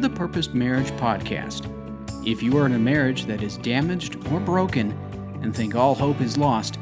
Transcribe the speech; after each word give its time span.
the 0.00 0.08
Purposed 0.08 0.54
Marriage 0.54 0.90
Podcast. 0.92 1.66
If 2.26 2.42
you 2.42 2.56
are 2.56 2.64
in 2.64 2.72
a 2.72 2.78
marriage 2.78 3.26
that 3.26 3.42
is 3.42 3.58
damaged 3.58 4.16
or 4.28 4.40
broken 4.40 4.92
and 5.42 5.54
think 5.54 5.74
all 5.74 5.94
hope 5.94 6.22
is 6.22 6.38
lost, 6.38 6.78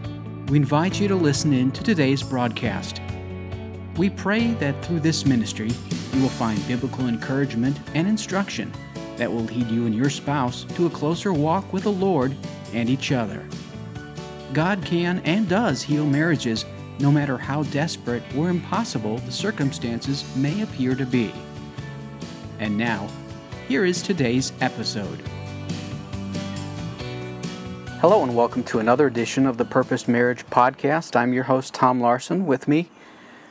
we 0.46 0.58
invite 0.58 1.00
you 1.00 1.08
to 1.08 1.16
listen 1.16 1.52
in 1.52 1.72
to 1.72 1.82
today's 1.82 2.22
broadcast. 2.22 3.02
We 3.96 4.08
pray 4.08 4.52
that 4.54 4.84
through 4.84 5.00
this 5.00 5.26
ministry, 5.26 5.72
you 6.12 6.22
will 6.22 6.28
find 6.28 6.64
biblical 6.68 7.08
encouragement 7.08 7.76
and 7.94 8.06
instruction 8.06 8.72
that 9.16 9.32
will 9.32 9.42
lead 9.44 9.66
you 9.66 9.86
and 9.86 9.94
your 9.96 10.10
spouse 10.10 10.62
to 10.76 10.86
a 10.86 10.90
closer 10.90 11.32
walk 11.32 11.72
with 11.72 11.82
the 11.82 11.92
Lord 11.92 12.36
and 12.72 12.88
each 12.88 13.10
other. 13.10 13.44
God 14.52 14.80
can 14.84 15.18
and 15.24 15.48
does 15.48 15.82
heal 15.82 16.06
marriages 16.06 16.64
no 17.00 17.10
matter 17.10 17.36
how 17.36 17.64
desperate 17.64 18.22
or 18.36 18.48
impossible 18.48 19.18
the 19.18 19.32
circumstances 19.32 20.24
may 20.36 20.62
appear 20.62 20.94
to 20.94 21.04
be. 21.04 21.34
And 22.58 22.76
now, 22.76 23.08
here 23.68 23.84
is 23.84 24.02
today's 24.02 24.52
episode. 24.60 25.20
Hello, 28.00 28.22
and 28.22 28.34
welcome 28.34 28.62
to 28.64 28.78
another 28.78 29.06
edition 29.06 29.46
of 29.46 29.56
the 29.58 29.64
Purposed 29.64 30.08
Marriage 30.08 30.46
Podcast. 30.46 31.16
I'm 31.16 31.32
your 31.32 31.44
host, 31.44 31.74
Tom 31.74 32.00
Larson. 32.00 32.46
With 32.46 32.66
me, 32.68 32.90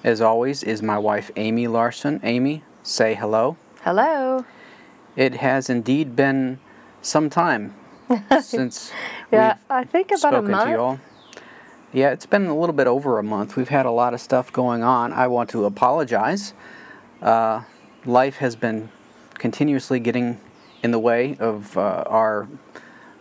as 0.04 0.22
always, 0.22 0.64
is 0.64 0.82
my 0.82 0.98
wife, 0.98 1.32
Amy 1.36 1.68
Larson. 1.68 2.20
Amy, 2.24 2.64
say 2.84 3.14
hello. 3.16 3.58
Hello. 3.82 4.46
It 5.16 5.36
has 5.36 5.70
indeed 5.70 6.16
been 6.16 6.60
some 7.02 7.30
time 7.30 7.76
since 8.42 8.92
Yeah, 9.32 9.54
we've 9.56 9.64
I 9.70 9.84
think 9.84 10.08
about 10.08 10.34
a 10.34 10.38
spoken 10.38 10.52
month. 10.52 10.64
to 10.66 10.70
you 10.72 10.78
all. 10.78 11.00
Yeah, 11.94 12.12
it's 12.12 12.26
been 12.26 12.48
a 12.48 12.58
little 12.58 12.76
bit 12.76 12.88
over 12.88 13.18
a 13.20 13.24
month. 13.24 13.56
We've 13.56 13.70
had 13.70 13.86
a 13.86 13.92
lot 13.92 14.14
of 14.14 14.20
stuff 14.22 14.52
going 14.52 14.84
on. 14.84 15.14
I 15.14 15.28
want 15.28 15.50
to 15.52 15.66
apologize. 15.66 16.54
Uh, 17.22 17.64
life 18.06 18.38
has 18.38 18.56
been 18.56 18.90
continuously 19.38 20.00
getting 20.00 20.40
in 20.84 20.92
the 20.92 21.00
way 21.00 21.36
of 21.40 21.78
uh, 21.78 22.04
our 22.08 22.48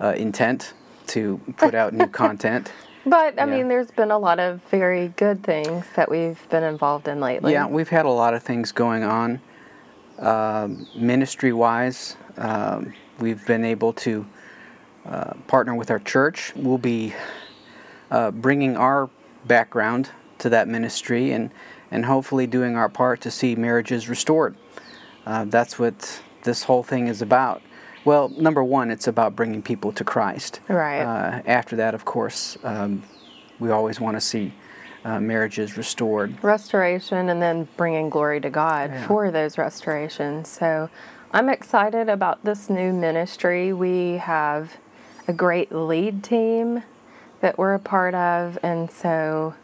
uh, 0.01 0.15
intent 0.17 0.75
to 1.09 1.41
put 1.57 1.75
out 1.75 1.93
new 1.93 2.07
content. 2.25 2.73
But 3.05 3.39
I 3.41 3.45
Yeah. 3.47 3.57
mean, 3.57 3.69
there's 3.69 3.91
been 3.91 4.11
a 4.11 4.19
lot 4.19 4.41
of 4.41 4.61
very 4.71 5.09
good 5.17 5.43
things 5.45 5.87
that 5.95 6.11
we've 6.11 6.47
been 6.49 6.65
involved 6.65 7.07
in 7.09 7.21
lately. 7.21 7.53
Yeah, 7.53 7.67
we've 7.67 7.89
had 7.89 8.05
a 8.05 8.11
lot 8.11 8.35
of 8.35 8.43
things 8.43 8.73
going 8.73 9.05
on. 9.05 9.41
Um, 10.19 10.87
ministry 10.95 11.53
wise, 11.53 12.17
um, 12.37 12.95
we've 13.21 13.45
been 13.47 13.65
able 13.65 13.93
to 13.95 14.27
uh, 15.07 15.35
partner 15.47 15.75
with 15.75 15.91
our 15.91 16.01
church. 16.01 16.53
We'll 16.57 16.79
be 16.79 17.15
uh, 18.11 18.31
bringing 18.33 18.77
our 18.77 19.09
background 19.45 20.11
to 20.39 20.49
that 20.51 20.67
ministry 20.69 21.31
and, 21.33 21.51
and 21.91 22.05
hopefully 22.07 22.47
doing 22.47 22.77
our 22.77 22.89
part 22.89 23.21
to 23.23 23.31
see 23.31 23.55
marriages 23.55 24.09
restored. 24.09 24.57
Uh, 25.27 25.45
that's 25.47 25.79
what 25.79 26.23
this 26.45 26.63
whole 26.63 26.83
thing 26.83 27.09
is 27.09 27.21
about. 27.21 27.61
Well, 28.05 28.29
number 28.29 28.63
one, 28.63 28.91
it's 28.93 29.09
about 29.09 29.35
bringing 29.35 29.63
people 29.63 29.93
to 29.93 30.05
Christ. 30.05 30.61
Right. 30.69 31.01
Uh, 31.03 31.43
after 31.45 31.75
that, 31.77 31.93
of 31.95 32.05
course, 32.05 32.57
um, 32.63 33.03
we 33.59 33.71
always 33.71 33.99
want 34.01 34.17
to 34.17 34.21
see 34.21 34.55
uh, 35.05 35.19
marriages 35.19 35.77
restored. 35.77 36.43
Restoration 36.43 37.29
and 37.29 37.43
then 37.43 37.69
bringing 37.77 38.09
glory 38.09 38.41
to 38.41 38.51
God 38.51 38.91
Yeah. 38.91 39.07
for 39.09 39.31
those 39.33 39.59
restorations. 39.59 40.49
So 40.49 40.89
I'm 41.33 41.49
excited 41.49 42.09
about 42.09 42.45
this 42.45 42.71
new 42.71 42.93
ministry. 42.93 43.73
We 43.73 44.19
have 44.19 44.77
a 45.27 45.33
great 45.33 45.73
lead 45.73 46.23
team 46.23 46.85
that 47.41 47.59
we're 47.59 47.75
a 47.75 47.81
part 47.81 48.15
of. 48.15 48.57
And 48.63 48.89
so 48.91 49.55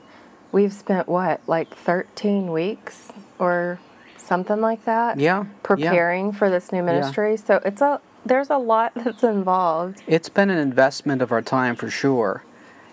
we've 0.51 0.73
spent 0.73 1.09
what, 1.09 1.41
like 1.47 1.75
13 1.77 2.51
weeks 2.51 3.13
or 3.39 3.79
something 4.23 4.61
like 4.61 4.85
that? 4.85 5.19
Yeah. 5.19 5.43
yeah. 5.43 5.47
Preparing 5.63 6.33
for 6.33 6.51
this 6.51 6.73
new 6.73 6.83
ministry. 6.83 7.37
So 7.37 7.61
it's 7.65 7.83
a, 7.83 8.01
there's 8.25 8.51
a 8.51 8.59
lot 8.59 8.93
that's 8.97 9.23
involved. 9.23 10.03
It's 10.07 10.29
been 10.29 10.51
an 10.51 10.59
investment 10.59 11.23
of 11.23 11.33
our 11.33 11.43
time 11.43 11.77
for 11.77 11.91
sure, 11.91 12.45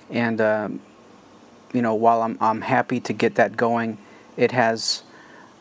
and 0.10 0.42
um, 0.42 0.82
you 1.74 1.82
know, 1.82 1.94
while 1.94 2.22
I'm 2.22 2.38
I'm 2.42 2.62
happy 2.62 3.00
to 3.02 3.14
get 3.14 3.36
that 3.36 3.56
going, 3.58 3.98
it 4.38 4.52
has 4.52 5.04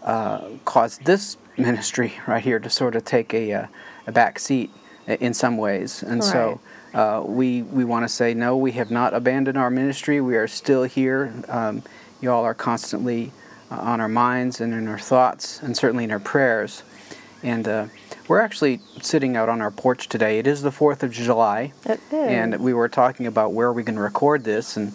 uh, 0.02 0.48
caused 0.64 1.04
this 1.04 1.36
ministry 1.56 2.14
right 2.26 2.42
here 2.42 2.58
to 2.58 2.70
sort 2.70 2.96
of 2.96 3.04
take 3.04 3.34
a 3.34 3.52
uh, 3.52 3.66
a 4.06 4.12
back 4.12 4.38
seat 4.38 4.70
in 5.06 5.34
some 5.34 5.56
ways, 5.56 6.02
and 6.02 6.22
so. 6.22 6.60
Uh, 6.94 7.22
we 7.22 7.60
we 7.62 7.84
want 7.84 8.02
to 8.02 8.08
say 8.08 8.32
no. 8.32 8.56
We 8.56 8.72
have 8.72 8.90
not 8.90 9.12
abandoned 9.12 9.58
our 9.58 9.68
ministry. 9.68 10.22
We 10.22 10.36
are 10.36 10.48
still 10.48 10.84
here. 10.84 11.34
Um, 11.46 11.82
you 12.22 12.32
all 12.32 12.44
are 12.44 12.54
constantly 12.54 13.30
on 13.70 14.00
our 14.00 14.08
minds 14.08 14.60
and 14.60 14.72
in 14.72 14.88
our 14.88 14.98
thoughts, 14.98 15.62
and 15.62 15.76
certainly 15.76 16.04
in 16.04 16.10
our 16.10 16.18
prayers. 16.20 16.82
And 17.42 17.68
uh, 17.68 17.86
we're 18.26 18.40
actually 18.40 18.80
sitting 19.00 19.36
out 19.36 19.48
on 19.48 19.60
our 19.60 19.70
porch 19.70 20.08
today. 20.08 20.38
It 20.38 20.46
is 20.46 20.62
the 20.62 20.70
4th 20.70 21.02
of 21.02 21.12
July. 21.12 21.72
It 21.84 22.00
is. 22.10 22.12
And 22.12 22.58
we 22.60 22.72
were 22.74 22.88
talking 22.88 23.26
about 23.26 23.52
where 23.52 23.72
we 23.72 23.82
going 23.82 23.96
to 23.96 24.02
record 24.02 24.44
this. 24.44 24.76
And 24.76 24.92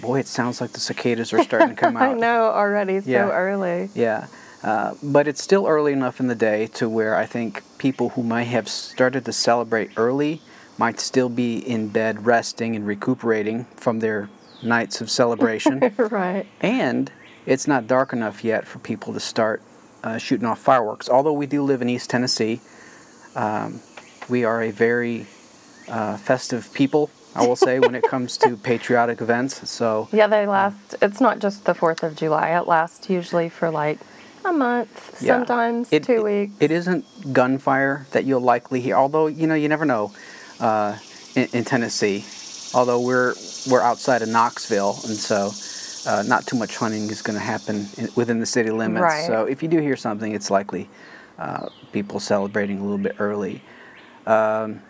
boy, 0.00 0.18
it 0.20 0.26
sounds 0.26 0.60
like 0.60 0.72
the 0.72 0.80
cicadas 0.80 1.32
are 1.32 1.42
starting 1.42 1.68
to 1.70 1.74
come 1.74 1.96
out. 1.98 2.02
I 2.02 2.14
know 2.14 2.44
already 2.46 3.00
so 3.00 3.10
Yeah. 3.10 3.30
early. 3.30 3.90
Yeah. 3.94 4.26
Uh, 4.62 4.94
but 5.02 5.28
it's 5.28 5.42
still 5.42 5.66
early 5.66 5.92
enough 5.92 6.20
in 6.20 6.26
the 6.26 6.34
day 6.34 6.66
to 6.68 6.88
where 6.88 7.14
I 7.16 7.26
think 7.26 7.62
people 7.78 8.08
who 8.10 8.22
might 8.22 8.44
have 8.44 8.66
started 8.66 9.24
to 9.26 9.32
celebrate 9.32 9.90
early 9.98 10.40
might 10.78 10.98
still 10.98 11.28
be 11.28 11.58
in 11.58 11.88
bed 11.88 12.24
resting 12.26 12.74
and 12.74 12.86
recuperating 12.86 13.64
from 13.76 14.00
their 14.00 14.28
nights 14.62 15.00
of 15.02 15.10
celebration. 15.10 15.92
right. 15.98 16.46
and 16.62 17.12
it's 17.46 17.66
not 17.66 17.86
dark 17.86 18.12
enough 18.12 18.44
yet 18.44 18.66
for 18.66 18.78
people 18.78 19.12
to 19.12 19.20
start 19.20 19.62
uh, 20.02 20.18
shooting 20.18 20.46
off 20.46 20.58
fireworks. 20.58 21.08
Although 21.08 21.32
we 21.32 21.46
do 21.46 21.62
live 21.62 21.82
in 21.82 21.88
East 21.88 22.10
Tennessee, 22.10 22.60
um, 23.36 23.80
we 24.28 24.44
are 24.44 24.62
a 24.62 24.70
very 24.70 25.26
uh, 25.88 26.16
festive 26.16 26.72
people, 26.72 27.10
I 27.34 27.46
will 27.46 27.56
say, 27.56 27.78
when 27.78 27.94
it 27.94 28.04
comes 28.04 28.36
to 28.38 28.56
patriotic 28.70 29.20
events. 29.20 29.68
So, 29.68 30.08
Yeah, 30.12 30.26
they 30.26 30.46
last. 30.46 30.94
It's 31.02 31.20
not 31.20 31.38
just 31.38 31.64
the 31.64 31.74
Fourth 31.74 32.02
of 32.02 32.16
July. 32.16 32.50
It 32.58 32.66
lasts 32.66 33.10
usually 33.10 33.48
for 33.48 33.70
like 33.70 33.98
a 34.44 34.52
month, 34.52 35.18
yeah. 35.22 35.28
sometimes 35.38 35.88
It- 35.90 36.04
two 36.04 36.18
it- 36.18 36.24
weeks. 36.24 36.54
It 36.60 36.70
isn't 36.70 37.32
gunfire 37.32 38.06
that 38.12 38.24
you'll 38.24 38.40
likely 38.42 38.80
hear, 38.80 38.96
although, 38.96 39.26
you 39.26 39.46
know, 39.46 39.54
you 39.54 39.68
never 39.68 39.84
know 39.86 40.12
uh, 40.60 40.96
in, 41.34 41.48
in 41.52 41.64
Tennessee. 41.64 42.24
Although 42.74 43.00
we're, 43.00 43.34
we're 43.70 43.80
outside 43.82 44.20
of 44.22 44.28
Knoxville, 44.28 44.98
and 45.04 45.16
so 45.16 45.52
uh, 46.06 46.22
not 46.26 46.46
too 46.46 46.56
much 46.56 46.76
hunting 46.76 47.08
is 47.10 47.22
going 47.22 47.38
to 47.38 47.44
happen 47.44 47.86
in, 47.96 48.08
within 48.16 48.38
the 48.40 48.46
city 48.46 48.70
limits. 48.70 49.02
Right. 49.02 49.26
So 49.26 49.44
if 49.46 49.62
you 49.62 49.68
do 49.68 49.78
hear 49.80 49.96
something, 49.96 50.34
it's 50.34 50.50
likely 50.50 50.88
uh, 51.38 51.68
people 51.92 52.20
celebrating 52.20 52.78
a 52.78 52.82
little 52.82 52.98
bit 52.98 53.16
early. 53.18 53.62
Um, 54.26 54.82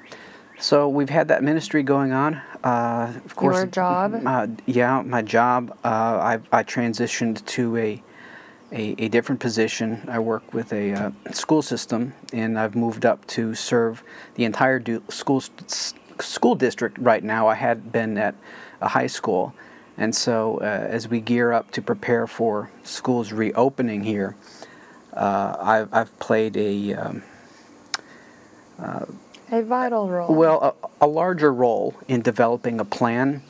so 0.59 0.89
we've 0.89 1.11
had 1.11 1.29
that 1.29 1.43
ministry 1.43 1.83
going 1.83 2.13
on. 2.13 2.41
Uh, 2.63 3.13
of 3.25 3.37
course, 3.37 3.57
Your 3.57 3.67
job? 3.67 4.23
Uh, 4.25 4.47
yeah, 4.67 5.03
my 5.03 5.21
job. 5.23 5.77
Uh, 5.85 5.89
I, 5.89 6.41
I 6.53 6.63
transitioned 6.63 7.45
to 7.47 7.77
a, 7.77 8.03
a 8.73 8.95
a 8.99 9.09
different 9.09 9.41
position. 9.41 10.03
I 10.09 10.19
work 10.21 10.55
with 10.55 10.73
a 10.73 10.93
uh, 10.93 11.11
school 11.33 11.61
system, 11.61 12.15
and 12.33 12.59
I've 12.59 12.75
moved 12.77 13.05
up 13.05 13.27
to 13.29 13.55
serve 13.55 14.03
the 14.37 14.45
entire 14.45 14.79
du- 14.79 15.03
school 15.09 15.43
s- 15.69 15.95
school 16.21 16.55
district 16.55 16.99
right 16.99 17.23
now. 17.23 17.49
I 17.49 17.55
had 17.57 17.91
been 17.93 18.17
at 18.17 18.35
a 18.81 18.89
high 18.89 19.09
school, 19.09 19.53
and 19.97 20.15
so 20.15 20.59
uh, 20.59 20.65
as 20.65 21.09
we 21.09 21.21
gear 21.21 21.53
up 21.53 21.71
to 21.73 21.83
prepare 21.83 22.27
for 22.27 22.71
schools 22.83 23.33
reopening 23.33 24.05
here, 24.05 24.37
uh, 25.13 25.57
I've 25.61 25.95
I've 25.95 26.19
played 26.19 26.57
a 26.57 26.95
um, 26.95 27.23
a 29.51 29.63
vital 29.63 30.09
role. 30.09 30.35
well, 30.35 30.77
a, 31.01 31.07
a 31.07 31.07
larger 31.07 31.53
role 31.53 31.95
in 32.09 32.23
developing 32.23 32.81
a 32.81 32.85
plan 32.85 33.43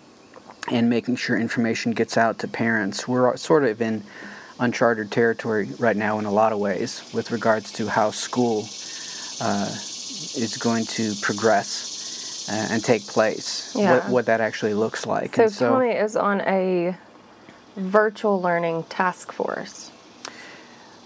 and 0.71 0.91
making 0.91 1.17
sure 1.17 1.37
information 1.39 1.93
gets 1.93 2.17
out 2.17 2.39
to 2.41 2.49
parents. 2.49 3.07
We're 3.09 3.37
sort 3.37 3.65
of 3.65 3.81
in 3.81 4.03
uncharted 4.61 5.11
territory 5.11 5.71
right 5.79 5.97
now 5.97 6.19
in 6.19 6.25
a 6.25 6.31
lot 6.31 6.53
of 6.53 6.59
ways 6.59 7.03
with 7.13 7.31
regards 7.31 7.73
to 7.73 7.89
how 7.89 8.11
school 8.11 8.69
uh, 9.41 9.71
is 9.71 10.57
going 10.61 10.85
to 10.87 11.15
progress 11.23 11.94
uh, 12.49 12.69
and 12.71 12.85
take 12.85 13.07
place, 13.07 13.75
Yeah. 13.75 13.95
what, 13.95 14.09
what 14.09 14.27
that 14.27 14.41
actually 14.41 14.75
looks 14.75 15.07
like. 15.07 15.35
so, 15.37 15.43
and 15.45 15.53
so 15.53 15.71
Tommy 15.71 15.91
is 15.91 16.17
on 16.17 16.41
a 16.43 16.97
virtual 17.77 18.41
learning 18.41 18.85
task 18.85 19.33
force. 19.33 19.91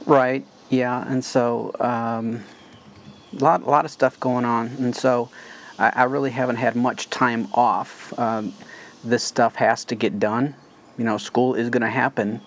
Right. 0.07 0.45
Yeah. 0.71 1.05
And 1.11 1.25
so, 1.25 1.73
um, 1.81 2.45
a 3.39 3.45
lot, 3.45 3.67
lot 3.67 3.85
of 3.85 3.91
stuff 3.91 4.19
going 4.21 4.45
on. 4.45 4.69
And 4.79 4.95
so, 4.97 5.29
I, 5.79 5.93
I 5.95 6.05
really 6.05 6.31
haven't 6.31 6.57
had 6.57 6.77
much 6.77 7.11
time 7.11 7.49
off. 7.55 8.19
Um, 8.19 8.53
this 9.05 9.23
stuff 9.23 9.57
has 9.57 9.85
to 9.87 9.95
get 9.95 10.19
done. 10.19 10.55
You 10.97 11.05
know, 11.05 11.19
school 11.19 11.55
is 11.55 11.71
going 11.71 11.83
to 11.83 11.91
happen 11.91 12.41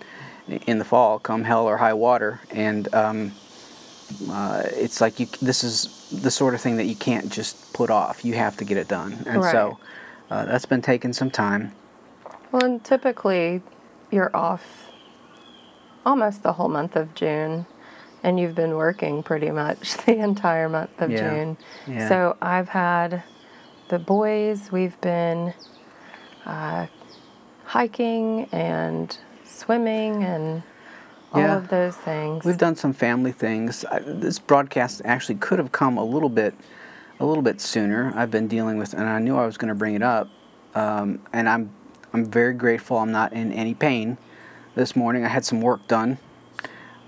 in 0.66 0.78
the 0.78 0.84
fall, 0.84 1.18
come 1.18 1.44
hell 1.44 1.66
or 1.66 1.78
high 1.78 1.94
water. 1.94 2.40
And 2.50 2.92
um, 2.94 3.32
uh, 4.30 4.62
it's 4.72 5.00
like 5.00 5.18
you. 5.20 5.26
This 5.40 5.64
is 5.64 6.08
the 6.10 6.30
sort 6.30 6.54
of 6.54 6.60
thing 6.60 6.76
that 6.76 6.84
you 6.86 6.94
can't 6.96 7.30
just 7.30 7.72
put 7.72 7.90
off. 7.90 8.24
You 8.24 8.34
have 8.34 8.56
to 8.58 8.64
get 8.64 8.76
it 8.76 8.88
done. 8.88 9.22
And 9.26 9.42
so, 9.44 9.78
uh, 10.30 10.44
that's 10.46 10.66
been 10.66 10.82
taking 10.82 11.12
some 11.12 11.30
time. 11.30 11.72
Well, 12.50 12.64
and 12.64 12.82
typically 12.84 13.62
you're 14.10 14.34
off 14.36 14.90
almost 16.04 16.42
the 16.42 16.54
whole 16.54 16.68
month 16.68 16.96
of 16.96 17.14
June. 17.14 17.66
and 18.24 18.38
you've 18.38 18.54
been 18.54 18.76
working 18.76 19.20
pretty 19.22 19.50
much 19.50 19.96
the 20.06 20.16
entire 20.16 20.68
month 20.68 21.00
of 21.02 21.10
Yeah. 21.10 21.18
June. 21.30 21.56
Yeah. 21.88 22.08
So 22.08 22.36
I've 22.40 22.68
had 22.68 23.24
the 23.88 23.98
boys, 23.98 24.70
we've 24.70 25.00
been 25.00 25.54
uh, 26.46 26.86
hiking 27.64 28.48
and 28.52 29.18
swimming 29.44 30.22
and 30.22 30.62
all 31.32 31.40
Yeah. 31.40 31.56
of 31.56 31.68
those 31.68 31.96
things. 31.96 32.44
We've 32.44 32.58
done 32.58 32.76
some 32.76 32.92
family 32.92 33.32
things. 33.32 33.84
I, 33.90 34.00
this 34.00 34.38
broadcast 34.38 35.02
actually 35.04 35.36
could 35.36 35.58
have 35.58 35.72
come 35.72 35.96
a 35.96 36.04
little 36.04 36.28
bit, 36.28 36.54
a 37.20 37.24
little 37.24 37.42
bit 37.42 37.60
sooner. 37.60 38.12
I've 38.16 38.30
been 38.30 38.48
dealing 38.48 38.78
with, 38.78 38.92
and 38.94 39.08
I 39.08 39.18
knew 39.18 39.36
I 39.36 39.46
was 39.46 39.56
going 39.56 39.68
to 39.68 39.74
bring 39.74 39.94
it 39.94 40.02
up, 40.02 40.28
um, 40.74 41.20
and 41.32 41.48
I'm, 41.48 41.70
I'm 42.12 42.26
very 42.26 42.54
grateful. 42.54 42.98
I'm 42.98 43.12
not 43.12 43.32
in 43.32 43.52
any 43.52 43.74
pain. 43.74 44.18
This 44.74 44.96
morning 44.96 45.24
I 45.24 45.28
had 45.28 45.44
some 45.44 45.60
work 45.60 45.86
done 45.88 46.18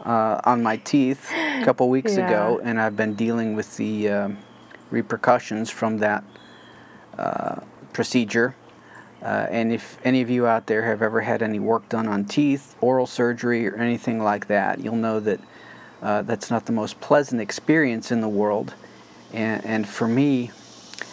uh, 0.04 0.40
on 0.44 0.62
my 0.62 0.76
teeth 0.76 1.30
a 1.32 1.62
couple 1.64 1.88
weeks 1.88 2.16
ago, 2.16 2.60
and 2.62 2.80
I've 2.80 2.96
been 2.96 3.14
dealing 3.14 3.54
with 3.54 3.76
the 3.76 4.08
um, 4.08 4.38
repercussions 4.90 5.70
from 5.70 5.98
that 5.98 6.24
uh, 7.18 7.60
procedure. 7.92 8.54
Uh, 9.24 9.46
and 9.50 9.72
if 9.72 9.98
any 10.04 10.20
of 10.20 10.28
you 10.28 10.46
out 10.46 10.66
there 10.66 10.82
have 10.82 11.00
ever 11.00 11.22
had 11.22 11.42
any 11.42 11.58
work 11.58 11.88
done 11.88 12.06
on 12.06 12.26
teeth, 12.26 12.76
oral 12.82 13.06
surgery, 13.06 13.66
or 13.66 13.74
anything 13.76 14.22
like 14.22 14.46
that, 14.48 14.80
you'll 14.80 14.96
know 14.96 15.18
that 15.18 15.40
uh, 16.02 16.20
that's 16.22 16.50
not 16.50 16.66
the 16.66 16.72
most 16.72 17.00
pleasant 17.00 17.40
experience 17.40 18.12
in 18.12 18.20
the 18.20 18.28
world. 18.28 18.74
And, 19.32 19.64
and 19.64 19.88
for 19.88 20.06
me, 20.06 20.50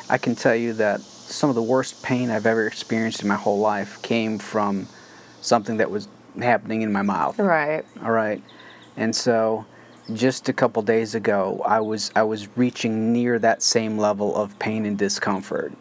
I 0.10 0.18
can 0.18 0.36
tell 0.36 0.56
you 0.56 0.74
that 0.74 1.00
some 1.00 1.50
of 1.50 1.56
the 1.56 1.64
worst 1.64 2.04
pain 2.04 2.30
I've 2.30 2.46
ever 2.46 2.68
experienced 2.68 3.22
in 3.22 3.30
my 3.30 3.36
whole 3.36 3.60
life 3.60 4.02
came 4.02 4.38
from 4.38 4.88
something 5.40 5.78
that 5.78 5.90
was 5.90 6.10
happening 6.38 6.82
in 6.82 6.92
my 6.92 7.02
mouth. 7.02 7.40
right. 7.40 7.86
All 8.04 8.12
right. 8.12 8.44
And 8.98 9.16
so 9.16 9.66
just 10.14 10.50
a 10.50 10.54
couple 10.54 10.82
days 10.82 11.16
ago, 11.16 11.62
I 11.66 11.80
was 11.80 12.12
I 12.16 12.24
was 12.24 12.50
reaching 12.58 13.14
near 13.14 13.40
that 13.40 13.64
same 13.64 13.98
level 13.98 14.36
of 14.36 14.60
pain 14.60 14.86
and 14.86 14.98
discomfort. 14.98 15.72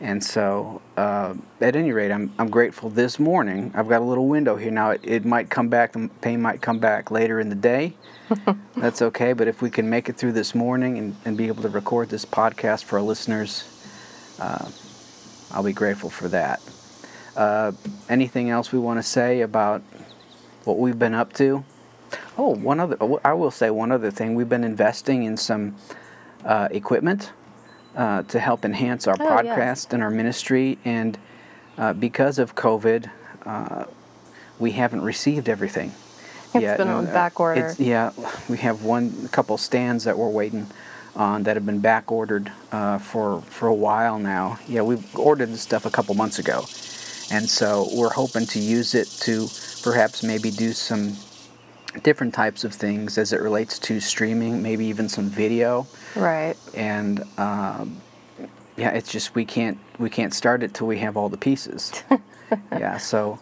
And 0.00 0.22
so, 0.22 0.82
uh, 0.98 1.34
at 1.60 1.74
any 1.74 1.90
rate, 1.92 2.10
I'm, 2.10 2.30
I'm 2.38 2.50
grateful 2.50 2.90
this 2.90 3.18
morning. 3.18 3.72
I've 3.74 3.88
got 3.88 4.02
a 4.02 4.04
little 4.04 4.28
window 4.28 4.56
here 4.56 4.70
now. 4.70 4.90
It, 4.90 5.00
it 5.02 5.24
might 5.24 5.48
come 5.48 5.68
back, 5.68 5.92
the 5.92 6.10
pain 6.20 6.42
might 6.42 6.60
come 6.60 6.78
back 6.78 7.10
later 7.10 7.40
in 7.40 7.48
the 7.48 7.54
day. 7.54 7.94
That's 8.76 9.00
okay. 9.00 9.32
But 9.32 9.48
if 9.48 9.62
we 9.62 9.70
can 9.70 9.88
make 9.88 10.10
it 10.10 10.16
through 10.16 10.32
this 10.32 10.54
morning 10.54 10.98
and, 10.98 11.16
and 11.24 11.36
be 11.36 11.46
able 11.46 11.62
to 11.62 11.70
record 11.70 12.10
this 12.10 12.26
podcast 12.26 12.84
for 12.84 12.98
our 12.98 13.04
listeners, 13.04 13.64
uh, 14.38 14.68
I'll 15.50 15.64
be 15.64 15.72
grateful 15.72 16.10
for 16.10 16.28
that. 16.28 16.60
Uh, 17.34 17.72
anything 18.10 18.50
else 18.50 18.72
we 18.72 18.78
want 18.78 18.98
to 18.98 19.02
say 19.02 19.40
about 19.40 19.82
what 20.64 20.78
we've 20.78 20.98
been 20.98 21.14
up 21.14 21.32
to? 21.34 21.64
Oh, 22.36 22.54
one 22.54 22.80
other. 22.80 22.98
I 23.24 23.32
will 23.32 23.50
say 23.50 23.70
one 23.70 23.92
other 23.92 24.10
thing. 24.10 24.34
We've 24.34 24.48
been 24.48 24.64
investing 24.64 25.22
in 25.22 25.38
some 25.38 25.76
uh, 26.44 26.68
equipment 26.70 27.32
uh, 27.96 28.22
to 28.24 28.38
help 28.38 28.64
enhance 28.64 29.06
our 29.06 29.16
Oh, 29.18 29.24
podcast 29.26 29.56
yes. 29.56 29.86
and 29.92 30.02
our 30.02 30.10
ministry, 30.10 30.78
and 30.84 31.18
uh, 31.78 31.92
because 31.92 32.38
of 32.38 32.54
COVID, 32.54 33.10
uh, 33.44 33.84
we 34.58 34.72
haven't 34.72 35.02
received 35.02 35.48
everything. 35.48 35.92
It's 36.54 36.62
yet. 36.62 36.78
been 36.78 36.88
on 36.88 37.06
Uh, 37.08 37.12
back 37.12 37.38
order. 37.40 37.60
it's- 37.60 37.80
yeah, 37.80 38.10
we 38.48 38.58
have 38.58 38.82
one 38.82 39.28
couple 39.28 39.58
stands 39.58 40.04
that 40.04 40.16
we're 40.16 40.28
waiting 40.30 40.66
on 41.14 41.42
that 41.44 41.56
have 41.56 41.64
been 41.66 41.80
back 41.80 42.12
ordered 42.12 42.52
uh, 42.72 42.98
for 42.98 43.42
for 43.48 43.68
a 43.68 43.74
while 43.74 44.18
now. 44.18 44.58
Yeah, 44.68 44.82
we've 44.82 45.04
ordered 45.18 45.50
this 45.52 45.62
stuff 45.62 45.84
a 45.86 45.90
couple 45.90 46.14
months 46.14 46.38
ago, 46.38 46.64
and 47.30 47.48
so 47.48 47.88
we're 47.94 48.12
hoping 48.12 48.46
to 48.46 48.58
use 48.58 48.94
it 48.94 49.08
to 49.26 49.48
perhaps 49.82 50.22
maybe 50.22 50.50
do 50.50 50.72
some 50.72 51.16
different 52.02 52.34
types 52.34 52.64
of 52.64 52.72
things 52.72 53.18
as 53.18 53.32
it 53.32 53.40
relates 53.40 53.78
to 53.80 54.00
streaming, 54.00 54.62
maybe 54.62 54.86
even 54.86 55.08
some 55.08 55.28
video. 55.28 55.86
Right. 56.14 56.56
And 56.74 57.24
um, 57.38 58.00
yeah, 58.76 58.90
it's 58.90 59.10
just 59.10 59.34
we 59.34 59.44
can't 59.44 59.78
we 59.98 60.10
can't 60.10 60.34
start 60.34 60.62
it 60.62 60.74
till 60.74 60.86
we 60.86 60.98
have 60.98 61.16
all 61.16 61.28
the 61.28 61.38
pieces. 61.38 61.92
yeah, 62.72 62.98
so. 62.98 63.38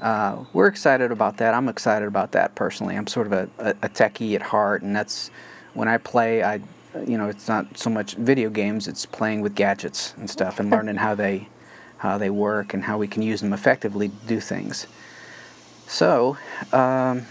Uh, 0.00 0.46
we're 0.54 0.66
excited 0.66 1.12
about 1.12 1.36
that. 1.36 1.52
I'm 1.52 1.68
excited 1.68 2.08
about 2.08 2.32
that 2.32 2.54
personally. 2.54 2.96
I'm 2.96 3.06
sort 3.06 3.26
of 3.26 3.34
a, 3.34 3.50
a, 3.58 3.70
a 3.82 3.88
techie 3.90 4.34
at 4.34 4.40
heart, 4.40 4.80
and 4.80 4.96
that's 4.96 5.30
when 5.74 5.88
I 5.88 5.98
play. 5.98 6.42
I, 6.42 6.54
you 7.06 7.18
know, 7.18 7.28
it's 7.28 7.48
not 7.48 7.76
so 7.76 7.90
much 7.90 8.14
video 8.14 8.48
games; 8.48 8.88
it's 8.88 9.04
playing 9.04 9.42
with 9.42 9.54
gadgets 9.54 10.14
and 10.16 10.30
stuff, 10.30 10.58
and 10.58 10.70
learning 10.70 10.96
how 10.96 11.14
they, 11.14 11.48
how 11.98 12.16
they 12.16 12.30
work, 12.30 12.72
and 12.72 12.84
how 12.84 12.96
we 12.96 13.08
can 13.08 13.20
use 13.20 13.42
them 13.42 13.52
effectively 13.52 14.08
to 14.08 14.14
do 14.26 14.40
things. 14.40 14.86
So, 15.86 16.38
um, 16.72 17.26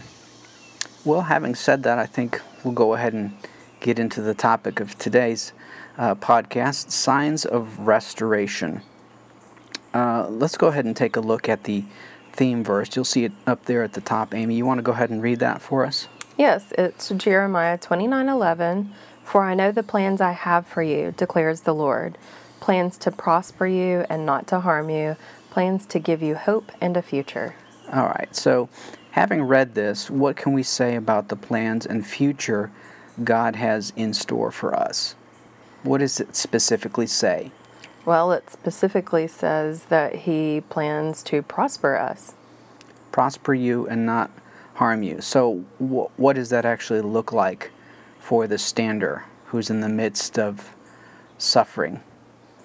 well, 1.06 1.22
having 1.22 1.56
said 1.56 1.84
that, 1.84 1.98
I 1.98 2.06
think 2.06 2.42
we'll 2.64 2.74
go 2.74 2.94
ahead 2.94 3.14
and 3.14 3.36
get 3.80 4.00
into 4.00 4.22
the 4.22 4.34
topic 4.34 4.80
of 4.80 4.98
today's 4.98 5.54
uh, 5.98 6.16
podcast: 6.16 6.92
signs 6.92 7.46
of 7.46 7.80
restoration. 7.80 8.82
Uh, 9.94 10.28
let's 10.30 10.58
go 10.58 10.68
ahead 10.68 10.86
and 10.86 10.96
take 10.96 11.16
a 11.16 11.22
look 11.22 11.50
at 11.50 11.64
the 11.64 11.84
theme 12.34 12.64
verse. 12.64 12.96
You'll 12.96 13.06
see 13.06 13.26
it 13.26 13.32
up 13.48 13.66
there 13.66 13.84
at 13.84 13.94
the 13.94 14.02
top. 14.02 14.34
Amy, 14.34 14.56
you 14.56 14.66
want 14.66 14.78
to 14.78 14.84
go 14.84 14.92
ahead 14.92 15.10
and 15.10 15.22
read 15.22 15.40
that 15.40 15.62
for 15.62 15.86
us? 15.86 16.08
Yes, 16.38 16.72
it's 16.78 17.10
Jeremiah 17.10 17.78
29:11. 17.78 18.92
For 19.24 19.44
I 19.44 19.54
know 19.54 19.72
the 19.72 19.84
plans 19.84 20.22
I 20.22 20.32
have 20.32 20.66
for 20.66 20.82
you, 20.82 21.14
declares 21.16 21.62
the 21.62 21.76
Lord, 21.76 22.18
plans 22.60 22.98
to 23.00 23.12
prosper 23.12 23.68
you 23.68 24.06
and 24.10 24.26
not 24.26 24.48
to 24.48 24.62
harm 24.62 24.90
you, 24.90 25.18
plans 25.52 25.86
to 25.88 26.00
give 26.00 26.24
you 26.24 26.36
hope 26.36 26.72
and 26.82 26.98
a 26.98 27.02
future. 27.02 27.56
All 27.92 28.06
right. 28.06 28.36
So, 28.36 28.70
having 29.12 29.44
read 29.44 29.76
this, 29.76 30.10
what 30.10 30.36
can 30.36 30.54
we 30.54 30.64
say 30.64 30.96
about 30.96 31.30
the 31.30 31.36
plans 31.36 31.86
and 31.86 32.06
future 32.06 32.72
God 33.24 33.56
has 33.56 33.92
in 33.96 34.14
store 34.14 34.52
for 34.52 34.76
us? 34.76 35.16
What 35.84 36.00
does 36.00 36.20
it 36.20 36.36
specifically 36.36 37.08
say? 37.08 37.52
Well, 38.06 38.32
it 38.32 38.50
specifically 38.50 39.28
says 39.28 39.86
that 39.86 40.16
he 40.16 40.62
plans 40.70 41.22
to 41.24 41.42
prosper 41.42 41.96
us. 41.96 42.34
Prosper 43.12 43.54
you 43.54 43.88
and 43.88 44.06
not 44.06 44.32
harm 44.76 45.04
you. 45.04 45.22
So, 45.22 45.66
wh- 45.78 46.18
what 46.20 46.36
does 46.36 46.50
that 46.50 46.66
actually 46.66 47.02
look 47.02 47.34
like 47.34 47.72
for 48.20 48.48
the 48.48 48.58
stander 48.58 49.26
who's 49.46 49.70
in 49.70 49.82
the 49.82 49.90
midst 49.90 50.40
of 50.40 50.74
suffering? 51.38 52.02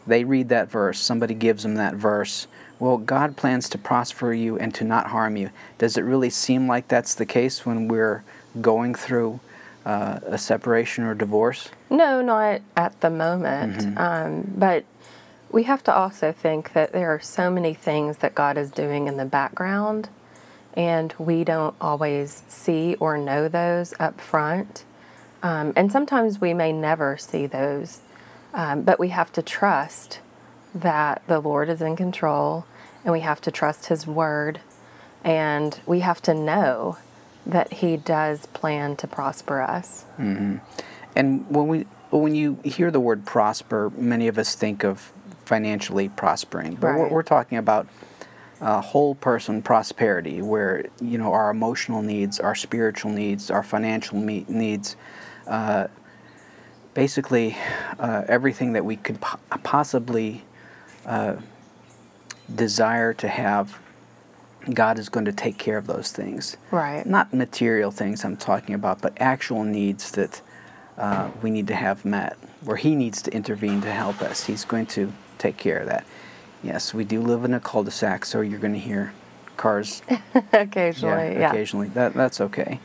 They 0.06 0.24
read 0.24 0.48
that 0.50 0.70
verse, 0.70 0.98
somebody 0.98 1.34
gives 1.34 1.62
them 1.62 1.74
that 1.76 1.94
verse. 1.94 2.46
Well, 2.78 2.98
God 2.98 3.36
plans 3.36 3.68
to 3.70 3.78
prosper 3.78 4.32
you 4.32 4.58
and 4.58 4.74
to 4.74 4.84
not 4.84 5.08
harm 5.08 5.36
you. 5.36 5.50
Does 5.78 5.96
it 5.96 6.02
really 6.02 6.30
seem 6.30 6.66
like 6.66 6.88
that's 6.88 7.14
the 7.14 7.26
case 7.26 7.64
when 7.64 7.88
we're 7.88 8.24
going 8.60 8.94
through 8.94 9.40
uh, 9.86 10.20
a 10.24 10.38
separation 10.38 11.04
or 11.04 11.14
divorce? 11.14 11.68
No, 11.90 12.20
not 12.20 12.60
at 12.76 13.00
the 13.00 13.10
moment. 13.10 13.98
Um, 13.98 14.52
but 14.56 14.84
we 15.50 15.64
have 15.64 15.84
to 15.84 15.94
also 15.94 16.32
think 16.32 16.72
that 16.72 16.92
there 16.92 17.10
are 17.14 17.20
so 17.20 17.50
many 17.50 17.74
things 17.74 18.18
that 18.18 18.34
God 18.34 18.58
is 18.58 18.70
doing 18.70 19.06
in 19.06 19.16
the 19.16 19.24
background, 19.24 20.08
and 20.74 21.14
we 21.18 21.44
don't 21.44 21.76
always 21.80 22.42
see 22.48 22.96
or 22.96 23.16
know 23.16 23.46
those 23.48 23.94
up 24.00 24.20
front. 24.20 24.84
Um, 25.44 25.72
and 25.76 25.92
sometimes 25.92 26.40
we 26.40 26.54
may 26.54 26.72
never 26.72 27.16
see 27.16 27.46
those, 27.46 28.00
um, 28.52 28.82
but 28.82 28.98
we 28.98 29.10
have 29.10 29.30
to 29.34 29.42
trust 29.42 30.18
that 30.74 31.22
the 31.26 31.40
Lord 31.40 31.68
is 31.68 31.80
in 31.80 31.96
control, 31.96 32.66
and 33.04 33.12
we 33.12 33.20
have 33.20 33.40
to 33.42 33.50
trust 33.50 33.86
His 33.86 34.06
word, 34.06 34.60
and 35.22 35.78
we 35.86 36.00
have 36.00 36.20
to 36.22 36.34
know 36.34 36.98
that 37.46 37.74
He 37.74 37.96
does 37.96 38.46
plan 38.46 38.96
to 38.96 39.06
prosper 39.06 39.60
us. 39.60 40.04
Mm-hmm. 40.18 40.56
And 41.16 41.48
when 41.48 41.68
we 41.68 41.86
when 42.10 42.34
you 42.34 42.58
hear 42.64 42.90
the 42.90 43.00
word 43.00 43.26
prosper, 43.26 43.90
many 43.96 44.28
of 44.28 44.38
us 44.38 44.54
think 44.54 44.84
of 44.84 45.12
financially 45.44 46.08
prospering, 46.08 46.76
but 46.76 46.94
we're, 46.94 47.02
Right. 47.02 47.12
we're 47.12 47.22
talking 47.22 47.58
about 47.58 47.86
uh, 48.60 48.80
whole 48.80 49.14
person 49.16 49.60
prosperity, 49.62 50.40
where 50.40 50.86
you 51.00 51.18
know 51.18 51.32
our 51.32 51.50
emotional 51.50 52.02
needs, 52.02 52.40
our 52.40 52.54
spiritual 52.54 53.10
needs, 53.10 53.50
our 53.50 53.62
financial 53.62 54.16
me- 54.18 54.46
needs, 54.48 54.96
uh, 55.46 55.88
basically 56.94 57.56
uh, 57.98 58.22
everything 58.28 58.72
that 58.72 58.84
we 58.84 58.96
could 58.96 59.20
po- 59.20 59.38
possibly 59.64 60.44
uh, 61.06 61.37
desire 62.54 63.12
to 63.14 63.28
have. 63.28 63.78
God 64.73 64.99
is 64.99 65.11
going 65.11 65.26
to 65.26 65.32
take 65.32 65.58
care 65.58 65.76
of 65.76 65.87
those 65.87 66.11
things 66.11 66.56
Right. 66.70 67.04
not 67.04 67.34
material 67.34 67.90
things 67.90 68.25
I'm 68.25 68.37
talking 68.38 68.75
about, 68.75 69.02
but 69.02 69.12
actual 69.20 69.62
needs 69.62 70.11
that 70.12 70.40
uh, 70.96 71.28
we 71.42 71.50
need 71.50 71.66
to 71.68 71.75
have 71.75 72.06
met, 72.06 72.38
where 72.62 72.78
He 72.78 72.94
needs 72.94 73.20
to 73.23 73.30
intervene 73.34 73.82
to 73.82 73.90
help 73.92 74.23
us. 74.23 74.44
He's 74.44 74.64
going 74.64 74.87
to 74.87 75.12
take 75.37 75.58
care 75.58 75.80
of 75.80 75.88
that. 75.88 76.06
Yes, 76.62 76.94
we 76.94 77.04
do 77.04 77.20
live 77.20 77.44
in 77.44 77.52
a 77.52 77.61
cul-de-sac, 77.61 78.25
so 78.25 78.40
you're 78.40 78.58
going 78.58 78.73
to 78.73 78.78
hear 78.78 79.12
cars 79.58 80.00
occasionally, 80.54 81.34
yeah. 81.34 81.50
occasionally. 81.50 81.88
That 81.88 82.14
that's 82.14 82.40
okay. 82.40 82.80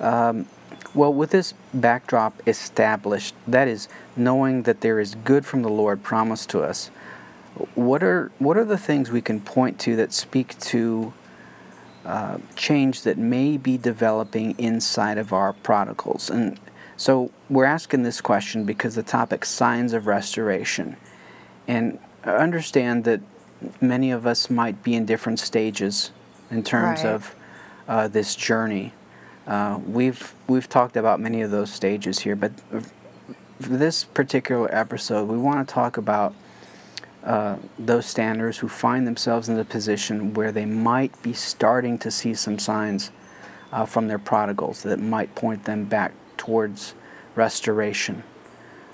Um, 0.00 0.46
well, 0.94 1.12
with 1.12 1.30
this 1.30 1.52
backdrop 1.74 2.40
established, 2.48 3.34
that 3.46 3.68
is 3.68 3.88
knowing 4.16 4.62
that 4.62 4.80
there 4.80 4.98
is 4.98 5.14
good 5.16 5.44
from 5.44 5.60
the 5.62 5.68
Lord 5.68 6.02
promised 6.02 6.48
to 6.50 6.62
us. 6.62 6.90
What 7.74 8.02
are 8.02 8.30
what 8.38 8.56
are 8.56 8.64
the 8.64 8.78
things 8.78 9.10
we 9.10 9.20
can 9.20 9.40
point 9.40 9.78
to 9.80 9.96
that 9.96 10.12
speak 10.12 10.58
to 10.60 11.12
uh, 12.04 12.38
change 12.56 13.02
that 13.02 13.18
may 13.18 13.56
be 13.58 13.76
developing 13.76 14.54
inside 14.58 15.18
of 15.18 15.32
our 15.32 15.52
prodigals. 15.52 16.30
And 16.30 16.58
so 16.96 17.30
we're 17.50 17.66
asking 17.66 18.04
this 18.04 18.20
question 18.22 18.64
because 18.64 18.94
the 18.94 19.02
topic 19.02 19.44
signs 19.44 19.92
of 19.92 20.06
restoration. 20.06 20.96
And 21.68 21.98
understand 22.24 23.04
that 23.04 23.20
many 23.80 24.10
of 24.10 24.26
us 24.26 24.48
might 24.48 24.82
be 24.82 24.94
in 24.94 25.04
different 25.04 25.38
stages 25.40 26.10
in 26.50 26.62
terms 26.62 27.04
Right. 27.04 27.12
of 27.12 27.34
uh, 27.86 28.08
this 28.08 28.34
journey. 28.34 28.92
Uh, 29.46 29.78
we've 29.86 30.34
we've 30.48 30.68
talked 30.68 30.96
about 30.96 31.20
many 31.20 31.42
of 31.42 31.50
those 31.50 31.70
stages 31.72 32.20
here, 32.20 32.36
but 32.36 32.52
for 33.60 33.76
this 33.76 34.04
particular 34.04 34.74
episode, 34.74 35.28
we 35.28 35.36
want 35.36 35.66
to 35.66 35.74
talk 35.74 35.96
about 35.96 36.34
uh, 37.24 37.56
those 37.78 38.06
standers 38.06 38.58
who 38.58 38.68
find 38.68 39.06
themselves 39.06 39.48
in 39.48 39.58
a 39.58 39.64
position 39.64 40.32
where 40.34 40.52
they 40.52 40.64
might 40.64 41.20
be 41.22 41.32
starting 41.32 41.98
to 41.98 42.10
see 42.10 42.34
some 42.34 42.58
signs 42.58 43.10
uh, 43.72 43.84
from 43.84 44.08
their 44.08 44.18
prodigals 44.18 44.82
that 44.82 44.98
might 44.98 45.34
point 45.34 45.64
them 45.64 45.84
back 45.84 46.12
towards 46.36 46.94
restoration. 47.34 48.22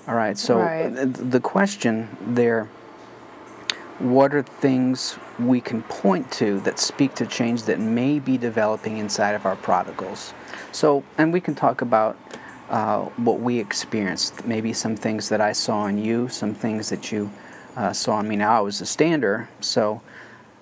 All 0.07 0.15
right, 0.15 0.37
so 0.37 0.59
Right. 0.59 0.93
th- 0.93 1.13
the 1.13 1.39
question 1.39 2.09
there 2.21 2.67
what 3.99 4.33
are 4.35 4.43
things 4.43 5.17
we 5.39 5.59
can 5.59 5.81
point 5.83 6.31
to 6.31 6.59
that 6.59 6.77
speak 6.77 7.15
to 7.15 7.25
change 7.25 7.63
that 7.63 7.79
may 7.79 8.19
be 8.19 8.37
developing 8.37 8.97
inside 8.97 9.33
of 9.33 9.45
our 9.45 9.55
prodigals? 9.55 10.33
So, 10.71 11.03
and 11.17 11.33
we 11.33 11.41
can 11.41 11.55
talk 11.55 11.81
about 11.81 12.15
uh, 12.69 13.05
what 13.15 13.39
we 13.39 13.59
experienced, 13.59 14.45
maybe 14.45 14.71
some 14.71 14.95
things 14.95 15.29
that 15.29 15.41
I 15.41 15.51
saw 15.51 15.87
in 15.87 15.97
you, 15.97 16.27
some 16.29 16.53
things 16.53 16.89
that 16.89 17.11
you 17.11 17.31
uh, 17.77 17.93
saw 17.93 18.19
in 18.19 18.27
me. 18.27 18.35
Now 18.35 18.57
I 18.57 18.59
was 18.61 18.81
a 18.81 18.85
stander, 18.85 19.47
so, 19.61 20.01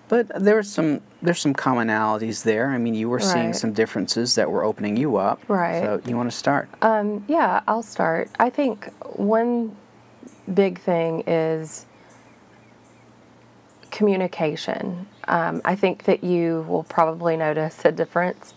but 0.10 0.28
there's 0.36 0.70
some 0.70 1.02
there's 1.22 1.40
some 1.40 1.54
commonalities 1.56 2.44
there. 2.44 2.70
I 2.70 2.78
mean, 2.78 2.94
you 2.94 3.10
were 3.10 3.20
seeing 3.20 3.48
Right. 3.48 3.56
some 3.56 3.74
differences 3.74 4.36
that 4.36 4.52
were 4.52 4.64
opening 4.64 4.98
you 4.98 5.16
up. 5.16 5.40
Right. 5.48 5.82
So 5.82 6.02
you 6.06 6.16
want 6.18 6.30
to 6.30 6.38
start? 6.38 6.70
Um, 6.82 7.24
yeah, 7.28 7.62
I'll 7.68 7.82
start. 7.82 8.30
I 8.38 8.50
think 8.52 8.92
one 9.16 9.76
big 10.54 10.80
thing 10.80 11.24
is 11.26 11.86
communication. 13.92 15.08
Um, 15.28 15.62
I 15.64 15.76
think 15.76 16.04
that 16.04 16.24
you 16.24 16.66
will 16.68 16.84
probably 16.84 17.38
notice 17.38 17.84
a 17.86 17.92
difference 17.92 18.54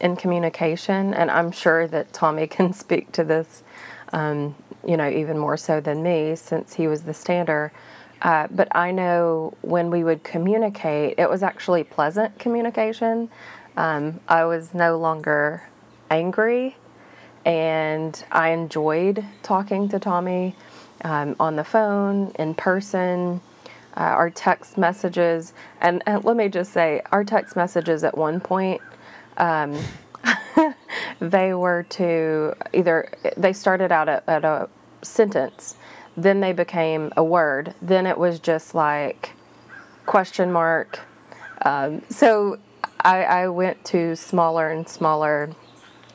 in 0.00 0.16
communication, 0.16 1.14
and 1.14 1.30
I'm 1.30 1.52
sure 1.52 1.86
that 1.86 2.12
Tommy 2.12 2.46
can 2.56 2.72
speak 2.72 3.12
to 3.12 3.24
this, 3.24 3.62
um, 4.12 4.56
you 4.86 4.96
know, 4.96 5.08
even 5.08 5.38
more 5.38 5.56
so 5.56 5.80
than 5.80 6.02
me 6.02 6.34
since 6.36 6.74
he 6.74 6.86
was 6.88 7.02
the 7.02 7.14
stander. 7.14 7.72
Uh, 8.22 8.48
but 8.50 8.68
I 8.76 8.90
know 8.90 9.54
when 9.62 9.90
we 9.90 10.04
would 10.04 10.22
communicate, 10.24 11.14
it 11.18 11.30
was 11.30 11.42
actually 11.42 11.84
pleasant 11.84 12.38
communication. 12.38 13.30
Um, 13.76 14.20
I 14.28 14.44
was 14.44 14.74
no 14.74 14.98
longer 14.98 15.62
angry 16.10 16.76
and 17.44 18.22
I 18.30 18.50
enjoyed 18.50 19.24
talking 19.42 19.88
to 19.88 19.98
Tommy 19.98 20.54
um, 21.02 21.36
on 21.40 21.56
the 21.56 21.64
phone, 21.64 22.32
in 22.38 22.54
person, 22.54 23.40
uh, 23.96 24.00
our 24.00 24.30
text 24.30 24.76
messages. 24.76 25.54
And, 25.80 26.02
and 26.06 26.24
let 26.24 26.36
me 26.36 26.48
just 26.48 26.72
say, 26.72 27.00
our 27.10 27.24
text 27.24 27.56
messages 27.56 28.04
at 28.04 28.16
one 28.16 28.40
point, 28.40 28.82
um, 29.38 29.78
they 31.20 31.54
were 31.54 31.84
to 31.90 32.54
either, 32.74 33.10
they 33.36 33.52
started 33.54 33.90
out 33.90 34.08
at, 34.08 34.28
at 34.28 34.44
a 34.44 34.68
sentence, 35.02 35.76
then 36.16 36.40
they 36.40 36.52
became 36.52 37.12
a 37.16 37.24
word, 37.24 37.74
then 37.80 38.06
it 38.06 38.18
was 38.18 38.40
just 38.40 38.74
like 38.74 39.32
question 40.06 40.50
mark. 40.52 41.00
Um, 41.64 42.02
so 42.08 42.58
I, 43.00 43.24
I 43.24 43.48
went 43.48 43.84
to 43.86 44.16
smaller 44.16 44.68
and 44.68 44.88
smaller 44.88 45.50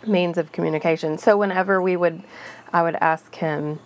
means 0.06 0.38
of 0.38 0.52
communication. 0.52 1.18
So 1.18 1.38
whenever 1.38 1.82
we 1.82 1.96
would, 1.96 2.24
I 2.72 2.84
would 2.84 2.96
ask 2.96 3.34
him, 3.36 3.80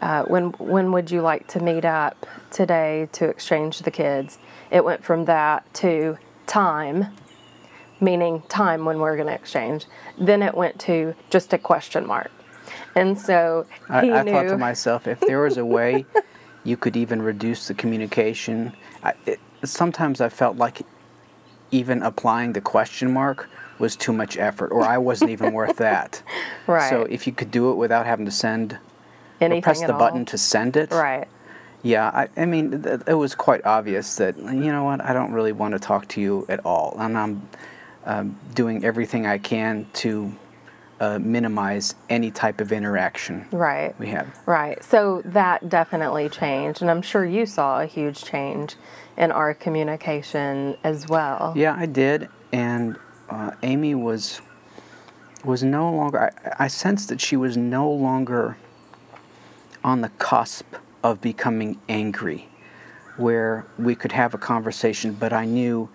uh, 0.00 0.24
when 0.24 0.50
when 0.58 0.90
would 0.90 1.10
you 1.12 1.22
like 1.22 1.46
to 1.48 1.60
meet 1.60 1.84
up 1.84 2.26
today 2.50 3.08
to 3.12 3.26
exchange 3.28 3.80
the 3.80 3.90
kids? 3.90 4.38
It 4.70 4.84
went 4.84 5.04
from 5.04 5.26
that 5.26 5.72
to 5.74 6.18
time, 6.46 7.14
meaning 8.00 8.42
time 8.48 8.84
when 8.84 8.98
we're 8.98 9.14
going 9.14 9.28
to 9.28 9.34
exchange. 9.34 9.86
Then 10.18 10.42
it 10.42 10.56
went 10.56 10.80
to 10.80 11.14
just 11.30 11.52
a 11.52 11.58
question 11.58 12.04
mark, 12.04 12.32
and 12.94 13.18
so 13.18 13.66
I, 13.88 14.20
I 14.20 14.22
thought 14.22 14.48
to 14.48 14.58
myself, 14.58 15.06
if 15.06 15.20
there 15.20 15.40
was 15.40 15.56
a 15.56 15.64
way 15.64 16.06
you 16.64 16.76
could 16.76 16.96
even 16.96 17.22
reduce 17.22 17.68
the 17.68 17.74
communication, 17.74 18.72
I, 19.02 19.14
it, 19.26 19.40
sometimes 19.64 20.20
I 20.20 20.28
felt 20.28 20.56
like 20.56 20.82
even 21.70 22.02
applying 22.02 22.52
the 22.52 22.60
question 22.60 23.12
mark 23.12 23.48
was 23.78 23.96
too 23.96 24.12
much 24.12 24.36
effort, 24.36 24.68
or 24.68 24.82
I 24.84 24.98
wasn't 24.98 25.30
even 25.30 25.52
worth 25.52 25.76
that. 25.78 26.22
right. 26.66 26.88
So 26.90 27.02
if 27.02 27.26
you 27.26 27.32
could 27.32 27.50
do 27.50 27.70
it 27.72 27.74
without 27.74 28.06
having 28.06 28.26
to 28.26 28.30
send, 28.30 28.78
anything 29.40 29.62
press 29.62 29.80
the 29.80 29.92
all. 29.92 29.98
button 29.98 30.24
to 30.26 30.38
send 30.38 30.76
it, 30.76 30.90
Right. 30.92 31.26
yeah, 31.82 32.08
I, 32.08 32.28
I 32.36 32.44
mean, 32.46 32.82
th- 32.82 33.00
it 33.06 33.14
was 33.14 33.34
quite 33.34 33.64
obvious 33.64 34.16
that, 34.16 34.36
you 34.36 34.70
know 34.70 34.84
what, 34.84 35.00
I 35.00 35.12
don't 35.12 35.32
really 35.32 35.52
want 35.52 35.72
to 35.72 35.80
talk 35.80 36.06
to 36.08 36.20
you 36.20 36.46
at 36.48 36.64
all. 36.64 36.96
And 36.98 37.18
I'm 37.18 37.48
um, 38.04 38.36
doing 38.54 38.84
everything 38.84 39.26
I 39.26 39.38
can 39.38 39.86
to 39.94 40.32
uh, 41.02 41.18
minimize 41.18 41.96
any 42.08 42.30
type 42.30 42.60
of 42.60 42.70
interaction 42.70 43.44
Right. 43.50 43.98
we 43.98 44.06
have. 44.08 44.28
Right. 44.46 44.82
So 44.84 45.20
that 45.24 45.68
definitely 45.68 46.28
changed. 46.28 46.80
And 46.80 46.88
I'm 46.88 47.02
sure 47.02 47.24
you 47.24 47.44
saw 47.44 47.80
a 47.80 47.86
huge 47.86 48.22
change 48.22 48.76
in 49.16 49.32
our 49.32 49.52
communication 49.52 50.76
as 50.84 51.08
well. 51.08 51.54
Yeah, 51.56 51.74
I 51.76 51.86
did, 51.86 52.28
and 52.52 52.96
uh, 53.28 53.50
Amy 53.64 53.96
was 53.96 54.40
was 55.44 55.64
no 55.64 55.92
longer. 55.92 56.30
I, 56.58 56.64
I 56.64 56.68
sensed 56.68 57.08
that 57.08 57.20
she 57.20 57.36
was 57.36 57.56
no 57.56 57.90
longer 57.90 58.56
on 59.82 60.02
the 60.02 60.08
cusp 60.10 60.76
of 61.02 61.20
becoming 61.20 61.80
angry, 61.88 62.48
where 63.16 63.66
we 63.76 63.96
could 63.96 64.12
have 64.12 64.34
a 64.34 64.38
conversation, 64.38 65.14
but 65.18 65.32
I 65.32 65.46
knew 65.46 65.88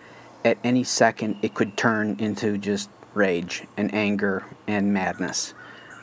at 0.43 0.57
any 0.65 0.83
second 0.83 1.37
it 1.41 1.53
could 1.53 1.77
turn 1.77 2.17
into 2.19 2.57
just 2.57 2.89
rage 3.17 3.63
and 3.75 3.93
anger 3.93 4.45
and 4.67 4.93
madness. 4.93 5.53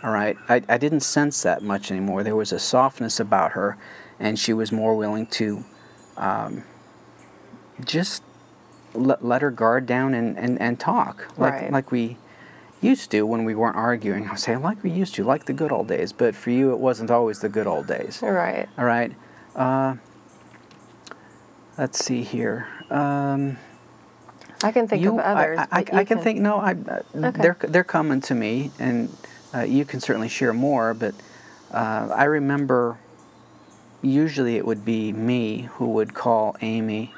All 0.02 0.10
right, 0.10 0.36
I, 0.48 0.60
I 0.68 0.76
didn't 0.76 1.00
sense 1.00 1.42
that 1.44 1.62
much 1.62 1.90
anymore. 1.90 2.22
There 2.22 2.36
was 2.36 2.52
a 2.52 2.58
softness 2.58 3.18
about 3.20 3.52
her, 3.52 3.78
and 4.20 4.38
she 4.38 4.52
was 4.52 4.70
more 4.70 4.94
willing 4.94 5.26
to 5.28 5.64
um, 6.18 6.62
just 7.84 8.22
let, 8.92 9.24
let 9.24 9.40
her 9.40 9.50
guard 9.50 9.86
down 9.86 10.12
and, 10.12 10.38
and, 10.38 10.60
and 10.60 10.78
talk 10.78 11.26
like 11.38 11.54
Right. 11.54 11.72
like 11.72 11.90
we 11.90 12.16
used 12.82 13.10
to 13.12 13.22
when 13.22 13.44
we 13.44 13.54
weren't 13.54 13.76
arguing. 13.76 14.28
I 14.28 14.34
say 14.36 14.56
like 14.56 14.82
we 14.84 14.90
used 14.90 15.14
to, 15.14 15.24
like 15.24 15.46
the 15.46 15.54
good 15.54 15.72
old 15.72 15.88
days. 15.88 16.12
But 16.12 16.34
for 16.34 16.50
you, 16.50 16.70
it 16.72 16.78
wasn't 16.78 17.10
always 17.10 17.40
the 17.40 17.48
good 17.48 17.66
old 17.66 17.86
days. 17.86 18.20
Right. 18.22 18.68
All 18.76 18.84
right. 18.84 19.12
Uh, 19.56 19.96
let's 21.78 22.04
see 22.04 22.22
here. 22.22 22.68
Um, 22.90 23.56
I 24.64 24.72
can 24.72 24.88
think 24.88 25.02
you, 25.02 25.12
of 25.12 25.20
others. 25.20 25.58
I, 25.58 25.66
I, 25.70 25.84
I 25.92 26.00
you 26.00 26.06
can 26.06 26.18
think. 26.18 26.40
No, 26.40 26.56
I. 26.56 26.72
Uh, 26.72 27.30
They're 27.30 27.56
they're 27.60 27.84
coming 27.84 28.20
to 28.22 28.34
me, 28.34 28.70
and 28.78 29.14
uh, 29.54 29.60
you 29.60 29.84
can 29.84 30.00
certainly 30.00 30.28
share 30.28 30.52
more. 30.52 30.94
But 30.94 31.14
uh, 31.70 32.08
I 32.14 32.24
remember. 32.24 32.98
Usually, 34.02 34.56
it 34.56 34.66
would 34.66 34.84
be 34.84 35.12
me 35.12 35.68
who 35.74 35.86
would 35.92 36.12
call 36.12 36.56
Amy 36.60 37.14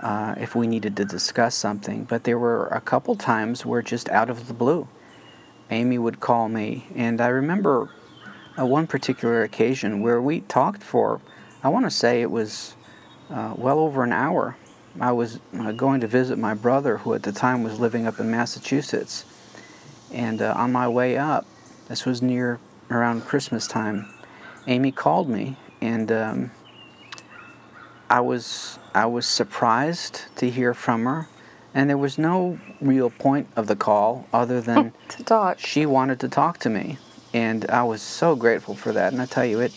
uh, 0.00 0.34
if 0.38 0.54
we 0.54 0.66
needed 0.66 0.96
to 0.96 1.04
discuss 1.04 1.54
something. 1.54 2.04
But 2.04 2.24
there 2.24 2.38
were 2.38 2.68
a 2.68 2.80
couple 2.80 3.16
times 3.16 3.66
where 3.66 3.82
just 3.82 4.08
out 4.08 4.30
of 4.30 4.48
the 4.48 4.54
blue, 4.54 4.88
Amy 5.70 5.98
would 5.98 6.20
call 6.20 6.48
me, 6.48 6.86
and 6.94 7.20
I 7.20 7.28
remember 7.28 7.90
uh, 8.58 8.64
one 8.64 8.86
particular 8.86 9.42
occasion 9.42 10.00
where 10.00 10.22
we 10.22 10.40
talked 10.40 10.82
for. 10.82 11.20
I 11.62 11.68
want 11.68 11.84
to 11.84 11.90
say 11.90 12.22
it 12.22 12.30
was 12.30 12.74
uh, 13.28 13.52
well 13.56 13.78
over 13.78 14.02
an 14.02 14.12
hour. 14.12 14.56
I 15.00 15.12
was 15.12 15.40
uh, 15.58 15.72
going 15.72 16.00
to 16.00 16.06
visit 16.06 16.38
my 16.38 16.54
brother, 16.54 16.98
who 16.98 17.14
at 17.14 17.22
the 17.22 17.32
time 17.32 17.62
was 17.62 17.78
living 17.78 18.06
up 18.06 18.18
in 18.18 18.30
Massachusetts. 18.30 19.24
And 20.12 20.40
uh, 20.40 20.54
on 20.56 20.72
my 20.72 20.88
way 20.88 21.18
up, 21.18 21.46
this 21.88 22.04
was 22.04 22.22
near 22.22 22.58
around 22.90 23.22
Christmas 23.24 23.66
time, 23.66 24.08
Amy 24.66 24.92
called 24.92 25.28
me, 25.28 25.56
and 25.80 26.10
um, 26.10 26.50
I 28.08 28.20
was 28.20 28.78
I 28.94 29.06
was 29.06 29.26
surprised 29.26 30.22
to 30.36 30.50
hear 30.50 30.74
from 30.74 31.04
her. 31.04 31.28
And 31.74 31.90
there 31.90 31.98
was 31.98 32.16
no 32.16 32.58
real 32.80 33.10
point 33.10 33.48
of 33.54 33.66
the 33.66 33.76
call 33.76 34.26
other 34.32 34.62
than 34.62 34.94
to 35.10 35.22
talk. 35.22 35.58
she 35.58 35.84
wanted 35.84 36.18
to 36.20 36.28
talk 36.28 36.58
to 36.60 36.70
me, 36.70 36.98
and 37.34 37.66
I 37.66 37.82
was 37.82 38.00
so 38.00 38.34
grateful 38.34 38.74
for 38.74 38.92
that. 38.92 39.12
And 39.12 39.20
I 39.20 39.26
tell 39.26 39.44
you, 39.44 39.60
it 39.60 39.72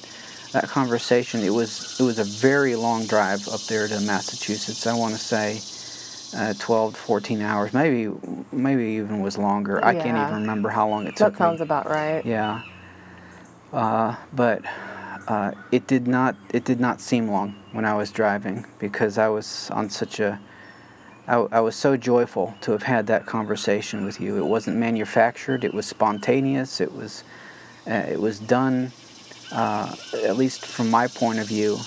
that 0.52 0.68
conversation 0.68 1.42
it 1.42 1.52
was 1.52 2.00
it 2.00 2.04
was 2.04 2.20
a 2.20 2.24
very 2.24 2.76
long 2.76 3.06
drive 3.06 3.48
up 3.48 3.62
there 3.62 3.88
to 3.88 4.00
Massachusetts. 4.02 4.88
I 4.88 4.94
want 4.94 5.14
to 5.14 5.20
say 5.20 5.62
uh, 6.36 6.54
12 6.60 6.94
to 6.94 7.00
14 7.00 7.42
hours, 7.42 7.74
maybe 7.74 8.12
maybe 8.52 8.84
even 8.94 9.22
was 9.22 9.38
longer. 9.38 9.84
I 9.84 9.94
can't 9.94 10.18
even 10.18 10.42
remember 10.42 10.70
how 10.70 10.88
long 10.88 11.08
it 11.08 11.16
took. 11.16 11.34
That 11.34 11.38
sounds 11.38 11.60
me. 11.60 11.64
about 11.64 11.90
right. 11.90 12.26
Yeah. 12.26 12.62
Uh, 13.72 14.16
but 14.34 14.64
uh, 15.28 15.52
it 15.72 15.88
did 15.88 16.08
not 16.08 16.36
it 16.54 16.66
did 16.66 16.80
not 16.80 17.02
seem 17.02 17.30
long 17.30 17.56
when 17.72 17.86
I 17.86 17.94
was 17.96 18.12
driving 18.12 18.66
because 18.80 19.18
I 19.18 19.30
was 19.30 19.70
on 19.72 19.90
such 19.90 20.20
a 20.20 20.40
I, 21.28 21.36
I 21.52 21.60
was 21.60 21.76
so 21.76 21.96
joyful 21.96 22.56
to 22.62 22.72
have 22.72 22.84
had 22.84 23.06
that 23.08 23.28
conversation 23.28 24.04
with 24.04 24.20
you. 24.20 24.38
It 24.38 24.46
wasn't 24.46 24.78
manufactured. 24.78 25.64
It 25.64 25.76
was 25.76 25.86
spontaneous. 25.86 26.82
It 26.82 26.92
was 26.92 27.24
uh, 27.88 27.94
it 27.94 28.20
was 28.20 28.40
done, 28.40 28.92
uh, 29.52 29.96
at 30.14 30.38
least 30.38 30.66
from 30.66 30.90
my 30.90 31.08
point 31.08 31.40
of 31.40 31.48
view, 31.48 31.80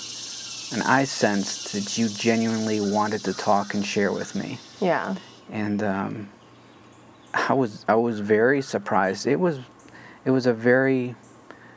and 0.72 0.82
I 0.82 1.04
sensed 1.04 1.72
that 1.72 1.98
you 1.98 2.08
genuinely 2.08 2.80
wanted 2.80 3.22
to 3.24 3.32
talk 3.32 3.74
and 3.74 3.84
share 3.84 4.12
with 4.12 4.34
me. 4.34 4.58
Yeah. 4.80 5.16
And 5.50 5.82
um, 5.82 6.28
I 7.34 7.52
was 7.52 7.84
I 7.88 7.94
was 7.94 8.20
very 8.20 8.62
surprised. 8.62 9.26
It 9.26 9.38
was 9.38 9.60
it 10.24 10.30
was 10.30 10.46
a 10.46 10.54
very 10.54 11.14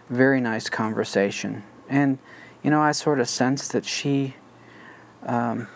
very 0.09 0.41
nice 0.41 0.69
conversation, 0.69 1.63
and 1.89 2.19
you 2.63 2.69
know 2.69 2.81
I 2.81 2.91
sort 2.91 3.19
of 3.19 3.29
sensed 3.29 3.73
that 3.73 3.85
she 3.85 4.35
um, 5.23 5.67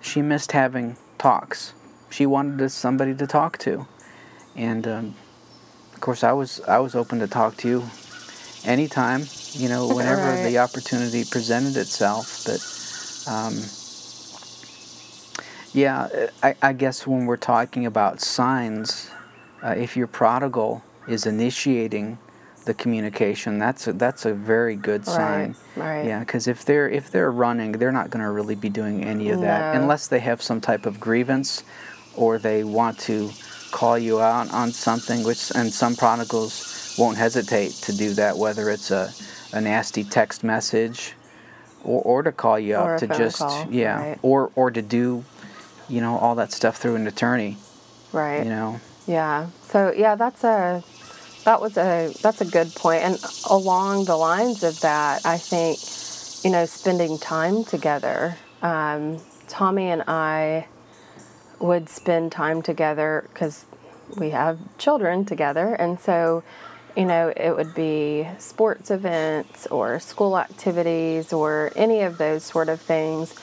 she 0.00 0.22
missed 0.22 0.52
having 0.52 0.96
talks. 1.18 1.74
She 2.10 2.26
wanted 2.26 2.68
somebody 2.70 3.14
to 3.14 3.26
talk 3.26 3.58
to, 3.58 3.86
and 4.54 4.86
um, 4.86 5.14
of 5.92 6.00
course 6.00 6.22
I 6.22 6.32
was 6.32 6.60
I 6.62 6.78
was 6.78 6.94
open 6.94 7.18
to 7.20 7.26
talk 7.26 7.56
to 7.58 7.68
you 7.68 7.90
anytime. 8.64 9.26
You 9.52 9.68
know, 9.68 9.88
whenever 9.94 10.22
right. 10.22 10.44
the 10.44 10.58
opportunity 10.58 11.24
presented 11.24 11.76
itself. 11.76 12.44
But 12.44 12.60
um, 13.32 13.62
yeah, 15.72 16.28
I, 16.42 16.54
I, 16.62 16.72
guess 16.72 17.06
when 17.06 17.26
we're 17.26 17.36
talking 17.36 17.86
about 17.86 18.20
signs, 18.20 19.10
uh, 19.62 19.70
if 19.70 19.96
your 19.96 20.06
prodigal 20.06 20.84
is 21.08 21.26
initiating 21.26 22.18
the 22.64 22.74
communication, 22.74 23.58
that's 23.58 23.86
a, 23.88 23.92
that's 23.92 24.24
a 24.24 24.32
very 24.32 24.76
good 24.76 25.04
sign. 25.04 25.56
Right. 25.76 25.84
Right. 25.84 26.06
Yeah, 26.06 26.20
because 26.20 26.46
if 26.46 26.64
they're 26.64 26.88
if 26.88 27.10
they're 27.10 27.32
running, 27.32 27.72
they're 27.72 27.92
not 27.92 28.10
going 28.10 28.24
to 28.24 28.30
really 28.30 28.54
be 28.54 28.68
doing 28.68 29.04
any 29.04 29.30
of 29.30 29.40
that 29.40 29.74
no. 29.74 29.82
unless 29.82 30.06
they 30.06 30.20
have 30.20 30.40
some 30.40 30.60
type 30.60 30.86
of 30.86 31.00
grievance, 31.00 31.64
or 32.16 32.38
they 32.38 32.62
want 32.62 32.98
to 33.00 33.30
call 33.72 33.98
you 33.98 34.20
out 34.20 34.52
on 34.52 34.70
something. 34.70 35.24
Which 35.24 35.50
and 35.54 35.72
some 35.72 35.96
prodigals 35.96 36.73
won't 36.98 37.16
hesitate 37.16 37.72
to 37.72 37.96
do 37.96 38.14
that, 38.14 38.36
whether 38.36 38.70
it's 38.70 38.90
a 38.90 39.12
a 39.52 39.60
nasty 39.60 40.02
text 40.02 40.42
message, 40.42 41.14
or, 41.84 42.02
or 42.02 42.22
to 42.22 42.32
call 42.32 42.58
you 42.58 42.74
or 42.74 42.94
up 42.94 43.00
to 43.00 43.06
just 43.06 43.38
call, 43.38 43.66
yeah, 43.70 44.08
right. 44.08 44.18
or 44.22 44.50
or 44.56 44.70
to 44.70 44.82
do, 44.82 45.24
you 45.88 46.00
know, 46.00 46.18
all 46.18 46.34
that 46.34 46.52
stuff 46.52 46.76
through 46.76 46.96
an 46.96 47.06
attorney. 47.06 47.56
Right. 48.12 48.44
You 48.44 48.50
know. 48.50 48.80
Yeah. 49.06 49.48
So 49.64 49.92
yeah, 49.96 50.14
that's 50.14 50.44
a 50.44 50.82
that 51.44 51.60
was 51.60 51.76
a 51.76 52.12
that's 52.22 52.40
a 52.40 52.44
good 52.44 52.74
point. 52.74 53.02
And 53.02 53.18
along 53.48 54.06
the 54.06 54.16
lines 54.16 54.62
of 54.62 54.80
that, 54.80 55.24
I 55.24 55.38
think 55.38 55.78
you 56.44 56.50
know 56.50 56.66
spending 56.66 57.18
time 57.18 57.64
together. 57.64 58.36
Um, 58.62 59.18
Tommy 59.48 59.90
and 59.90 60.02
I 60.08 60.66
would 61.60 61.88
spend 61.88 62.32
time 62.32 62.62
together 62.62 63.28
because 63.32 63.66
we 64.16 64.30
have 64.30 64.58
children 64.78 65.24
together, 65.24 65.74
and 65.74 66.00
so 66.00 66.42
you 66.96 67.04
know, 67.04 67.32
it 67.36 67.50
would 67.56 67.74
be 67.74 68.28
sports 68.38 68.90
events 68.90 69.66
or 69.66 69.98
school 69.98 70.38
activities 70.38 71.32
or 71.32 71.72
any 71.74 72.02
of 72.02 72.18
those 72.18 72.44
sort 72.44 72.68
of 72.68 72.80
things. 72.80 73.34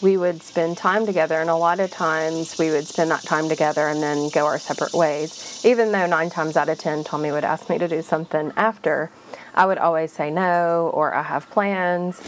We 0.00 0.16
would 0.16 0.42
spend 0.42 0.78
time 0.78 1.04
together, 1.04 1.40
and 1.40 1.50
a 1.50 1.56
lot 1.56 1.78
of 1.78 1.90
times 1.90 2.56
we 2.56 2.70
would 2.70 2.86
spend 2.86 3.10
that 3.10 3.22
time 3.22 3.50
together 3.50 3.86
and 3.86 4.02
then 4.02 4.30
go 4.30 4.46
our 4.46 4.58
separate 4.58 4.94
ways. 4.94 5.60
Even 5.64 5.92
though 5.92 6.06
nine 6.06 6.30
times 6.30 6.56
out 6.56 6.70
of 6.70 6.78
ten, 6.78 7.04
Tommy 7.04 7.30
would 7.30 7.44
ask 7.44 7.68
me 7.68 7.76
to 7.76 7.86
do 7.86 8.00
something 8.00 8.52
after, 8.56 9.10
I 9.54 9.66
would 9.66 9.76
always 9.76 10.10
say 10.10 10.30
no 10.30 10.90
or 10.94 11.12
I 11.12 11.22
have 11.22 11.50
plans. 11.50 12.22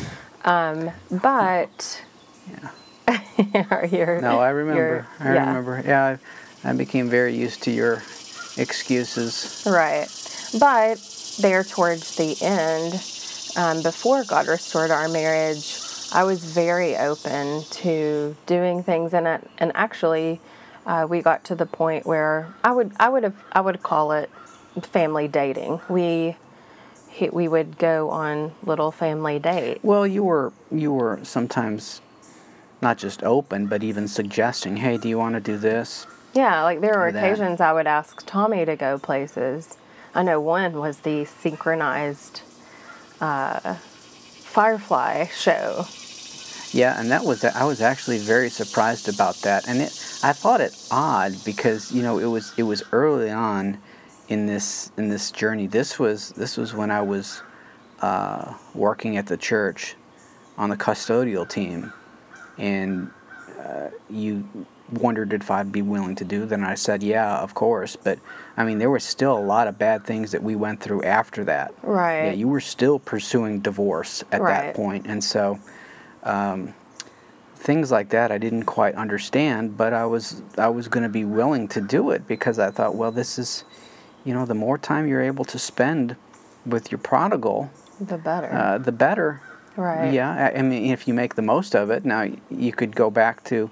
Um, 0.44 0.90
but. 1.10 2.02
Yeah. 2.50 2.70
no, 3.54 4.40
I 4.40 4.50
remember. 4.50 5.06
I 5.18 5.34
yeah. 5.34 5.46
remember. 5.46 5.82
Yeah, 5.86 6.16
I, 6.64 6.70
I 6.70 6.72
became 6.74 7.08
very 7.08 7.34
used 7.34 7.62
to 7.62 7.70
your 7.70 8.02
excuses. 8.58 9.64
Right. 9.66 10.08
But 10.58 10.98
there 11.40 11.64
towards 11.64 12.16
the 12.16 12.36
end, 12.42 12.94
um, 13.56 13.82
before 13.82 14.24
God 14.24 14.48
restored 14.48 14.90
our 14.90 15.08
marriage, 15.08 15.78
I 16.12 16.24
was 16.24 16.44
very 16.44 16.96
open 16.96 17.64
to 17.70 18.36
doing 18.46 18.82
things 18.82 19.14
in 19.14 19.26
it, 19.26 19.48
and 19.58 19.72
actually, 19.74 20.40
uh, 20.86 21.06
we 21.08 21.22
got 21.22 21.44
to 21.44 21.54
the 21.54 21.64
point 21.64 22.04
where 22.04 22.52
I 22.62 22.72
would 22.72 22.92
I 23.00 23.08
would 23.08 23.22
have 23.22 23.36
I 23.52 23.60
would 23.62 23.82
call 23.82 24.12
it 24.12 24.30
family 24.82 25.26
dating. 25.26 25.80
We 25.88 26.36
we 27.30 27.48
would 27.48 27.78
go 27.78 28.10
on 28.10 28.52
little 28.62 28.90
family 28.90 29.38
dates. 29.38 29.82
Well, 29.82 30.06
you 30.06 30.24
were 30.24 30.52
you 30.70 30.92
were 30.92 31.20
sometimes 31.22 32.02
not 32.82 32.98
just 32.98 33.22
open, 33.22 33.68
but 33.68 33.82
even 33.82 34.06
suggesting, 34.06 34.78
"Hey, 34.78 34.98
do 34.98 35.08
you 35.08 35.18
want 35.18 35.34
to 35.34 35.40
do 35.40 35.56
this?" 35.56 36.06
Yeah, 36.34 36.62
like 36.62 36.80
there 36.80 36.98
were 36.98 37.08
occasions 37.08 37.60
I 37.60 37.72
would 37.72 37.86
ask 37.86 38.22
Tommy 38.26 38.64
to 38.64 38.76
go 38.76 38.98
places 38.98 39.76
I 40.14 40.22
know 40.22 40.40
one 40.40 40.74
was 40.74 40.98
the 41.00 41.24
synchronized 41.24 42.42
uh, 43.20 43.74
Firefly 43.74 45.26
show. 45.28 45.86
Yeah, 46.72 46.98
and 46.98 47.10
that 47.10 47.24
was 47.24 47.44
I 47.44 47.64
was 47.64 47.80
actually 47.80 48.18
very 48.18 48.50
surprised 48.50 49.08
about 49.08 49.36
that, 49.42 49.68
and 49.68 49.80
it 49.80 49.92
I 50.22 50.32
thought 50.32 50.60
it 50.60 50.76
odd 50.90 51.34
because 51.44 51.92
you 51.92 52.02
know 52.02 52.18
it 52.18 52.26
was 52.26 52.52
it 52.56 52.62
was 52.62 52.82
early 52.92 53.30
on 53.30 53.78
in 54.28 54.46
this 54.46 54.90
in 54.96 55.08
this 55.08 55.30
journey. 55.30 55.66
This 55.66 55.98
was 55.98 56.30
this 56.30 56.56
was 56.56 56.74
when 56.74 56.90
I 56.90 57.02
was 57.02 57.42
uh, 58.00 58.54
working 58.74 59.16
at 59.16 59.26
the 59.26 59.36
church 59.36 59.96
on 60.58 60.70
the 60.70 60.76
custodial 60.76 61.48
team, 61.48 61.92
and 62.58 63.10
uh, 63.60 63.88
you 64.10 64.46
wondered 64.92 65.32
if 65.32 65.50
I'd 65.50 65.72
be 65.72 65.82
willing 65.82 66.14
to 66.16 66.24
do. 66.24 66.44
Then 66.46 66.64
I 66.64 66.74
said, 66.74 67.02
yeah, 67.02 67.38
of 67.38 67.54
course. 67.54 67.96
But 67.96 68.18
I 68.56 68.64
mean, 68.64 68.78
there 68.78 68.90
was 68.90 69.04
still 69.04 69.36
a 69.36 69.40
lot 69.40 69.66
of 69.66 69.78
bad 69.78 70.04
things 70.04 70.32
that 70.32 70.42
we 70.42 70.54
went 70.54 70.80
through 70.80 71.02
after 71.02 71.44
that. 71.44 71.74
Right. 71.82 72.26
Yeah, 72.26 72.32
you 72.32 72.48
were 72.48 72.60
still 72.60 72.98
pursuing 72.98 73.60
divorce 73.60 74.22
at 74.30 74.40
right. 74.40 74.66
that 74.66 74.74
point, 74.74 75.06
and 75.06 75.22
so 75.22 75.58
um, 76.22 76.74
things 77.56 77.90
like 77.90 78.10
that 78.10 78.30
I 78.30 78.38
didn't 78.38 78.64
quite 78.64 78.94
understand. 78.94 79.76
But 79.76 79.92
I 79.92 80.06
was 80.06 80.42
I 80.58 80.68
was 80.68 80.88
going 80.88 81.04
to 81.04 81.08
be 81.08 81.24
willing 81.24 81.68
to 81.68 81.80
do 81.80 82.10
it 82.10 82.26
because 82.26 82.58
I 82.58 82.70
thought, 82.70 82.94
well, 82.94 83.12
this 83.12 83.38
is, 83.38 83.64
you 84.24 84.34
know, 84.34 84.44
the 84.44 84.54
more 84.54 84.78
time 84.78 85.08
you're 85.08 85.22
able 85.22 85.44
to 85.46 85.58
spend 85.58 86.16
with 86.66 86.92
your 86.92 86.98
prodigal, 86.98 87.70
the 88.00 88.18
better. 88.18 88.52
Uh, 88.52 88.78
the 88.78 88.92
better. 88.92 89.40
Right. 89.76 90.12
Yeah. 90.12 90.50
I, 90.54 90.58
I 90.58 90.62
mean, 90.62 90.92
if 90.92 91.08
you 91.08 91.14
make 91.14 91.34
the 91.34 91.42
most 91.42 91.74
of 91.74 91.90
it, 91.90 92.04
now 92.04 92.28
you 92.50 92.72
could 92.72 92.94
go 92.94 93.10
back 93.10 93.42
to 93.44 93.70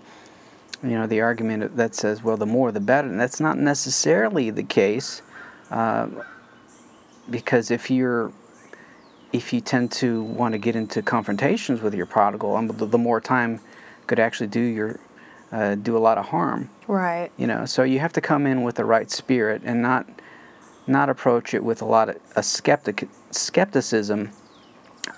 you 0.83 0.91
know, 0.91 1.07
the 1.07 1.21
argument 1.21 1.77
that 1.77 1.95
says, 1.95 2.23
well, 2.23 2.37
the 2.37 2.47
more 2.47 2.73
the 2.73 2.81
better. 2.81 3.09
And 3.09 3.21
that's 3.21 3.41
not 3.41 3.59
necessarily 3.59 4.51
the 4.51 4.63
case, 4.63 5.23
uh, 5.71 6.09
because 7.29 7.71
if 7.71 7.91
you're 7.91 8.33
if 9.33 9.53
you 9.53 9.61
tend 9.61 9.93
to 9.93 10.25
want 10.25 10.53
to 10.53 10.59
get 10.59 10.75
into 10.75 11.03
confrontations 11.03 11.81
with 11.81 11.95
your 11.95 12.07
prodigal, 12.07 12.57
um, 12.57 12.67
the, 12.67 12.85
the 12.85 12.99
more 12.99 13.21
time 13.21 13.61
could 14.09 14.19
actually 14.19 14.49
do 14.49 14.61
your 14.61 14.99
uh, 15.53 15.75
do 15.75 15.97
a 15.97 15.99
lot 15.99 16.19
of 16.19 16.27
harm. 16.27 16.71
Right. 16.87 17.31
You 17.37 17.47
know, 17.47 17.65
so 17.67 17.83
you 17.83 17.99
have 18.01 18.13
to 18.15 18.21
come 18.21 18.47
in 18.47 18.63
with 18.63 18.77
the 18.77 18.85
right 18.85 19.11
spirit 19.11 19.63
and 19.65 19.83
not 19.83 20.09
not 20.87 21.09
approach 21.09 21.55
it 21.55 21.63
with 21.63 21.83
a 21.83 21.85
lot 21.85 22.09
of 22.09 22.17
a 22.37 22.43
skeptic 22.43 23.09
skepticism. 23.31 24.31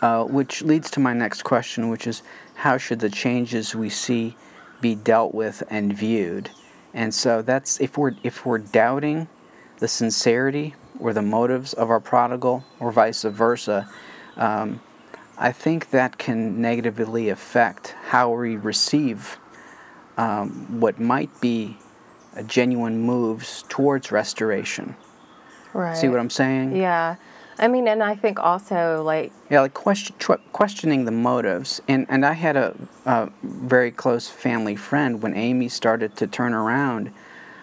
Uh, 0.00 0.24
which 0.24 0.62
leads 0.62 0.90
to 0.90 1.00
my 1.00 1.12
next 1.12 1.42
question, 1.42 1.88
which 1.88 2.06
is 2.06 2.22
how 2.54 2.76
should 2.76 3.00
the 3.00 3.10
changes 3.10 3.74
we 3.74 3.88
see 3.88 4.36
be 4.82 4.94
dealt 4.94 5.34
with 5.34 5.62
and 5.70 5.96
viewed. 5.96 6.50
And 6.92 7.14
so 7.14 7.40
that's 7.40 7.80
if 7.80 7.96
we're 7.96 8.12
if 8.22 8.44
we're 8.44 8.58
doubting 8.58 9.28
the 9.78 9.88
sincerity 9.88 10.74
or 11.00 11.14
the 11.14 11.22
motives 11.22 11.72
of 11.72 11.88
our 11.88 12.00
prodigal 12.00 12.64
or 12.78 12.92
vice 12.92 13.22
versa, 13.22 13.88
um, 14.36 14.82
I 15.38 15.52
think 15.52 15.90
that 15.90 16.18
can 16.18 16.60
negatively 16.60 17.30
affect 17.30 17.94
how 18.08 18.30
we 18.30 18.56
receive 18.56 19.38
um, 20.18 20.80
what 20.80 21.00
might 21.00 21.40
be 21.40 21.78
a 22.36 22.42
genuine 22.42 23.00
moves 23.00 23.64
towards 23.68 24.12
restoration. 24.12 24.94
Right. 25.72 25.96
See 25.96 26.08
what 26.08 26.20
I'm 26.20 26.30
saying? 26.30 26.76
Yeah. 26.76 27.16
I 27.62 27.68
mean, 27.68 27.86
and 27.86 28.02
I 28.02 28.16
think 28.16 28.40
also 28.40 29.04
like 29.04 29.32
yeah, 29.48 29.60
like 29.60 29.72
question, 29.72 30.16
questioning 30.52 31.04
the 31.04 31.12
motives. 31.12 31.80
And 31.86 32.06
and 32.08 32.26
I 32.26 32.32
had 32.32 32.56
a, 32.56 32.74
a, 33.06 33.30
very 33.44 33.92
close 33.92 34.28
family 34.28 34.74
friend 34.74 35.22
when 35.22 35.36
Amy 35.36 35.68
started 35.68 36.16
to 36.16 36.26
turn 36.26 36.54
around, 36.54 37.12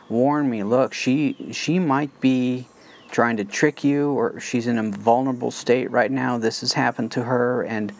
warn 0.07 0.49
me. 0.49 0.63
Look, 0.63 0.93
she 0.93 1.35
she 1.51 1.79
might 1.79 2.21
be 2.21 2.65
trying 3.11 3.35
to 3.37 3.43
trick 3.43 3.83
you, 3.83 4.11
or 4.11 4.39
she's 4.39 4.67
in 4.67 4.77
a 4.77 4.89
vulnerable 4.89 5.51
state 5.51 5.91
right 5.91 6.09
now. 6.11 6.37
This 6.37 6.61
has 6.61 6.71
happened 6.71 7.11
to 7.11 7.23
her, 7.23 7.63
and 7.63 7.91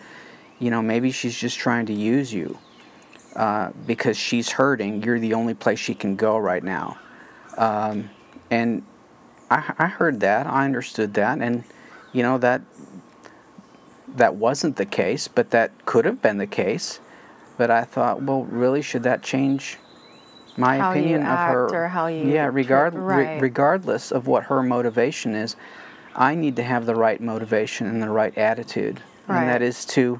you 0.57 0.71
know 0.71 0.81
maybe 0.81 1.11
she's 1.11 1.37
just 1.37 1.57
trying 1.57 1.85
to 1.87 1.93
use 1.93 2.31
you 2.31 2.57
uh, 3.35 3.71
because 3.85 4.15
she's 4.15 4.51
hurting. 4.51 5.03
You're 5.03 5.19
the 5.19 5.33
only 5.33 5.53
place 5.53 5.79
she 5.79 5.95
can 5.95 6.15
go 6.15 6.37
right 6.37 6.63
now, 6.63 6.97
um, 7.57 8.09
and 8.49 8.83
I, 9.51 9.73
I 9.77 9.87
heard 9.87 10.21
that. 10.21 10.47
I 10.47 10.63
understood 10.63 11.13
that, 11.15 11.39
and 11.39 11.65
you 12.13 12.23
know 12.23 12.37
that 12.37 12.61
that 14.15 14.35
wasn't 14.35 14.75
the 14.77 14.85
case, 14.85 15.27
but 15.27 15.51
that 15.51 15.85
could 15.85 16.05
have 16.05 16.21
been 16.21 16.37
the 16.37 16.47
case. 16.47 16.99
But 17.57 17.69
I 17.69 17.83
thought, 17.83 18.21
well, 18.23 18.43
really, 18.43 18.81
should 18.81 19.03
that 19.03 19.21
change 19.21 19.77
my 20.57 20.77
how 20.77 20.91
opinion 20.91 21.21
of 21.21 21.39
her 21.39 21.69
or 21.85 21.87
how 21.87 22.07
you 22.07 22.27
yeah 22.27 22.49
regard 22.51 22.93
re- 22.93 22.99
right. 23.23 23.41
regardless 23.41 24.11
of 24.11 24.27
what 24.27 24.43
her 24.45 24.61
motivation 24.61 25.33
is 25.33 25.55
i 26.15 26.35
need 26.35 26.57
to 26.57 26.63
have 26.63 26.85
the 26.85 26.95
right 26.95 27.21
motivation 27.21 27.87
and 27.87 28.01
the 28.01 28.09
right 28.09 28.37
attitude 28.37 28.99
Right. 29.27 29.41
and 29.41 29.49
that 29.49 29.61
is 29.61 29.85
to 29.85 30.19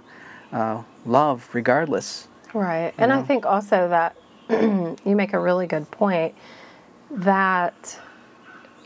uh, 0.53 0.83
love 1.05 1.49
regardless 1.51 2.27
Right. 2.53 2.93
And 2.97 3.13
I 3.13 3.21
think 3.21 3.45
also 3.45 3.89
that 3.89 4.15
you 4.49 5.15
make 5.15 5.33
a 5.33 5.39
really 5.39 5.67
good 5.67 5.89
point 5.91 6.33
that 7.11 7.99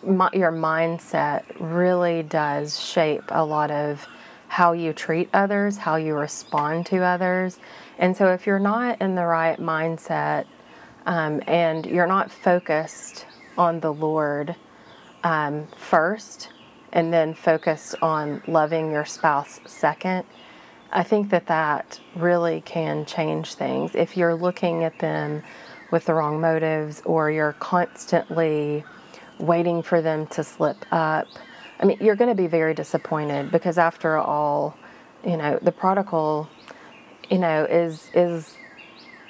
your 0.05 0.51
mindset 0.51 1.43
really 1.59 2.23
does 2.23 2.79
shape 2.79 3.23
a 3.29 3.43
lot 3.43 3.71
of 3.71 4.07
how 4.47 4.73
you 4.73 4.93
treat 4.93 5.29
others, 5.33 5.77
how 5.77 5.95
you 5.95 6.13
respond 6.13 6.85
to 6.85 6.97
others. 7.03 7.59
And 7.97 8.15
so 8.15 8.33
if 8.33 8.45
you're 8.45 8.59
not 8.59 9.01
in 9.01 9.15
the 9.15 9.25
right 9.25 9.59
mindset 9.59 10.45
um, 11.05 11.41
and 11.47 11.85
you're 11.85 12.07
not 12.07 12.29
focused 12.29 13.25
on 13.57 13.79
the 13.79 13.91
Lord 13.91 14.55
um, 15.23 15.67
first 15.75 16.49
and 16.91 17.11
then 17.11 17.33
focused 17.33 17.95
on 18.01 18.43
loving 18.45 18.91
your 18.91 19.05
spouse 19.05 19.59
second, 19.65 20.25
I 20.91 21.01
think 21.01 21.31
that 21.31 21.47
that 21.47 21.99
really 22.15 22.61
can 22.61 23.05
change 23.05 23.55
things. 23.55 23.95
If 23.95 24.15
you're 24.15 24.35
looking 24.35 24.83
at 24.83 24.99
them 24.99 25.41
with 25.89 26.05
the 26.05 26.13
wrong 26.13 26.39
motives 26.39 27.01
or 27.05 27.31
you're 27.31 27.53
constantly 27.53 28.83
waiting 29.39 29.81
for 29.83 30.01
them 30.01 30.27
to 30.27 30.43
slip 30.43 30.85
up, 30.91 31.27
I 31.79 31.85
mean, 31.85 31.97
you're 31.99 32.15
going 32.15 32.29
to 32.29 32.41
be 32.41 32.47
very 32.47 32.73
disappointed 32.73 33.51
because 33.51 33.77
after 33.77 34.17
all, 34.17 34.77
you 35.25 35.37
know, 35.37 35.59
the 35.61 35.71
prodigal, 35.71 36.49
you 37.29 37.39
know, 37.39 37.65
is 37.65 38.09
is 38.13 38.55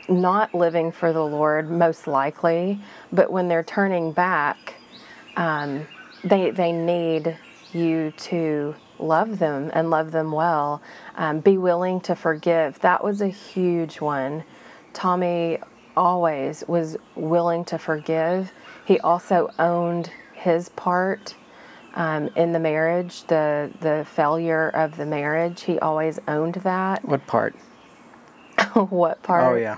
not 0.09 0.53
living 0.53 0.91
for 0.91 1.13
the 1.13 1.23
Lord 1.23 1.71
most 1.71 2.07
likely, 2.07 2.79
but 3.11 3.31
when 3.31 3.47
they're 3.47 3.63
turning 3.63 4.11
back, 4.11 4.75
um, 5.37 5.87
they 6.23 6.51
they 6.51 6.71
need 6.71 7.37
you 7.71 8.11
to 8.11 8.75
love 8.99 9.39
them 9.39 9.71
and 9.73 9.89
love 9.89 10.11
them 10.11 10.31
well. 10.31 10.81
Um, 11.15 11.39
be 11.39 11.57
willing 11.57 12.01
to 12.01 12.15
forgive. 12.15 12.79
That 12.79 13.03
was 13.03 13.21
a 13.21 13.27
huge 13.27 13.99
one. 14.01 14.43
Tommy 14.93 15.59
always 15.95 16.63
was 16.67 16.97
willing 17.15 17.65
to 17.65 17.77
forgive. 17.77 18.51
He 18.85 18.99
also 18.99 19.49
owned 19.59 20.11
his 20.33 20.69
part 20.69 21.35
um, 21.95 22.29
in 22.35 22.51
the 22.53 22.59
marriage, 22.59 23.23
the 23.27 23.71
the 23.81 24.05
failure 24.09 24.69
of 24.69 24.97
the 24.97 25.05
marriage. 25.05 25.61
He 25.63 25.79
always 25.79 26.19
owned 26.27 26.55
that. 26.55 27.05
what 27.05 27.25
part 27.27 27.55
what 28.73 29.21
part? 29.23 29.43
oh 29.43 29.55
yeah 29.55 29.77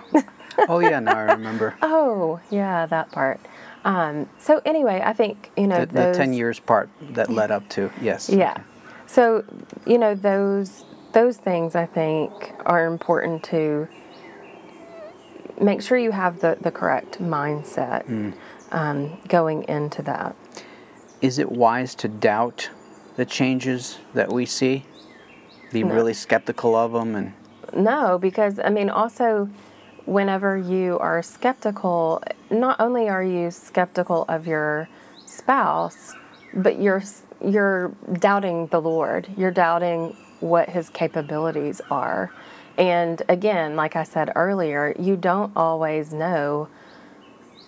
oh 0.69 0.79
yeah 0.79 0.99
now 0.99 1.15
i 1.17 1.21
remember 1.33 1.75
Oh, 1.81 2.39
yeah, 2.49 2.85
that 2.85 3.11
part. 3.11 3.39
Um, 3.83 4.27
so 4.39 4.61
anyway, 4.65 5.01
I 5.05 5.13
think 5.13 5.51
you 5.57 5.67
know 5.67 5.85
the, 5.85 6.07
the 6.07 6.13
10 6.15 6.33
years 6.33 6.59
part 6.59 6.89
that 7.11 7.29
led 7.31 7.51
up 7.51 7.67
to 7.69 7.91
yes 8.01 8.29
Yeah. 8.29 8.57
So, 9.05 9.43
you 9.85 9.97
know, 9.97 10.15
those 10.15 10.85
those 11.13 11.37
things 11.37 11.75
I 11.75 11.85
think 11.85 12.31
are 12.65 12.85
important 12.85 13.43
to 13.45 13.87
make 15.61 15.81
sure 15.81 15.97
you 15.97 16.11
have 16.11 16.39
the, 16.41 16.57
the 16.59 16.71
correct 16.71 17.21
mindset 17.21 18.03
Hmm. 18.05 18.31
Um, 18.71 19.17
going 19.27 19.63
into 19.63 20.01
that. 20.03 20.35
is 21.21 21.39
it 21.39 21.51
wise 21.51 21.95
to 21.95 22.07
doubt 22.07 22.69
the 23.15 23.25
changes 23.25 23.97
that 24.13 24.31
we 24.31 24.45
see 24.45 24.85
be 25.71 25.83
No. 25.83 25.93
really 25.95 26.13
skeptical 26.13 26.75
of 26.75 26.91
them 26.93 27.15
and 27.15 27.33
No, 27.73 28.17
because 28.17 28.59
I 28.59 28.69
mean, 28.69 28.89
also, 28.89 29.49
whenever 30.05 30.55
you 30.57 30.99
are 30.99 31.21
skeptical, 31.23 32.21
not 32.49 32.79
only 32.79 33.09
are 33.09 33.23
you 33.23 33.49
skeptical 33.51 34.23
of 34.29 34.45
your 34.47 34.87
spouse, 35.25 36.13
but 36.53 36.79
you're 36.79 37.03
you're 37.43 37.89
doubting 38.19 38.67
the 38.67 38.79
Lord. 38.81 39.27
You're 39.37 39.51
doubting 39.51 40.15
what 40.39 40.69
His 40.69 40.89
capabilities 40.89 41.81
are, 41.89 42.31
and 42.77 43.21
again, 43.27 43.75
like 43.75 43.95
I 43.95 44.03
said 44.03 44.31
earlier, 44.35 44.93
you 44.99 45.15
don't 45.17 45.51
always 45.55 46.13
know 46.13 46.67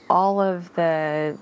all 0.09 0.39
of 0.39 0.73
the 0.75 1.37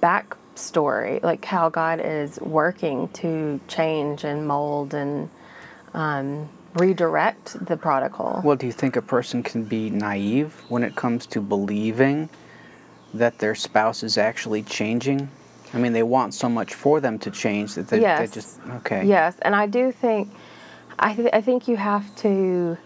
backstory, 0.00 1.22
like 1.22 1.44
how 1.44 1.68
God 1.68 2.00
is 2.02 2.40
working 2.40 3.08
to 3.08 3.60
change 3.68 4.24
and 4.24 4.46
mold 4.46 4.94
and 4.94 5.28
um, 5.94 6.48
redirect 6.74 7.64
the 7.66 7.76
prodigal. 7.76 8.40
Well, 8.44 8.56
do 8.56 8.66
you 8.66 8.72
think 8.72 8.96
a 8.96 9.02
person 9.02 9.42
can 9.42 9.64
be 9.64 9.90
naive 9.90 10.62
when 10.68 10.82
it 10.82 10.94
comes 10.94 11.26
to 11.28 11.40
believing 11.40 12.28
that 13.14 13.38
their 13.38 13.54
spouse 13.54 14.02
is 14.02 14.18
actually 14.18 14.62
changing? 14.62 15.28
I 15.74 15.78
mean, 15.78 15.92
they 15.92 16.02
want 16.02 16.34
so 16.34 16.48
much 16.48 16.74
for 16.74 17.00
them 17.00 17.18
to 17.20 17.30
change 17.30 17.74
that 17.74 17.88
they, 17.88 17.98
they 17.98 18.02
Yes. 18.02 18.32
just 18.32 18.60
okay. 18.70 19.04
Yes, 19.04 19.36
and 19.42 19.54
I 19.54 19.66
do 19.66 19.90
think, 19.90 20.32
I, 20.98 21.14
th- 21.14 21.30
I 21.32 21.40
think 21.40 21.66
you 21.68 21.76
have 21.76 22.14
to 22.16 22.76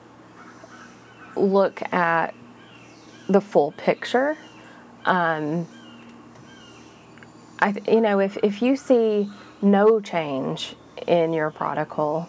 look 1.36 1.82
at 1.92 2.34
the 3.28 3.40
full 3.40 3.72
picture. 3.72 4.36
Um, 5.04 5.66
I, 7.58 7.74
you 7.88 8.00
know, 8.00 8.20
if 8.20 8.36
if 8.42 8.62
you 8.62 8.76
see 8.76 9.30
no 9.62 10.00
change 10.00 10.74
in 11.06 11.32
your 11.32 11.50
prodigal, 11.50 12.28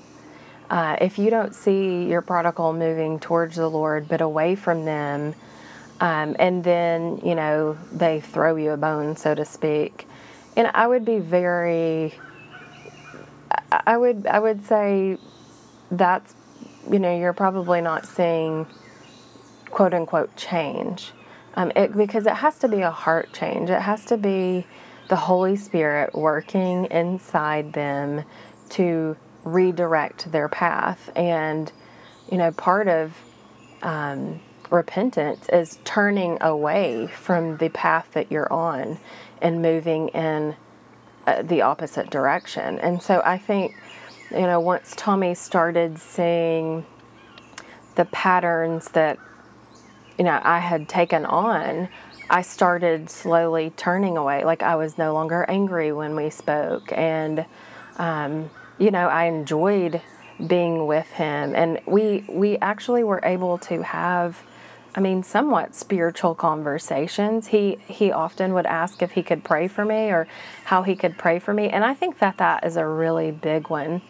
uh, 0.70 0.98
if 1.00 1.18
you 1.18 1.30
don't 1.30 1.56
see 1.56 2.06
your 2.06 2.22
prodigal 2.22 2.74
moving 2.74 3.20
towards 3.20 3.56
the 3.56 3.70
Lord 3.70 4.08
but 4.08 4.22
away 4.22 4.56
from 4.56 4.86
them, 4.86 5.34
um, 6.00 6.36
and 6.40 6.64
then 6.64 7.22
you 7.24 7.36
know 7.36 7.78
they 7.92 8.20
throw 8.20 8.56
you 8.56 8.72
a 8.72 8.78
bone, 8.78 9.16
so 9.16 9.34
to 9.36 9.46
speak, 9.46 10.08
and 10.58 10.68
I 10.74 10.88
would 10.88 11.06
be 11.06 11.20
very 11.20 12.14
I- 13.72 13.98
would 13.98 14.28
I 14.28 14.40
would 14.40 14.66
say 14.66 15.18
that's 15.90 16.34
you 16.90 17.00
know 17.00 17.16
you're 17.18 17.34
probably 17.34 17.82
not 17.82 18.06
seeing 18.06 18.66
quote 19.70 19.94
unquote 19.94 20.36
change 20.36 21.12
um, 21.56 21.72
it, 21.76 21.96
because 21.96 22.26
it 22.26 22.36
has 22.36 22.58
to 22.60 22.68
be 22.68 22.82
a 22.82 22.92
heart 22.92 23.34
change. 23.34 23.70
It 23.70 23.82
has 23.82 24.06
to 24.06 24.18
be 24.18 24.66
the 25.10 25.16
Holy 25.16 25.56
Spirit 25.56 26.16
working 26.16 26.86
inside 26.86 27.74
them 27.74 28.24
to 28.70 29.18
redirect 29.44 30.32
their 30.32 30.48
path. 30.48 31.10
And 31.16 31.72
you 32.32 32.38
know 32.38 32.52
part 32.52 32.88
of 32.88 33.14
um, 33.82 34.40
repentance 34.72 35.48
is 35.50 35.80
turning 35.84 36.38
away 36.42 37.08
from 37.08 37.58
the 37.58 37.70
path 37.70 38.08
that 38.14 38.32
you're 38.32 38.52
on 38.52 38.98
and 39.42 39.62
moving 39.62 40.08
in 40.10 40.56
uh, 41.28 41.42
the 41.44 41.62
opposite 41.62 42.10
direction. 42.10 42.80
And 42.80 43.02
so 43.02 43.22
I 43.26 43.38
think, 43.38 43.76
you 44.32 44.42
know, 44.42 44.60
once 44.60 44.94
Tommy 44.96 45.36
started 45.36 46.00
seeing 46.00 46.86
the 47.96 48.06
patterns 48.06 48.90
that, 48.90 49.20
you 50.22 50.26
know, 50.26 50.40
I 50.44 50.60
had 50.60 50.88
taken 50.88 51.26
on, 51.26 51.90
I 52.30 52.44
started 52.44 53.10
slowly 53.10 53.72
turning 53.76 54.18
away. 54.18 54.44
Like 54.46 54.62
I 54.62 54.76
was 54.76 54.96
no 54.96 55.16
longer 55.16 55.48
angry 55.50 55.92
when 55.92 56.16
we 56.16 56.30
spoke. 56.30 56.94
And, 56.96 57.44
um, 57.98 58.52
you 58.78 58.92
know, 58.92 59.08
I 59.08 59.24
enjoyed 59.24 60.00
being 60.46 60.86
with 60.86 61.08
him. 61.08 61.56
And 61.56 61.80
we, 61.88 62.24
we 62.30 62.60
actually 62.60 63.04
were 63.04 63.20
able 63.24 63.58
to 63.70 63.82
have, 63.82 64.44
I 64.94 65.00
mean, 65.00 65.24
somewhat 65.24 65.74
spiritual 65.74 66.36
conversations. 66.36 67.48
He 67.48 67.80
he 67.88 68.12
often 68.12 68.54
would 68.54 68.68
ask 68.68 69.02
if 69.02 69.14
he 69.14 69.24
could 69.24 69.44
pray 69.44 69.68
for 69.68 69.84
me 69.84 70.12
or 70.12 70.28
how 70.66 70.84
he 70.84 70.96
could 70.96 71.18
pray 71.18 71.40
for 71.40 71.52
me, 71.52 71.68
and 71.70 71.84
I 71.84 71.96
think 71.96 72.20
that 72.20 72.38
that 72.38 72.64
is 72.64 72.78
a 72.78 72.86
really 72.86 73.32
big 73.32 73.72
one. 73.72 74.04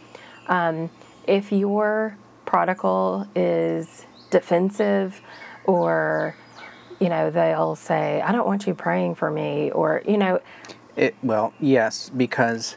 Um, 0.47 0.89
if 1.25 1.53
your 1.53 2.17
prodigal 2.45 3.29
is 3.33 4.05
defensive, 4.31 5.21
or 5.65 6.35
you 6.99 7.09
know 7.09 7.29
they'll 7.31 7.75
say, 7.75 8.21
"I 8.21 8.31
don't 8.31 8.45
want 8.45 8.67
you 8.67 8.73
praying 8.73 9.15
for 9.15 9.29
me," 9.31 9.71
or 9.71 10.01
you 10.07 10.17
know, 10.17 10.39
It, 10.95 11.15
well, 11.23 11.53
yes, 11.59 12.09
because 12.09 12.75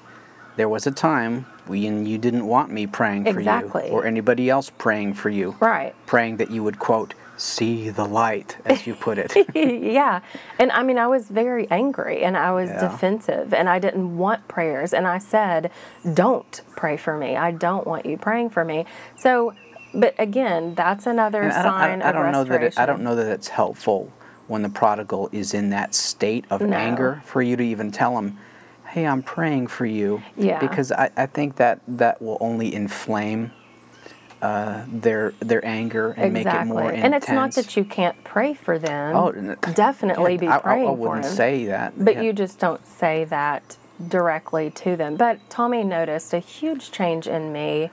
there 0.56 0.68
was 0.68 0.86
a 0.86 0.90
time 0.92 1.46
when 1.66 2.06
you 2.06 2.16
didn't 2.18 2.46
want 2.46 2.70
me 2.70 2.86
praying 2.86 3.24
for 3.24 3.40
Exactly. 3.40 3.86
you 3.88 3.92
or 3.92 4.06
anybody 4.06 4.48
else 4.50 4.70
praying 4.70 5.14
for 5.14 5.30
you. 5.30 5.56
right? 5.60 5.94
Praying 6.06 6.36
that 6.36 6.50
you 6.50 6.62
would 6.62 6.78
quote 6.78 7.14
see 7.36 7.90
the 7.90 8.04
light, 8.04 8.56
as 8.64 8.86
you 8.86 8.94
put 8.94 9.18
it. 9.18 9.34
yeah. 9.56 10.20
And 10.60 10.70
I 10.70 10.84
mean, 10.84 10.98
I 10.98 11.08
was 11.08 11.26
very 11.28 11.68
angry 11.68 12.22
and 12.22 12.36
I 12.36 12.52
was 12.52 12.70
Yeah. 12.70 12.78
defensive 12.88 13.52
and 13.52 13.68
I 13.68 13.80
didn't 13.80 14.16
want 14.16 14.46
prayers. 14.46 14.92
And 14.94 15.06
I 15.08 15.18
said, 15.18 15.72
don't 16.14 16.60
pray 16.76 16.96
for 16.96 17.16
me. 17.18 17.36
I 17.36 17.50
don't 17.50 17.86
want 17.88 18.06
you 18.06 18.16
praying 18.16 18.50
for 18.50 18.64
me. 18.64 18.86
So, 19.16 19.52
but 19.94 20.14
again, 20.18 20.74
that's 20.74 21.06
another 21.06 21.42
And 21.42 21.52
I 21.52 21.62
don't, 21.62 21.72
I 21.74 21.78
sign 21.80 21.98
don't, 22.00 22.08
I 22.08 22.12
don't 22.12 22.26
of 22.26 22.32
know 22.32 22.44
that 22.44 22.62
it, 22.62 22.78
I 22.78 22.86
don't 22.86 23.02
know 23.02 23.14
that 23.14 23.28
it's 23.28 23.48
helpful 23.48 24.12
when 24.46 24.62
the 24.62 24.68
prodigal 24.68 25.28
is 25.32 25.54
in 25.54 25.70
that 25.70 25.94
state 25.94 26.44
of 26.50 26.60
No. 26.60 26.76
anger 26.76 27.22
for 27.24 27.40
you 27.42 27.56
to 27.56 27.62
even 27.62 27.90
tell 27.90 28.18
him, 28.18 28.36
"Hey, 28.86 29.06
I'm 29.06 29.22
praying 29.22 29.68
for 29.68 29.86
you." 29.86 30.22
Yeah. 30.36 30.58
Because 30.58 30.92
I, 30.92 31.10
I 31.16 31.26
think 31.26 31.56
that 31.56 31.80
that 31.88 32.20
will 32.20 32.36
only 32.40 32.74
inflame 32.74 33.52
uh, 34.42 34.84
their 34.88 35.32
their 35.40 35.64
anger 35.64 36.10
and 36.18 36.36
exactly. 36.36 36.68
make 36.68 36.76
it 36.76 36.80
more 36.82 36.90
intense. 36.90 37.04
And 37.04 37.14
it's 37.14 37.28
not 37.30 37.54
that 37.54 37.76
you 37.76 37.84
can't 37.84 38.22
pray 38.24 38.52
for 38.52 38.78
them. 38.78 39.16
Oh, 39.16 39.32
definitely 39.72 40.32
yeah, 40.34 40.40
be 40.40 40.48
I, 40.48 40.58
praying 40.58 40.86
I, 40.86 40.90
I 40.90 40.94
wouldn't 40.94 41.22
for 41.24 41.28
them. 41.28 41.36
say 41.36 41.64
that. 41.66 42.04
But 42.04 42.16
yeah. 42.16 42.22
you 42.22 42.32
just 42.34 42.58
don't 42.58 42.86
say 42.86 43.24
that 43.24 43.78
directly 44.08 44.70
to 44.70 44.96
them. 44.96 45.16
But 45.16 45.38
Tommy 45.48 45.82
noticed 45.84 46.34
a 46.34 46.40
huge 46.40 46.90
change 46.90 47.26
in 47.26 47.52
me, 47.52 47.90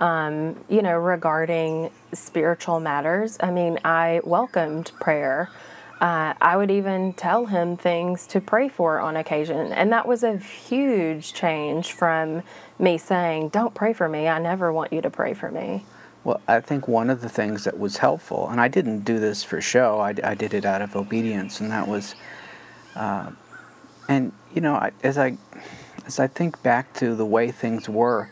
um, 0.00 0.56
you 0.68 0.82
know, 0.82 0.98
regarding 0.98 1.90
spiritual 2.12 2.80
matters. 2.80 3.36
I 3.40 3.50
mean, 3.50 3.78
I 3.84 4.20
welcomed 4.24 4.92
prayer. 4.98 5.50
Uh, 6.00 6.32
I 6.40 6.56
would 6.56 6.70
even 6.70 7.12
tell 7.12 7.44
him 7.44 7.76
things 7.76 8.26
to 8.28 8.40
pray 8.40 8.70
for 8.70 8.98
on 8.98 9.16
occasion. 9.16 9.70
And 9.72 9.92
that 9.92 10.08
was 10.08 10.22
a 10.22 10.38
huge 10.38 11.34
change 11.34 11.92
from 11.92 12.42
me 12.78 12.96
saying, 12.96 13.50
Don't 13.50 13.74
pray 13.74 13.92
for 13.92 14.08
me. 14.08 14.26
I 14.26 14.38
never 14.38 14.72
want 14.72 14.94
you 14.94 15.02
to 15.02 15.10
pray 15.10 15.34
for 15.34 15.50
me. 15.50 15.84
Well, 16.24 16.40
I 16.48 16.60
think 16.60 16.88
one 16.88 17.10
of 17.10 17.20
the 17.20 17.28
things 17.28 17.64
that 17.64 17.78
was 17.78 17.98
helpful, 17.98 18.48
and 18.48 18.60
I 18.60 18.68
didn't 18.68 19.00
do 19.00 19.18
this 19.18 19.42
for 19.42 19.60
show, 19.60 20.00
I, 20.00 20.14
I 20.22 20.34
did 20.34 20.52
it 20.52 20.64
out 20.64 20.82
of 20.82 20.94
obedience, 20.96 21.60
and 21.60 21.70
that 21.70 21.88
was, 21.88 22.14
uh, 22.94 23.30
and 24.08 24.32
you 24.54 24.60
know, 24.60 24.74
I, 24.74 24.92
as 25.02 25.16
I 25.16 25.36
as 26.06 26.18
I 26.18 26.26
think 26.26 26.62
back 26.62 26.92
to 26.94 27.14
the 27.14 27.24
way 27.24 27.50
things 27.50 27.88
were 27.88 28.30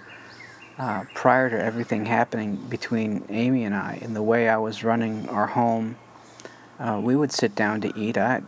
uh, 0.78 1.04
prior 1.14 1.50
to 1.50 1.60
everything 1.60 2.06
happening 2.06 2.56
between 2.56 3.24
Amy 3.28 3.64
and 3.64 3.74
I, 3.74 3.98
and 4.00 4.14
the 4.14 4.22
way 4.22 4.48
I 4.48 4.56
was 4.58 4.84
running 4.84 5.28
our 5.28 5.48
home, 5.48 5.96
uh, 6.78 7.00
we 7.02 7.16
would 7.16 7.32
sit 7.32 7.54
down 7.54 7.80
to 7.80 7.98
eat. 7.98 8.16
I 8.16 8.42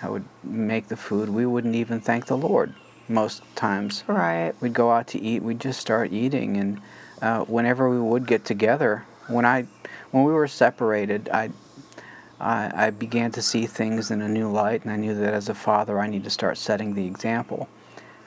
I 0.00 0.08
would 0.08 0.24
make 0.44 0.88
the 0.88 0.96
food. 0.96 1.28
We 1.28 1.44
wouldn't 1.44 1.74
even 1.74 2.00
thank 2.00 2.26
the 2.26 2.36
Lord 2.36 2.74
most 3.08 3.42
times. 3.56 4.04
Right. 4.06 4.54
We'd 4.60 4.74
go 4.74 4.92
out 4.92 5.08
to 5.08 5.20
eat. 5.20 5.42
We'd 5.42 5.60
just 5.60 5.80
start 5.80 6.12
eating, 6.12 6.56
and 6.56 6.80
uh, 7.20 7.44
whenever 7.44 7.90
we 7.90 8.00
would 8.00 8.26
get 8.26 8.44
together, 8.44 9.04
when 9.26 9.44
I 9.44 9.66
when 10.12 10.24
we 10.24 10.32
were 10.32 10.48
separated, 10.48 11.28
I, 11.32 11.50
I 12.40 12.86
I 12.86 12.90
began 12.90 13.32
to 13.32 13.42
see 13.42 13.66
things 13.66 14.10
in 14.12 14.22
a 14.22 14.28
new 14.28 14.48
light, 14.48 14.82
and 14.84 14.92
I 14.92 14.96
knew 14.96 15.14
that 15.14 15.34
as 15.34 15.48
a 15.48 15.54
father, 15.54 15.98
I 15.98 16.06
need 16.06 16.22
to 16.24 16.30
start 16.30 16.58
setting 16.58 16.94
the 16.94 17.06
example. 17.06 17.68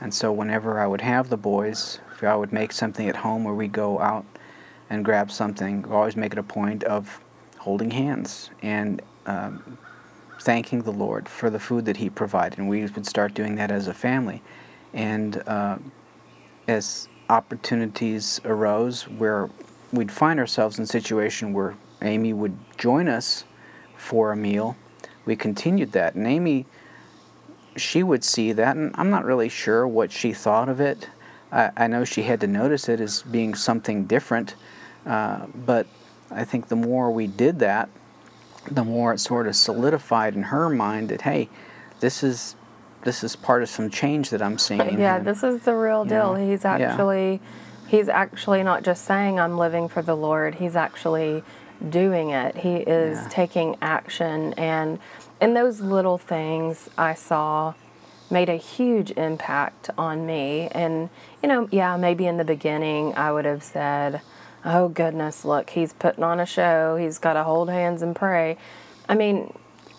And 0.02 0.14
so, 0.14 0.32
whenever 0.34 0.80
I 0.80 0.88
would 0.88 1.02
have 1.02 1.30
the 1.30 1.38
boys, 1.38 2.00
if 2.26 2.32
I 2.32 2.36
would 2.36 2.52
make 2.52 2.72
something 2.72 3.08
at 3.08 3.16
home, 3.16 3.46
or 3.46 3.54
we 3.54 3.68
go 3.68 4.00
out 4.00 4.26
and 4.90 5.06
grab 5.06 5.32
something, 5.32 5.86
always 5.92 6.16
make 6.16 6.34
it 6.34 6.40
a 6.40 6.44
point 6.44 6.84
of 6.84 7.20
holding 7.60 7.92
hands 7.92 8.50
and 8.62 9.02
um, 9.28 9.78
thanking 10.42 10.82
the 10.82 10.92
Lord 10.92 11.30
for 11.30 11.50
the 11.50 11.60
food 11.60 11.86
that 11.86 11.98
He 11.98 12.10
provided. 12.10 12.58
And 12.58 12.68
we 12.68 12.82
would 12.82 13.06
start 13.06 13.34
doing 13.36 13.56
that 13.56 13.70
as 13.70 13.88
a 13.88 13.94
family. 13.94 14.42
And 14.94 15.42
uh, 15.48 15.78
as 16.68 17.08
opportunities 17.30 18.42
arose 18.44 19.08
where 19.08 19.50
we'd 19.92 20.12
find 20.12 20.40
ourselves 20.40 20.78
in 20.78 20.84
a 20.84 20.88
situation 20.88 21.54
where 21.54 21.76
Amy 22.02 22.34
would 22.34 22.58
join 22.78 23.08
us 23.08 23.44
for 23.98 24.32
a 24.32 24.36
meal, 24.36 24.76
we 25.26 25.36
continued 25.36 25.92
that. 25.92 26.16
And 26.16 26.26
Amy, 26.26 26.66
she 27.76 28.02
would 28.02 28.24
see 28.24 28.52
that, 28.52 28.76
and 28.76 28.96
I'm 28.96 29.10
not 29.10 29.26
really 29.26 29.50
sure 29.50 29.88
what 29.88 30.12
she 30.12 30.34
thought 30.34 30.70
of 30.70 30.80
it. 30.80 31.10
I, 31.56 31.72
I 31.78 31.88
know 31.88 32.04
she 32.04 32.24
had 32.24 32.42
to 32.42 32.48
notice 32.48 32.90
it 32.90 33.00
as 33.00 33.24
being 33.24 33.56
something 33.56 34.06
different, 34.06 34.56
uh, 35.06 35.46
but 35.66 35.88
I 36.30 36.44
think 36.44 36.68
the 36.68 36.76
more 36.76 37.10
we 37.10 37.28
did 37.28 37.60
that, 37.60 37.90
the 38.70 38.84
more 38.84 39.14
it 39.14 39.20
sort 39.20 39.48
of 39.48 39.56
solidified 39.56 40.36
in 40.36 40.44
her 40.44 40.70
mind 40.70 41.10
that 41.10 41.22
hey, 41.22 41.50
this 42.02 42.22
is 42.24 42.56
this 43.04 43.24
is 43.24 43.36
part 43.36 43.62
of 43.62 43.70
some 43.70 43.90
change 43.90 44.32
that 44.32 44.42
I'm 44.42 44.58
seeing. 44.58 45.00
Yeah, 45.00 45.16
here. 45.16 45.24
this 45.24 45.44
is 45.44 45.62
the 45.62 45.76
real 45.76 46.04
deal. 46.06 46.38
Yeah. 46.38 46.46
He's 46.46 46.64
Yeah. 46.64 46.72
actually 46.72 47.40
he's 47.88 48.10
actually 48.10 48.64
not 48.64 48.84
just 48.84 49.06
saying 49.06 49.40
I'm 49.40 49.58
living 49.58 49.88
for 49.88 50.02
the 50.02 50.16
Lord. 50.16 50.56
He's 50.56 50.76
actually 50.76 51.44
doing 51.90 52.32
it. 52.32 52.58
He 52.58 52.78
is 52.78 53.20
Yeah. 53.22 53.28
taking 53.30 53.78
action 53.82 54.54
and 54.58 55.00
and 55.40 55.56
those 55.56 55.82
little 55.82 56.18
things 56.18 56.90
I 56.98 57.14
saw 57.14 57.74
made 58.30 58.50
a 58.50 58.56
huge 58.56 59.12
impact 59.12 59.90
on 59.98 60.26
me 60.26 60.68
and 60.72 61.10
you 61.42 61.50
know, 61.50 61.70
yeah, 61.72 61.96
maybe 61.98 62.26
in 62.26 62.38
the 62.38 62.44
beginning 62.44 63.14
I 63.16 63.32
would 63.32 63.46
have 63.46 63.64
said, 63.64 64.22
"Oh 64.64 64.90
goodness, 64.90 65.46
look, 65.46 65.70
he's 65.72 65.94
putting 65.94 66.24
on 66.24 66.40
a 66.40 66.46
show. 66.46 66.96
He's 66.96 67.20
got 67.20 67.34
to 67.34 67.44
hold 67.44 67.70
hands 67.70 68.02
and 68.02 68.16
pray." 68.16 68.58
I 69.08 69.16
mean, 69.16 69.54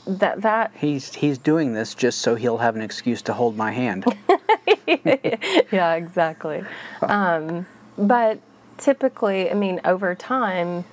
that 0.07 0.43
that 0.43 0.73
He's 0.77 1.15
he's 1.15 1.39
doing 1.39 1.75
this 1.75 1.95
just 1.95 2.21
so 2.21 2.35
he'll 2.35 2.59
have 2.59 2.77
an 2.77 2.83
excuse 2.83 3.23
to 3.23 3.33
hold 3.33 3.57
my 3.57 3.73
hand. 3.73 4.05
yeah, 4.87 5.95
exactly. 5.95 6.65
Um, 7.03 7.67
but 7.99 8.41
typically, 8.79 9.51
I 9.51 9.55
mean, 9.55 9.81
over 9.85 10.15
time, 10.15 10.85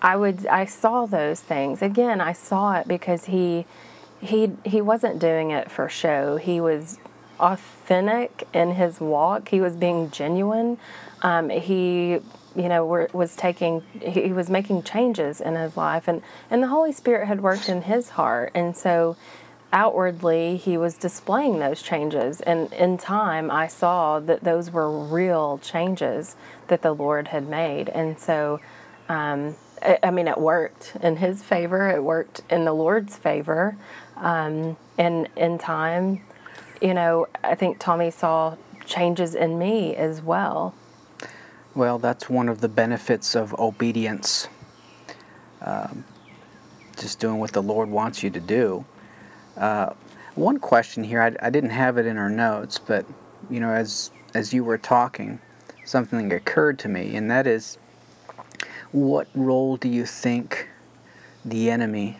I 0.00 0.16
would 0.16 0.46
I 0.46 0.64
saw 0.64 1.06
those 1.06 1.40
things 1.40 1.82
again. 1.82 2.20
I 2.20 2.32
saw 2.32 2.74
it 2.74 2.86
because 2.86 3.26
he 3.26 3.66
he 4.20 4.52
he 4.64 4.80
wasn't 4.80 5.18
doing 5.18 5.50
it 5.50 5.70
for 5.70 5.88
show. 5.88 6.36
He 6.36 6.60
was 6.60 6.98
authentic 7.38 8.48
in 8.52 8.72
his 8.72 9.00
walk. 9.00 9.48
He 9.48 9.60
was 9.60 9.76
being 9.76 10.10
genuine. 10.10 10.78
Um, 11.22 11.50
he 11.50 12.20
you 12.56 12.68
know 12.68 12.84
were, 12.84 13.08
was 13.12 13.36
taking 13.36 13.82
he 14.00 14.22
he 14.22 14.32
was 14.32 14.48
making 14.48 14.82
changes 14.82 15.40
in 15.40 15.54
his 15.54 15.76
life 15.76 16.08
and 16.08 16.22
and 16.50 16.62
the 16.62 16.68
holy 16.68 16.92
spirit 16.92 17.26
had 17.26 17.42
worked 17.42 17.68
in 17.68 17.82
his 17.82 18.10
heart 18.10 18.50
and 18.54 18.76
so 18.76 19.16
outwardly 19.72 20.56
he 20.56 20.78
was 20.78 20.96
displaying 20.96 21.58
those 21.58 21.82
changes 21.82 22.40
and 22.40 22.72
in 22.72 22.96
time 22.96 23.50
i 23.50 23.66
saw 23.66 24.18
that 24.18 24.42
those 24.42 24.70
were 24.70 24.90
real 24.90 25.58
changes 25.58 26.36
that 26.68 26.82
the 26.82 26.92
lord 26.92 27.28
had 27.28 27.46
made 27.46 27.88
and 27.90 28.18
so 28.18 28.58
um, 29.08 29.54
I, 29.82 29.98
I 30.02 30.10
mean 30.10 30.28
it 30.28 30.38
worked 30.38 30.96
in 31.02 31.16
his 31.16 31.42
favor 31.42 31.90
it 31.90 32.02
worked 32.02 32.40
in 32.48 32.64
the 32.64 32.72
lord's 32.72 33.16
favor 33.16 33.76
um, 34.16 34.76
and 34.98 35.28
in 35.36 35.58
time 35.58 36.20
you 36.80 36.94
know 36.94 37.26
i 37.44 37.54
think 37.54 37.78
tommy 37.78 38.10
saw 38.10 38.54
changes 38.84 39.34
in 39.34 39.58
me 39.58 39.94
as 39.96 40.22
well 40.22 40.74
Well, 41.76 41.98
that's 41.98 42.30
one 42.30 42.48
of 42.48 42.62
the 42.62 42.70
benefits 42.70 43.36
of 43.36 43.52
obedience. 43.58 44.48
Um, 45.60 46.04
just 46.96 47.20
doing 47.20 47.38
what 47.38 47.52
the 47.52 47.62
Lord 47.62 47.90
wants 47.90 48.22
you 48.22 48.30
to 48.30 48.40
do. 48.40 48.86
Uh, 49.58 49.90
one 50.36 50.58
question 50.58 51.04
here, 51.04 51.20
I, 51.20 51.36
I 51.46 51.50
didn't 51.50 51.70
have 51.70 51.98
it 51.98 52.06
in 52.06 52.16
our 52.16 52.30
notes, 52.30 52.78
but 52.78 53.04
you 53.50 53.60
know, 53.60 53.68
as 53.68 54.10
as 54.32 54.54
you 54.54 54.64
were 54.64 54.78
talking, 54.78 55.38
something 55.84 56.32
occurred 56.32 56.78
to 56.78 56.88
me, 56.88 57.14
and 57.14 57.30
that 57.30 57.46
is, 57.46 57.76
what 58.90 59.28
role 59.34 59.76
do 59.76 59.88
you 59.88 60.06
think 60.06 60.68
the 61.44 61.70
enemy 61.70 62.16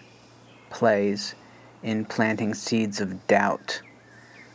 plays 0.68 1.34
in 1.82 2.04
planting 2.04 2.54
seeds 2.54 3.00
of 3.00 3.26
doubt 3.26 3.82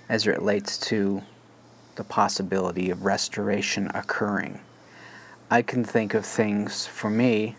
as 0.10 0.28
it 0.28 0.32
relates 0.32 0.78
to 0.78 1.22
the 1.96 2.04
possibility 2.04 2.90
of 2.90 3.06
restoration 3.06 3.90
occurring? 3.94 4.60
I 5.50 5.62
can 5.62 5.84
think 5.84 6.14
of 6.14 6.26
things 6.26 6.88
for 6.88 7.10
me. 7.10 7.58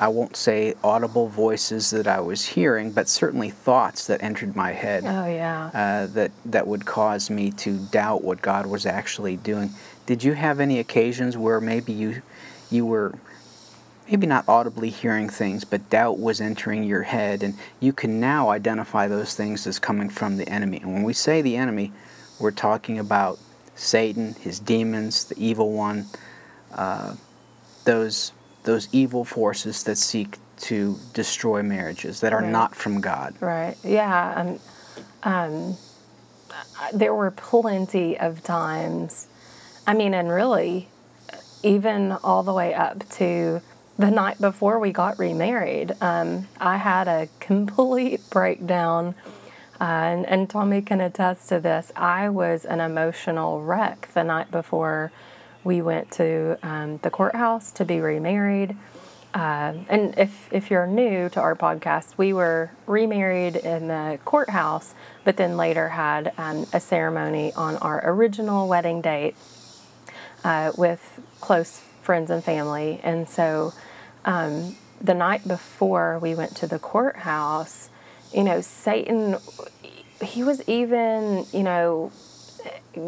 I 0.00 0.08
won't 0.08 0.36
say 0.36 0.74
audible 0.82 1.28
voices 1.28 1.90
that 1.90 2.08
I 2.08 2.20
was 2.20 2.44
hearing, 2.46 2.90
but 2.90 3.08
certainly 3.08 3.50
thoughts 3.50 4.06
that 4.06 4.22
entered 4.22 4.56
my 4.56 4.72
head 4.72 5.04
oh 5.06 5.26
yeah 5.26 5.70
uh, 5.72 6.06
that 6.14 6.32
that 6.46 6.66
would 6.66 6.86
cause 6.86 7.30
me 7.30 7.52
to 7.52 7.76
doubt 7.76 8.24
what 8.24 8.42
God 8.42 8.66
was 8.66 8.86
actually 8.86 9.36
doing. 9.36 9.70
Did 10.06 10.24
you 10.24 10.32
have 10.32 10.58
any 10.58 10.78
occasions 10.78 11.36
where 11.36 11.60
maybe 11.60 11.92
you 11.92 12.22
you 12.70 12.86
were 12.86 13.14
maybe 14.12 14.26
not 14.26 14.46
audibly 14.46 14.90
hearing 14.90 15.26
things, 15.26 15.64
but 15.64 15.88
doubt 15.88 16.18
was 16.18 16.38
entering 16.38 16.84
your 16.84 17.00
head, 17.00 17.42
and 17.42 17.54
you 17.80 17.94
can 17.94 18.20
now 18.20 18.50
identify 18.50 19.08
those 19.08 19.34
things 19.34 19.66
as 19.66 19.78
coming 19.78 20.10
from 20.10 20.36
the 20.36 20.46
enemy? 20.50 20.76
And 20.82 20.92
when 20.92 21.02
we 21.02 21.14
say 21.14 21.40
the 21.40 21.56
enemy, 21.56 21.92
we're 22.38 22.50
talking 22.50 22.98
about 22.98 23.38
Satan, 23.74 24.34
his 24.34 24.58
demons, 24.58 25.24
the 25.24 25.34
evil 25.42 25.72
one, 25.72 26.06
uh, 26.74 27.14
those 27.84 28.32
those 28.64 28.86
evil 28.92 29.24
forces 29.24 29.82
that 29.84 29.96
seek 29.96 30.36
to 30.56 30.96
destroy 31.14 31.62
marriages 31.62 32.20
that 32.20 32.32
are 32.32 32.42
Right. 32.42 32.50
not 32.50 32.76
from 32.76 33.00
God. 33.00 33.34
Right. 33.40 33.76
Yeah. 33.82 34.34
Um, 34.36 34.60
um, 35.24 35.76
there 36.92 37.12
were 37.14 37.32
plenty 37.32 38.16
of 38.16 38.44
times. 38.44 39.26
I 39.84 39.94
mean, 39.94 40.14
and 40.14 40.28
really, 40.28 40.88
even 41.64 42.12
all 42.12 42.44
the 42.44 42.52
way 42.52 42.72
up 42.72 43.08
to 43.16 43.62
the 43.98 44.10
night 44.10 44.40
before 44.40 44.78
we 44.78 44.92
got 44.92 45.18
remarried, 45.18 45.92
um, 46.00 46.48
I 46.58 46.76
had 46.76 47.08
a 47.08 47.28
complete 47.40 48.20
breakdown. 48.30 49.14
Uh, 49.80 49.84
and, 49.84 50.26
and 50.26 50.50
Tommy 50.50 50.80
can 50.80 51.00
attest 51.00 51.48
to 51.48 51.58
this. 51.58 51.90
I 51.96 52.28
was 52.28 52.64
an 52.64 52.80
emotional 52.80 53.62
wreck 53.62 54.08
the 54.14 54.22
night 54.22 54.50
before 54.50 55.10
we 55.64 55.82
went 55.82 56.10
to 56.12 56.58
um, 56.62 56.98
the 57.02 57.10
courthouse 57.10 57.72
to 57.72 57.84
be 57.84 58.00
remarried. 58.00 58.76
Uh, 59.34 59.74
and 59.88 60.16
if, 60.18 60.48
if 60.52 60.70
you're 60.70 60.86
new 60.86 61.28
to 61.30 61.40
our 61.40 61.56
podcast, 61.56 62.18
we 62.18 62.32
were 62.32 62.70
remarried 62.86 63.56
in 63.56 63.88
the 63.88 64.18
courthouse, 64.24 64.94
but 65.24 65.36
then 65.36 65.56
later 65.56 65.88
had 65.88 66.32
um, 66.36 66.66
a 66.72 66.80
ceremony 66.80 67.52
on 67.54 67.76
our 67.78 68.02
original 68.08 68.68
wedding 68.68 69.00
date 69.00 69.34
uh, 70.44 70.72
with 70.76 71.20
close 71.40 71.82
friends 72.02 72.30
and 72.30 72.44
family. 72.44 73.00
And 73.02 73.28
so 73.28 73.72
um, 74.24 74.76
the 75.00 75.14
night 75.14 75.46
before 75.46 76.18
we 76.18 76.34
went 76.34 76.56
to 76.56 76.66
the 76.66 76.78
courthouse, 76.78 77.88
you 78.32 78.44
know, 78.44 78.60
Satan, 78.60 79.36
he 80.20 80.42
was 80.42 80.62
even, 80.68 81.46
you 81.52 81.62
know, 81.62 82.12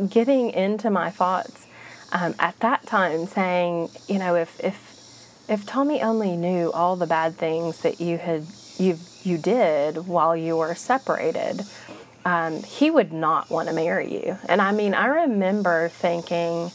getting 0.08 0.50
into 0.50 0.90
my 0.90 1.10
thoughts 1.10 1.66
um, 2.12 2.34
at 2.38 2.58
that 2.60 2.86
time, 2.86 3.26
saying, 3.26 3.90
you 4.08 4.18
know, 4.18 4.34
if 4.34 4.58
if 4.60 4.94
if 5.48 5.66
Tommy 5.66 6.00
only 6.00 6.36
knew 6.36 6.72
all 6.72 6.96
the 6.96 7.06
bad 7.06 7.36
things 7.36 7.80
that 7.80 8.00
you 8.00 8.18
had 8.18 8.46
you 8.78 8.98
you 9.22 9.38
did 9.38 10.06
while 10.06 10.36
you 10.36 10.56
were 10.56 10.74
separated, 10.74 11.64
um, 12.24 12.62
he 12.62 12.90
would 12.90 13.12
not 13.12 13.50
want 13.50 13.68
to 13.68 13.74
marry 13.74 14.12
you. 14.12 14.38
And 14.48 14.60
I 14.60 14.72
mean, 14.72 14.94
I 14.94 15.06
remember 15.06 15.88
thinking, 15.88 16.70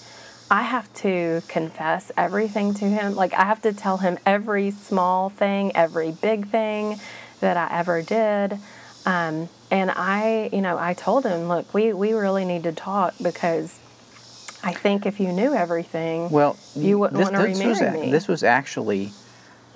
I 0.51 0.63
have 0.63 0.91
to 0.95 1.41
confess 1.47 2.11
everything 2.17 2.73
to 2.75 2.85
him. 2.85 3.15
Like 3.15 3.33
I 3.33 3.43
have 3.43 3.61
to 3.63 3.73
tell 3.73 3.97
him 3.97 4.17
every 4.25 4.71
small 4.71 5.29
thing, 5.29 5.71
every 5.75 6.11
big 6.11 6.47
thing 6.47 6.99
that 7.39 7.55
I 7.55 7.77
ever 7.79 8.01
did. 8.01 8.57
Um, 9.05 9.49
and 9.71 9.91
I, 9.91 10.49
you 10.51 10.61
know, 10.61 10.77
I 10.77 10.93
told 10.93 11.25
him, 11.25 11.47
look, 11.47 11.71
we, 11.73 11.93
we 11.93 12.13
really 12.13 12.45
need 12.45 12.63
to 12.63 12.71
talk 12.71 13.13
because 13.21 13.79
I 14.63 14.73
think 14.73 15.05
if 15.05 15.19
you 15.19 15.31
knew 15.31 15.53
everything, 15.53 16.29
well, 16.31 16.57
you 16.75 16.97
wouldn't 16.97 17.17
this, 17.17 17.25
want 17.31 17.35
to 17.35 17.43
this 17.43 17.59
remarry 17.59 17.69
was 17.69 17.81
a- 17.81 17.91
me. 18.05 18.11
This 18.11 18.27
was 18.27 18.43
actually 18.43 19.11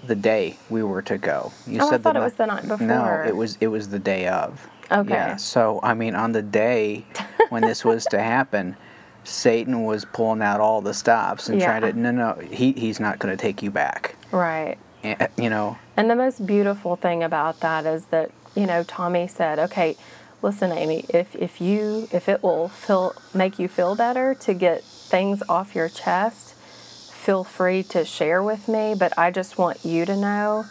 the 0.06 0.16
day 0.16 0.58
we 0.70 0.84
were 0.84 1.02
to 1.04 1.18
go. 1.18 1.54
You 1.66 1.80
Oh, 1.82 1.88
I 1.88 1.92
said 1.92 2.04
thought 2.04 2.16
it 2.18 2.20
was 2.20 2.34
the 2.34 2.46
night 2.48 2.68
before. 2.68 2.86
No, 2.86 3.24
it 3.26 3.36
was 3.36 3.58
it 3.62 3.68
was 3.68 3.90
the 3.90 4.00
day 4.00 4.28
of. 4.28 4.68
Okay. 4.92 5.12
Yeah. 5.14 5.36
So 5.38 5.80
I 5.82 5.94
mean, 5.94 6.16
on 6.16 6.34
the 6.34 6.42
day 6.42 7.06
when 7.50 7.62
this 7.62 7.86
was 7.86 8.04
to 8.08 8.20
happen, 8.20 8.76
Satan 9.24 9.84
was 9.84 10.06
pulling 10.06 10.42
out 10.42 10.60
all 10.60 10.82
the 10.82 10.94
stops 10.94 11.50
and 11.50 11.62
trying 11.62 11.82
to. 11.82 11.94
No, 11.94 12.12
no, 12.12 12.34
he 12.52 12.74
he's 12.74 13.00
not 13.00 13.20
going 13.20 13.36
to 13.36 13.42
take 13.42 13.62
you 13.64 13.72
back. 13.72 14.16
right. 14.32 14.78
And, 15.04 15.28
you 15.38 15.50
know. 15.50 15.78
And 15.98 16.10
the 16.10 16.16
most 16.16 16.46
beautiful 16.46 16.96
thing 16.96 17.24
about 17.24 17.60
that 17.60 17.86
is 17.86 18.06
that, 18.06 18.32
you 18.56 18.66
know, 18.66 18.84
Tommy 18.84 19.28
said, 19.28 19.60
okay, 19.60 19.98
listen, 20.42 20.72
Amy, 20.72 21.06
if, 21.10 21.36
if 21.36 21.60
you, 21.60 22.08
if 22.12 22.30
it 22.30 22.42
will 22.42 22.70
feel, 22.70 23.14
make 23.34 23.60
you 23.60 23.68
feel 23.68 23.96
better 23.96 24.34
to 24.36 24.54
get 24.54 24.84
things 24.84 25.44
off 25.50 25.76
your 25.76 25.90
chest, 25.90 26.54
feel 26.56 27.44
free 27.44 27.84
to 27.84 28.06
share 28.06 28.42
with 28.42 28.68
me. 28.68 28.96
But 28.98 29.18
I 29.18 29.30
just 29.30 29.58
want 29.58 29.84
you 29.84 30.06
to 30.06 30.16
know 30.16 30.66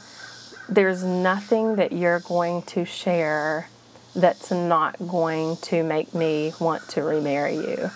there's 0.69 1.05
nothing 1.05 1.77
that 1.77 1.93
you're 1.93 2.21
going 2.21 2.63
to 2.63 2.85
share 2.85 3.69
that's 4.15 4.51
not 4.51 4.97
going 4.99 5.57
to 5.57 5.83
make 5.83 6.15
me 6.15 6.53
want 6.61 6.89
to 6.91 7.03
remarry 7.03 7.57
you. 7.57 7.91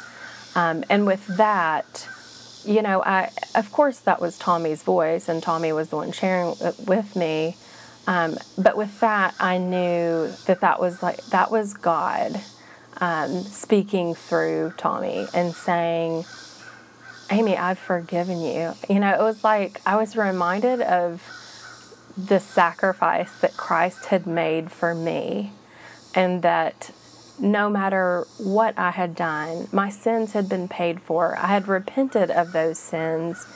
Um, 0.56 0.84
and 0.88 1.06
with 1.06 1.24
that, 1.36 2.08
you 2.64 2.80
know, 2.80 3.02
I 3.02 3.30
of 3.54 3.70
course 3.70 3.98
that 4.00 4.20
was 4.20 4.38
Tommy's 4.38 4.82
voice, 4.82 5.28
and 5.28 5.42
Tommy 5.42 5.70
was 5.72 5.90
the 5.90 5.96
one 5.96 6.12
sharing 6.12 6.56
it 6.60 6.74
with 6.86 7.14
me. 7.14 7.56
Um, 8.06 8.38
but 8.56 8.76
with 8.76 8.98
that, 9.00 9.34
I 9.38 9.58
knew 9.58 10.32
that 10.46 10.60
that 10.62 10.80
was 10.80 11.02
like 11.02 11.24
that 11.26 11.50
was 11.50 11.74
God 11.74 12.40
um, 13.00 13.42
speaking 13.42 14.14
through 14.14 14.72
Tommy 14.78 15.26
and 15.34 15.54
saying, 15.54 16.24
"Amy, 17.30 17.54
I've 17.56 17.78
forgiven 17.78 18.40
you." 18.40 18.72
You 18.88 18.98
know, 19.00 19.12
it 19.12 19.20
was 19.20 19.44
like 19.44 19.82
I 19.84 19.96
was 19.96 20.16
reminded 20.16 20.80
of 20.80 21.22
the 22.16 22.40
sacrifice 22.40 23.30
that 23.42 23.58
Christ 23.58 24.06
had 24.06 24.26
made 24.26 24.72
for 24.72 24.94
me, 24.94 25.52
and 26.14 26.40
that 26.40 26.92
no 27.38 27.68
matter 27.68 28.26
what 28.38 28.78
I 28.78 28.90
had 28.90 29.14
done, 29.14 29.68
my 29.72 29.88
sins 29.88 30.32
had 30.32 30.48
been 30.48 30.68
paid 30.68 31.00
for. 31.00 31.36
I 31.36 31.46
had 31.48 31.68
repented 31.68 32.30
of 32.30 32.52
those 32.52 32.78
sins. 32.78 33.46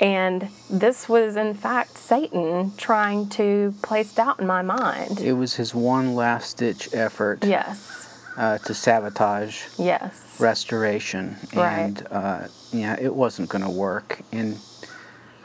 And 0.00 0.48
this 0.68 1.08
was, 1.08 1.36
in 1.36 1.54
fact, 1.54 1.96
Satan 1.96 2.72
trying 2.76 3.28
to 3.30 3.74
place 3.82 4.12
doubt 4.12 4.40
in 4.40 4.46
my 4.46 4.62
mind. 4.62 5.20
It 5.20 5.34
was 5.34 5.54
his 5.54 5.74
one 5.74 6.14
last 6.16 6.56
ditch 6.58 6.88
effort 6.92 7.44
Yes, 7.44 8.08
uh, 8.36 8.58
to 8.58 8.74
sabotage 8.74 9.62
yes. 9.78 10.36
restoration, 10.40 11.36
Right. 11.54 11.78
and 11.78 12.06
uh, 12.10 12.48
yeah, 12.72 12.96
it 13.00 13.14
wasn't 13.14 13.48
going 13.48 13.62
to 13.62 13.70
work. 13.70 14.20
And 14.32 14.58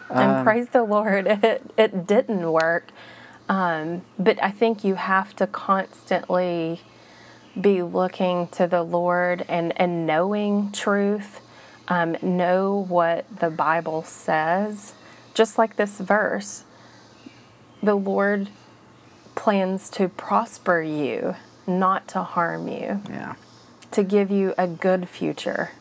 and 0.10 0.44
praise 0.46 0.70
the 0.70 0.84
Lord, 0.84 1.28
it, 1.44 1.62
it 1.78 2.08
didn't 2.08 2.52
work. 2.52 2.88
Um, 3.50 4.02
but 4.18 4.42
I 4.44 4.50
think 4.52 4.84
you 4.84 4.96
have 4.96 5.36
to 5.36 5.46
constantly 5.48 6.82
be 7.60 7.82
looking 7.82 8.48
to 8.50 8.68
the 8.68 8.84
Lord 8.84 9.46
and, 9.48 9.74
and 9.80 10.06
knowing 10.06 10.72
truth, 10.72 11.42
um, 11.88 12.18
know 12.22 12.86
what 12.88 13.26
the 13.40 13.50
Bible 13.50 14.04
says. 14.04 14.94
Just 15.34 15.58
like 15.58 15.76
this 15.76 16.00
verse, 16.00 16.64
the 17.82 17.96
Lord 17.96 18.50
plans 19.36 19.90
to 19.92 20.10
prosper 20.10 20.82
you, 20.82 21.36
not 21.68 22.08
to 22.10 22.24
harm 22.24 22.68
you, 22.68 23.02
yeah. 23.10 23.36
to 23.92 24.04
give 24.04 24.32
you 24.32 24.54
a 24.58 24.68
good 24.68 25.08
future. 25.08 25.72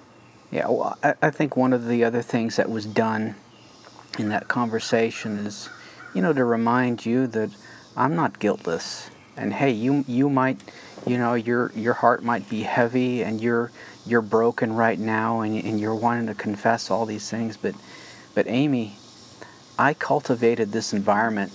Yeah, 0.50 0.68
well, 0.68 0.98
I, 1.02 1.14
I 1.22 1.30
think 1.30 1.56
one 1.56 1.72
of 1.72 1.88
the 1.88 2.04
other 2.04 2.22
things 2.22 2.56
that 2.56 2.70
was 2.70 2.86
done 2.86 3.34
in 4.18 4.28
that 4.28 4.46
conversation 4.48 5.38
is, 5.38 5.68
you 6.14 6.22
know, 6.22 6.32
to 6.32 6.44
remind 6.44 7.04
you 7.04 7.26
that 7.28 7.50
I'm 7.96 8.14
not 8.14 8.38
guiltless, 8.38 9.10
and 9.36 9.54
hey, 9.54 9.70
you 9.70 10.04
you 10.06 10.30
might, 10.30 10.60
you 11.06 11.18
know, 11.18 11.34
your 11.34 11.70
your 11.74 11.94
heart 11.94 12.24
might 12.24 12.50
be 12.50 12.62
heavy, 12.62 13.22
and 13.22 13.40
you're 13.40 13.70
you're 14.04 14.22
broken 14.22 14.74
right 14.74 14.98
now, 14.98 15.40
and 15.40 15.62
and 15.64 15.80
you're 15.80 15.94
wanting 15.94 16.26
to 16.26 16.34
confess 16.34 16.90
all 16.90 17.06
these 17.06 17.30
things, 17.30 17.56
but 17.56 17.74
but 18.34 18.46
Amy, 18.48 18.96
I 19.78 19.94
cultivated 19.94 20.72
this 20.72 20.92
environment 20.92 21.52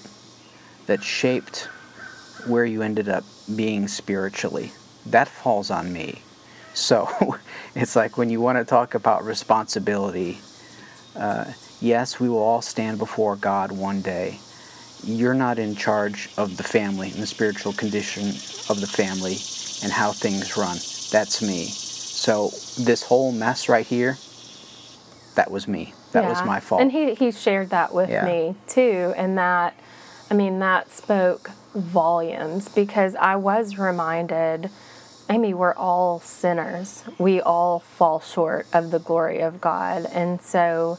that 0.88 1.04
shaped 1.04 1.70
where 2.48 2.66
you 2.66 2.82
ended 2.82 3.10
up 3.10 3.24
being 3.56 3.88
spiritually. 3.88 4.72
That 5.06 5.28
falls 5.28 5.70
on 5.70 5.92
me. 5.94 6.22
So 6.74 7.38
it's 7.76 7.96
like 7.96 8.18
when 8.18 8.30
you 8.30 8.42
want 8.42 8.58
to 8.58 8.66
talk 8.66 8.96
about 8.96 9.26
responsibility, 9.26 10.40
uh, 11.16 11.54
yes, 11.80 12.20
we 12.20 12.30
will 12.30 12.40
all 12.40 12.62
stand 12.62 12.98
before 12.98 13.36
God 13.36 13.72
one 13.72 14.02
day. 14.02 14.40
You're 15.04 15.34
not 15.34 15.60
in 15.60 15.76
charge 15.76 16.30
of 16.38 16.58
the 16.58 16.64
family 16.64 17.10
and 17.12 17.22
the 17.22 17.28
spiritual 17.28 17.74
condition 17.74 18.30
of 18.70 18.82
the 18.82 18.88
family 18.88 19.38
and 19.84 19.92
how 19.92 20.12
things 20.12 20.58
run. 20.58 20.78
That's 21.12 21.42
me. 21.42 21.66
So 21.66 22.50
this 22.78 23.04
whole 23.04 23.32
mess 23.32 23.68
right 23.68 23.86
here, 23.86 24.18
that 25.36 25.50
was 25.50 25.68
me. 25.68 25.94
That 26.12 26.26
was 26.26 26.44
my 26.44 26.60
fault. 26.60 26.82
And 26.82 26.92
he, 26.92 27.16
he 27.16 27.32
shared 27.32 27.70
that 27.70 27.94
with 27.94 28.10
Yeah. 28.10 28.26
me 28.26 28.56
too. 28.68 29.14
And 29.16 29.38
that, 29.38 29.74
I 30.30 30.34
mean, 30.34 30.60
that 30.60 30.92
spoke 30.92 31.52
volumes 31.74 32.68
because 32.68 33.16
I 33.16 33.38
was 33.38 33.78
reminded, 33.78 34.70
Amy, 35.30 35.54
we're 35.54 35.74
all 35.74 36.20
sinners. 36.20 37.04
We 37.18 37.40
all 37.42 37.80
fall 37.80 38.20
short 38.20 38.68
of 38.74 38.92
the 38.92 39.00
glory 39.00 39.40
of 39.40 39.62
God. 39.62 40.06
And 40.12 40.42
so, 40.42 40.98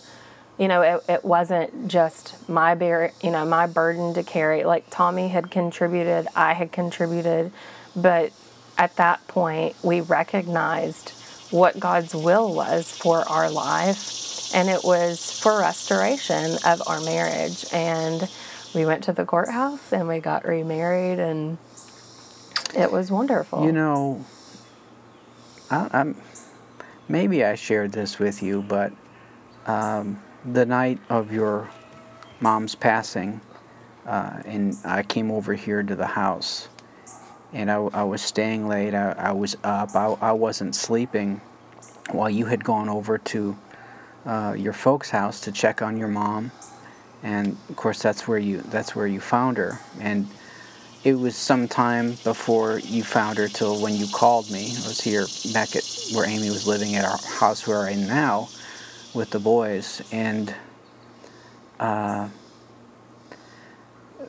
you 0.63 0.69
know, 0.69 0.83
it, 0.83 1.05
it 1.09 1.25
wasn't 1.25 1.89
just 1.89 2.49
my 2.49 2.77
bear, 2.77 3.11
you 3.21 3.33
know, 3.33 3.45
my 3.45 3.67
burden 3.67 4.15
to 4.15 4.23
carry. 4.23 4.63
Like 4.63 4.85
Tommy 4.91 5.27
had 5.27 5.51
contributed, 5.51 6.29
I 6.37 6.53
had 6.53 6.71
contributed, 6.71 7.51
but 7.97 8.31
at 8.79 8.95
that 8.95 9.27
point 9.27 9.75
we 9.83 10.01
recognized 10.03 11.11
what 11.51 11.81
God's 11.81 12.15
will 12.15 12.55
was 12.55 12.97
for 12.97 13.29
our 13.29 13.51
life, 13.51 14.55
and 14.55 14.69
it 14.69 14.85
was 14.85 15.37
for 15.41 15.59
restoration 15.59 16.57
of 16.65 16.81
our 16.87 17.01
marriage. 17.01 17.65
And 17.73 18.31
we 18.73 18.87
went 18.87 19.03
to 19.05 19.13
the 19.13 19.25
courthouse 19.25 19.93
and 19.93 20.07
we 20.07 20.21
got 20.21 20.45
remarried, 20.45 21.19
and 21.19 21.59
it 22.73 22.93
was 22.93 23.11
wonderful. 23.11 23.65
You 23.65 23.73
know, 23.73 24.25
I, 25.73 25.89
I'm 25.93 26.17
maybe 27.09 27.45
I 27.45 27.57
shared 27.57 27.91
this 27.91 28.21
with 28.21 28.45
you, 28.45 28.63
but 28.63 28.93
um, 29.67 30.23
the 30.45 30.67
night 30.67 30.99
of 31.09 31.33
your 31.33 31.69
mom's 32.41 32.75
passing, 32.75 33.41
uh, 34.07 34.43
and 34.45 34.77
I 34.85 35.03
came 35.03 35.31
over 35.31 35.55
here 35.55 35.83
to 35.83 35.95
the 35.95 36.07
house, 36.07 36.69
and 37.53 37.71
I, 37.71 37.77
I 37.77 38.03
was 38.05 38.23
staying 38.23 38.69
late. 38.69 38.95
I, 38.95 39.13
I 39.13 39.33
was 39.33 39.57
up. 39.63 39.95
I, 39.95 40.17
I 40.21 40.33
wasn't 40.33 40.75
sleeping 40.75 41.41
while 42.11 42.31
you 42.31 42.47
had 42.47 42.65
gone 42.65 42.89
over 42.89 43.19
to 43.19 43.57
uh, 44.27 44.55
your 44.57 44.73
folks' 44.73 45.11
house 45.11 45.41
to 45.43 45.53
check 45.53 45.83
on 45.83 45.97
your 45.97 46.09
mom, 46.09 46.51
and 47.23 47.57
of 47.69 47.77
course 47.77 48.03
that's 48.03 48.27
where 48.27 48.39
you 48.39 48.63
that's 48.63 48.97
where 48.97 49.07
you 49.07 49.21
found 49.21 49.57
her 49.57 49.79
and 50.01 50.27
it 51.05 51.15
was 51.15 51.35
some 51.35 51.67
time 51.67 52.13
before 52.23 52.79
you 52.79 53.03
found 53.03 53.37
her 53.39 53.49
till 53.49 53.81
when 53.81 53.95
you 53.97 54.07
called 54.07 54.49
me. 54.51 54.67
I 54.67 54.87
was 54.87 55.01
here 55.01 55.27
back 55.53 55.75
at 55.75 55.85
where 56.15 56.27
Amy 56.27 56.49
was 56.49 56.67
living 56.67 56.95
at 56.95 57.05
our 57.05 57.19
house 57.41 57.67
where 57.67 57.81
I'm 57.81 58.07
now 58.07 58.49
with 59.15 59.31
the 59.31 59.39
boys. 59.39 60.03
And 60.13 60.55
uh, 61.79 62.29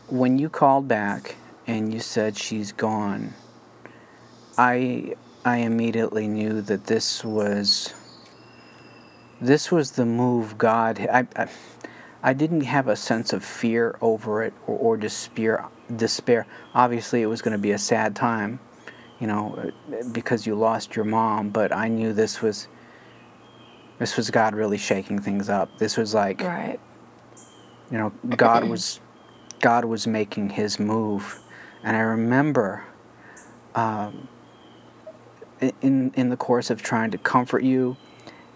when 0.09 0.37
you 0.37 0.49
called 0.49 0.87
back 0.87 1.35
and 1.67 1.93
you 1.93 1.99
said 1.99 2.37
she's 2.37 2.71
gone, 2.71 3.33
I 4.57 5.15
I 5.45 5.57
immediately 5.57 6.27
knew 6.27 6.61
that 6.61 6.85
this 6.85 7.23
was 7.23 7.93
this 9.41 9.71
was 9.71 9.91
the 9.91 10.05
move 10.05 10.57
God. 10.57 10.99
I, 11.11 11.27
I, 11.35 11.47
I 12.21 12.33
didn't 12.33 12.61
have 12.61 12.87
a 12.87 12.95
sense 12.95 13.33
of 13.33 13.43
fear 13.43 13.97
over 13.99 14.43
it 14.43 14.53
or, 14.67 14.77
or 14.77 14.97
despair. 14.97 15.65
Despair. 15.93 16.47
Obviously, 16.73 17.21
it 17.21 17.25
was 17.25 17.41
going 17.41 17.51
to 17.51 17.57
be 17.57 17.71
a 17.71 17.77
sad 17.77 18.15
time, 18.15 18.59
you 19.19 19.27
know, 19.27 19.71
because 20.13 20.47
you 20.47 20.55
lost 20.55 20.95
your 20.95 21.03
mom. 21.03 21.49
But 21.49 21.73
I 21.73 21.87
knew 21.89 22.13
this 22.13 22.41
was. 22.41 22.67
This 24.03 24.17
was 24.17 24.29
God 24.31 24.53
really 24.53 24.77
shaking 24.77 25.19
things 25.19 25.47
up. 25.47 25.77
This 25.77 25.95
was 25.95 26.13
like, 26.13 26.41
Right. 26.41 26.77
you 27.89 27.97
know, 27.97 28.09
God 28.35 28.65
was, 28.69 28.99
God 29.61 29.85
was 29.85 30.07
making 30.07 30.49
His 30.49 30.77
move, 30.77 31.39
and 31.85 31.95
I 31.95 32.01
remember, 32.01 32.83
um, 33.75 34.27
in 35.81 36.11
in 36.15 36.27
the 36.27 36.35
course 36.35 36.69
of 36.69 36.81
trying 36.81 37.11
to 37.11 37.17
comfort 37.17 37.63
you, 37.63 37.95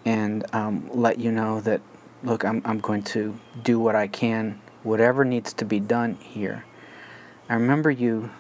and 0.03 0.45
um, 0.53 0.89
let 0.93 1.17
you 1.17 1.31
know 1.31 1.61
that, 1.61 1.79
look, 2.23 2.43
I'm 2.43 2.61
I'm 2.65 2.81
going 2.81 3.03
to 3.03 3.39
do 3.63 3.79
what 3.79 3.95
I 3.95 4.07
can, 4.07 4.59
whatever 4.83 5.23
needs 5.23 5.53
to 5.53 5.63
be 5.63 5.79
done 5.79 6.15
here. 6.15 6.65
I 7.47 7.53
remember 7.53 7.89
you. 7.89 8.31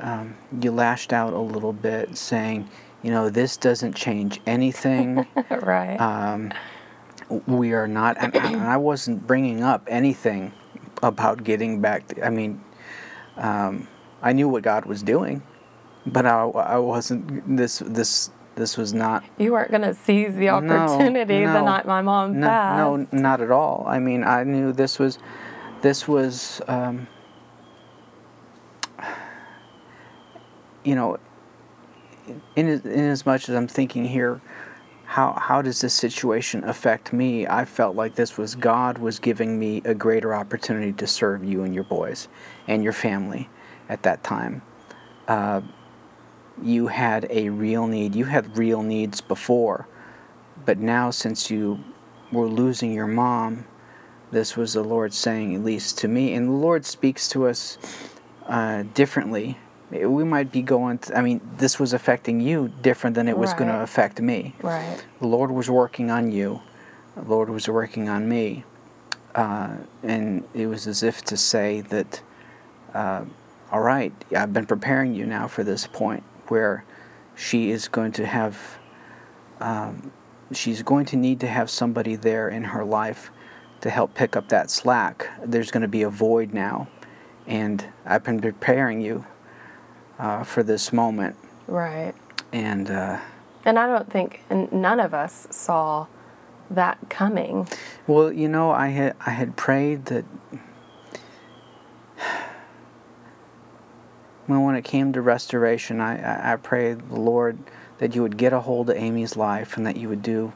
Um, 0.00 0.36
you 0.60 0.70
lashed 0.70 1.14
out 1.14 1.32
a 1.32 1.38
little 1.38 1.72
bit, 1.72 2.18
saying, 2.18 2.68
you 3.02 3.10
know, 3.10 3.30
this 3.30 3.56
doesn't 3.56 3.94
change 3.94 4.40
anything. 4.46 5.26
right. 5.50 5.96
um, 5.96 6.52
we 7.46 7.72
are 7.72 7.88
not 7.88 8.16
and, 8.18 8.34
and 8.36 8.56
i 8.62 8.76
wasn't 8.76 9.26
bringing 9.26 9.62
up 9.62 9.82
anything 9.88 10.52
about 11.02 11.42
getting 11.44 11.80
back 11.80 12.06
to, 12.08 12.24
i 12.26 12.30
mean 12.30 12.62
um, 13.36 13.88
i 14.20 14.32
knew 14.32 14.48
what 14.48 14.62
god 14.62 14.84
was 14.84 15.02
doing 15.02 15.42
but 16.04 16.26
I, 16.26 16.42
I 16.42 16.78
wasn't 16.78 17.56
this 17.56 17.78
this 17.78 18.30
this 18.54 18.76
was 18.76 18.92
not 18.92 19.24
you 19.38 19.52
weren't 19.52 19.70
going 19.70 19.82
to 19.82 19.94
seize 19.94 20.34
the 20.34 20.46
No, 20.46 20.56
opportunity 20.56 21.44
the 21.46 21.62
night 21.62 21.86
my 21.86 22.02
mom 22.02 22.40
no, 22.40 22.46
passed. 22.46 23.12
no 23.12 23.18
not 23.18 23.40
at 23.40 23.50
all 23.50 23.84
i 23.88 23.98
mean 23.98 24.24
i 24.24 24.44
knew 24.44 24.72
this 24.72 24.98
was 24.98 25.18
this 25.80 26.06
was 26.06 26.60
um, 26.68 27.06
you 30.84 30.94
know 30.94 31.18
in, 32.56 32.68
as- 32.68 32.84
in 32.84 33.00
as 33.10 33.26
much 33.26 33.48
as 33.48 33.54
i'm 33.54 33.68
thinking 33.68 34.04
here 34.04 34.40
how, 35.12 35.34
how 35.34 35.60
does 35.60 35.82
this 35.82 35.92
situation 35.92 36.64
affect 36.64 37.12
me? 37.12 37.46
I 37.46 37.66
felt 37.66 37.94
like 37.94 38.14
this 38.14 38.38
was 38.38 38.54
God 38.54 38.96
was 38.96 39.18
giving 39.18 39.58
me 39.58 39.82
a 39.84 39.94
greater 39.94 40.34
opportunity 40.34 40.94
to 40.94 41.06
serve 41.06 41.44
you 41.44 41.64
and 41.64 41.74
your 41.74 41.84
boys 41.84 42.28
and 42.66 42.82
your 42.82 42.94
family 42.94 43.50
at 43.90 44.02
that 44.04 44.24
time. 44.24 44.62
Uh, 45.28 45.60
you 46.62 46.86
had 46.86 47.26
a 47.28 47.50
real 47.50 47.86
need. 47.86 48.14
You 48.14 48.24
had 48.24 48.56
real 48.56 48.82
needs 48.82 49.20
before, 49.20 49.86
but 50.64 50.78
now 50.78 51.10
since 51.10 51.50
you 51.50 51.84
were 52.32 52.46
losing 52.46 52.94
your 52.94 53.06
mom, 53.06 53.66
this 54.30 54.56
was 54.56 54.72
the 54.72 54.82
Lord 54.82 55.12
saying, 55.12 55.54
at 55.54 55.62
least 55.62 55.98
to 55.98 56.08
me, 56.08 56.32
and 56.32 56.48
the 56.48 56.52
Lord 56.52 56.86
speaks 56.86 57.28
to 57.28 57.46
us 57.46 57.76
uh, 58.46 58.84
differently. 58.94 59.58
We 59.92 60.24
might 60.24 60.50
be 60.50 60.62
going. 60.62 61.00
I 61.14 61.20
mean, 61.20 61.40
this 61.58 61.78
was 61.78 61.92
affecting 61.92 62.40
you 62.40 62.72
different 62.80 63.14
than 63.14 63.28
it 63.28 63.36
was 63.36 63.52
going 63.52 63.68
to 63.68 63.80
affect 63.80 64.20
me. 64.20 64.54
Right. 64.62 65.04
The 65.20 65.26
Lord 65.26 65.50
was 65.50 65.68
working 65.68 66.10
on 66.10 66.32
you. 66.32 66.62
The 67.14 67.22
Lord 67.22 67.50
was 67.50 67.68
working 67.68 68.08
on 68.08 68.26
me. 68.28 68.64
Uh, 69.34 69.76
and 70.02 70.44
it 70.54 70.66
was 70.66 70.86
as 70.86 71.02
if 71.02 71.22
to 71.24 71.36
say 71.36 71.82
that, 71.82 72.22
uh, 72.94 73.24
all 73.70 73.80
right, 73.80 74.12
I've 74.34 74.52
been 74.52 74.66
preparing 74.66 75.14
you 75.14 75.26
now 75.26 75.46
for 75.46 75.62
this 75.62 75.86
point 75.86 76.22
where 76.48 76.84
she 77.34 77.70
is 77.70 77.88
going 77.88 78.12
to 78.12 78.26
have, 78.26 78.78
um, 79.60 80.10
she's 80.52 80.82
going 80.82 81.06
to 81.06 81.16
need 81.16 81.40
to 81.40 81.46
have 81.46 81.70
somebody 81.70 82.16
there 82.16 82.48
in 82.48 82.64
her 82.64 82.84
life 82.84 83.30
to 83.80 83.90
help 83.90 84.14
pick 84.14 84.36
up 84.36 84.48
that 84.48 84.70
slack. 84.70 85.28
There's 85.44 85.70
going 85.70 85.82
to 85.82 85.88
be 85.88 86.02
a 86.02 86.10
void 86.10 86.54
now. 86.54 86.88
And 87.46 87.84
I've 88.06 88.24
been 88.24 88.40
preparing 88.40 89.00
you 89.00 89.26
uh, 90.22 90.44
for 90.44 90.62
this 90.62 90.92
moment. 90.92 91.36
Right. 91.66 92.14
And, 92.52 92.88
uh, 92.90 93.18
And 93.64 93.78
I 93.78 93.86
don't 93.86 94.10
think 94.10 94.42
and 94.48 94.72
none 94.72 95.00
of 95.00 95.12
us 95.12 95.48
saw 95.50 96.06
that 96.70 96.98
coming. 97.10 97.68
Well, 98.06 98.32
you 98.32 98.48
know, 98.48 98.70
I 98.70 98.88
had 98.88 99.16
I 99.26 99.30
had 99.30 99.56
prayed 99.56 100.06
that 100.06 100.24
when 104.46 104.62
when 104.62 104.74
it 104.76 104.84
came 104.84 105.12
to 105.12 105.20
restoration, 105.20 106.00
I 106.00 106.16
I, 106.22 106.52
I 106.52 106.56
prayed 106.56 107.08
the 107.10 107.20
Lord 107.20 107.58
that 107.98 108.14
you 108.14 108.22
would 108.22 108.36
get 108.36 108.52
a 108.52 108.60
hold 108.60 108.90
of 108.90 108.96
Amy's 108.96 109.36
life 109.36 109.76
and 109.76 109.86
that 109.86 109.96
you 109.96 110.08
would 110.08 110.22
do 110.22 110.52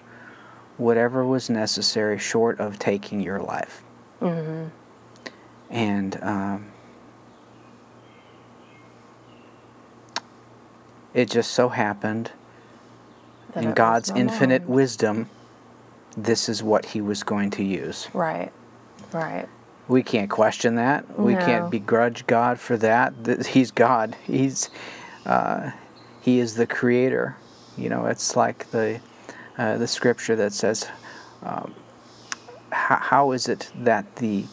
whatever 0.79 1.25
was 1.25 1.51
necessary 1.51 2.19
short 2.19 2.61
of 2.61 2.79
taking 2.79 3.21
your 3.21 3.41
life. 3.41 3.83
Mm-hmm. 4.21 4.69
And 5.71 6.19
um, 6.23 6.73
it 11.17 11.31
just 11.31 11.51
so 11.53 11.71
happened, 11.71 12.31
That 13.55 13.65
in 13.65 13.73
God's 13.73 14.11
infinite 14.11 14.69
wisdom, 14.69 15.29
this 16.17 16.49
is 16.49 16.63
what 16.63 16.85
He 16.87 17.01
was 17.01 17.23
going 17.23 17.51
to 17.53 17.65
use. 17.65 18.09
Right. 18.13 18.53
Right. 19.13 19.49
We 19.89 20.03
can't 20.03 20.29
question 20.29 20.75
that. 20.75 21.19
We 21.19 21.33
No. 21.33 21.41
can't 21.41 21.71
begrudge 21.71 22.27
God 22.27 22.61
for 22.61 22.77
that. 22.77 23.47
He's 23.47 23.71
God. 23.71 24.15
He's 24.25 24.69
uh, 25.25 25.71
He 26.21 26.39
is 26.39 26.55
the 26.57 26.67
Creator. 26.67 27.37
You 27.79 27.89
know, 27.89 28.07
it's 28.07 28.37
like 28.37 28.71
the 28.71 29.01
uh, 29.57 29.79
the 29.79 29.87
scripture 29.87 30.37
that 30.37 30.53
says, 30.53 30.87
um, 31.43 31.75
how, 32.71 32.97
"How 32.97 33.33
is 33.33 33.49
it 33.49 33.71
that 33.75 34.17
the 34.17 34.45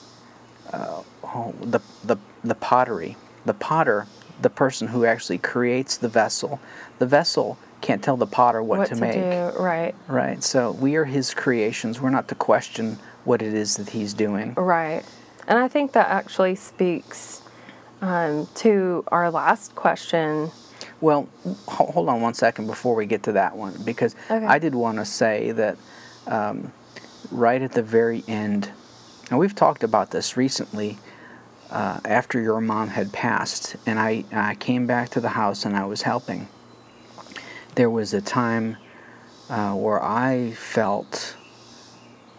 uh, 0.71 1.01
oh, 1.25 1.53
the 1.61 1.81
the 2.05 2.17
the 2.43 2.55
pottery, 2.55 3.17
the 3.45 3.53
potter, 3.53 4.07
the 4.43 4.49
person 4.49 4.89
who 4.89 5.05
actually 5.05 5.37
creates 5.39 5.97
the 5.97 6.09
vessel, 6.09 6.59
the 6.99 7.05
vessel 7.07 7.57
can't 7.81 8.03
tell 8.03 8.15
the 8.17 8.27
potter 8.27 8.61
what, 8.61 8.87
to, 8.89 8.95
make." 8.95 9.13
do. 9.13 9.51
Right. 9.59 9.95
Right. 10.07 10.43
So 10.43 10.71
we 10.71 10.95
are 10.95 11.05
His 11.05 11.33
creations. 11.33 11.99
We're 11.99 12.11
not 12.11 12.27
to 12.29 12.35
question 12.35 12.99
what 13.25 13.41
it 13.41 13.53
is 13.53 13.77
that 13.77 13.89
He's 13.89 14.13
doing. 14.13 14.53
Right. 14.53 15.03
And 15.47 15.59
I 15.59 15.67
think 15.67 15.91
that 15.93 16.07
actually 16.07 16.55
speaks 16.55 17.41
um, 18.01 18.47
to 18.55 19.03
our 19.07 19.29
last 19.31 19.75
question. 19.75 20.51
Well, 21.01 21.27
hold 21.67 22.07
on 22.07 22.21
one 22.21 22.33
second 22.33 22.67
before 22.67 22.95
we 22.95 23.05
get 23.05 23.23
to 23.23 23.33
that 23.33 23.57
one, 23.57 23.73
because 23.83 24.15
Okay. 24.31 24.45
I 24.45 24.57
did 24.59 24.73
want 24.73 24.99
to 24.99 25.05
say 25.05 25.51
that 25.51 25.77
um, 26.27 26.71
right 27.29 27.61
at 27.61 27.73
the 27.73 27.83
very 27.83 28.23
end, 28.27 28.71
and 29.29 29.37
we've 29.39 29.55
talked 29.55 29.83
about 29.83 30.11
this 30.11 30.37
recently. 30.37 30.97
Uh, 31.69 31.99
after 32.05 32.39
your 32.39 32.61
mom 32.61 32.89
had 32.89 33.11
passed, 33.11 33.75
and 33.87 33.99
I, 33.99 34.25
I 34.31 34.53
came 34.55 34.85
back 34.85 35.09
to 35.09 35.19
the 35.19 35.29
house 35.29 35.65
and 35.65 35.75
I 35.75 35.85
was 35.85 36.03
helping. 36.03 36.47
There 37.75 37.89
was 37.89 38.13
a 38.13 38.21
time 38.21 38.77
uh, 39.49 39.73
where 39.73 40.01
I 40.03 40.51
felt 40.51 41.35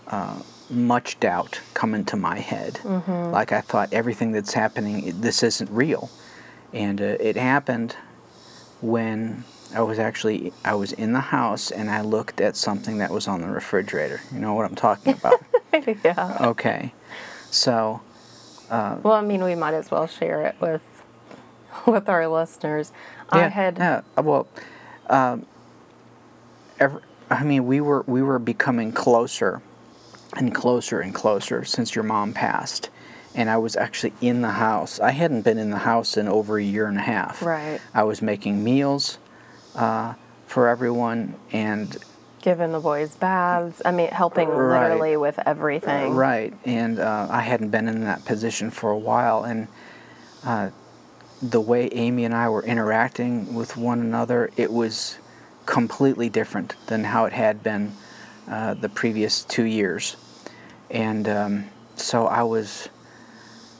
uh, 0.06 0.40
much 0.70 1.18
doubt 1.18 1.60
come 1.74 1.94
into 1.94 2.16
my 2.16 2.38
head. 2.38 2.78
Like 3.32 3.50
I 3.52 3.60
thought 3.60 3.92
everything 3.92 4.32
that's 4.32 4.54
happening, 4.54 5.20
this 5.20 5.42
isn't 5.42 5.70
real. 5.70 6.10
And 6.72 7.00
uh, 7.00 7.16
it 7.20 7.36
happened 7.36 7.96
when 8.80 9.44
I 9.74 9.82
was 9.82 9.98
actually 9.98 10.52
I 10.64 10.74
was 10.74 10.92
in 10.92 11.12
the 11.12 11.20
house 11.20 11.70
and 11.72 11.90
I 11.90 12.02
looked 12.02 12.40
at 12.40 12.56
something 12.56 12.98
that 12.98 13.10
was 13.10 13.26
on 13.26 13.40
the 13.40 13.48
refrigerator. 13.48 14.20
You 14.32 14.38
know 14.38 14.54
what 14.54 14.64
I'm 14.66 14.76
talking 14.76 15.14
about? 15.14 15.42
yeah. 16.04 16.38
okay. 16.40 16.92
So, 17.50 18.00
Well, 19.02 19.14
I 19.14 19.20
mean, 19.20 19.42
we 19.44 19.54
might 19.54 19.74
as 19.74 19.90
well 19.90 20.06
share 20.06 20.42
it 20.42 20.56
with 20.60 20.82
with 21.86 22.08
our 22.08 22.26
listeners. 22.28 22.92
I 23.30 23.48
had 23.48 23.78
yeah, 23.78 24.02
uh, 24.16 24.22
well, 24.22 24.46
um, 25.08 25.46
ever, 26.78 27.02
I 27.30 27.44
mean, 27.44 27.66
we 27.66 27.80
were 27.80 28.04
we 28.06 28.22
were 28.22 28.38
becoming 28.38 28.92
closer 28.92 29.62
and 30.36 30.54
closer 30.54 31.00
and 31.00 31.14
closer 31.14 31.64
since 31.64 31.94
your 31.94 32.04
mom 32.04 32.32
passed, 32.32 32.90
and 33.34 33.48
I 33.50 33.56
was 33.56 33.76
actually 33.76 34.12
in 34.20 34.42
the 34.42 34.50
house. 34.50 35.00
I 35.00 35.10
hadn't 35.10 35.42
been 35.42 35.58
in 35.58 35.70
the 35.70 35.78
house 35.78 36.16
in 36.16 36.28
over 36.28 36.58
a 36.58 36.62
year 36.62 36.86
and 36.86 36.98
a 36.98 37.02
half. 37.02 37.42
Right. 37.42 37.80
I 37.92 38.04
was 38.04 38.22
making 38.22 38.62
meals 38.62 39.18
uh, 39.74 40.14
for 40.46 40.68
everyone, 40.68 41.34
and 41.52 41.96
given 42.45 42.72
the 42.72 42.78
boys 42.78 43.16
baths. 43.16 43.80
I 43.86 43.90
mean, 43.90 44.09
helping 44.09 44.49
Right. 44.51 44.82
literally 44.82 45.16
with 45.16 45.40
everything. 45.47 46.14
Right, 46.14 46.53
and 46.66 47.01
uh, 47.01 47.26
I 47.30 47.40
hadn't 47.40 47.70
been 47.70 47.88
in 47.88 48.05
that 48.05 48.26
position 48.26 48.70
for 48.70 48.90
a 48.90 48.99
while, 48.99 49.45
and 49.45 49.66
uh, 50.45 50.68
the 51.40 51.61
way 51.61 51.88
Amy 51.92 52.26
and 52.26 52.34
I 52.34 52.51
were 52.51 52.62
interacting 52.62 53.55
with 53.55 53.78
one 53.78 53.99
another, 54.01 54.51
it 54.59 54.70
was 54.70 55.16
completely 55.64 56.28
different 56.28 56.74
than 56.86 57.05
how 57.05 57.24
it 57.24 57.32
had 57.32 57.62
been 57.62 57.92
uh, 58.47 58.74
the 58.74 58.90
previous 58.90 59.42
two 59.42 59.64
years, 59.64 60.16
and 60.90 61.26
um, 61.28 61.64
so 61.97 62.26
I 62.26 62.42
was. 62.42 62.88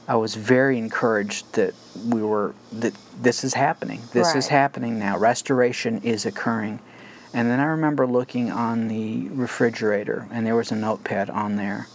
I 0.07 0.17
was 0.17 0.35
very 0.35 0.77
encouraged 0.77 1.53
that 1.53 1.73
we 2.07 2.21
were 2.21 2.53
that 2.73 2.93
this 3.19 3.43
is 3.43 3.55
happening. 3.55 4.01
This 4.13 4.35
is 4.35 4.47
happening 4.49 4.99
now. 4.99 5.17
Restoration 5.17 5.99
is 6.03 6.27
occurring, 6.27 6.79
And 7.35 7.49
then 7.51 7.59
I 7.59 7.65
remember 7.65 8.07
looking 8.07 8.49
on 8.49 8.87
the 8.87 9.27
refrigerator, 9.27 10.25
and 10.31 10.47
there 10.47 10.55
was 10.55 10.71
a 10.71 10.75
notepad 10.75 11.29
on 11.29 11.57
there. 11.57 11.87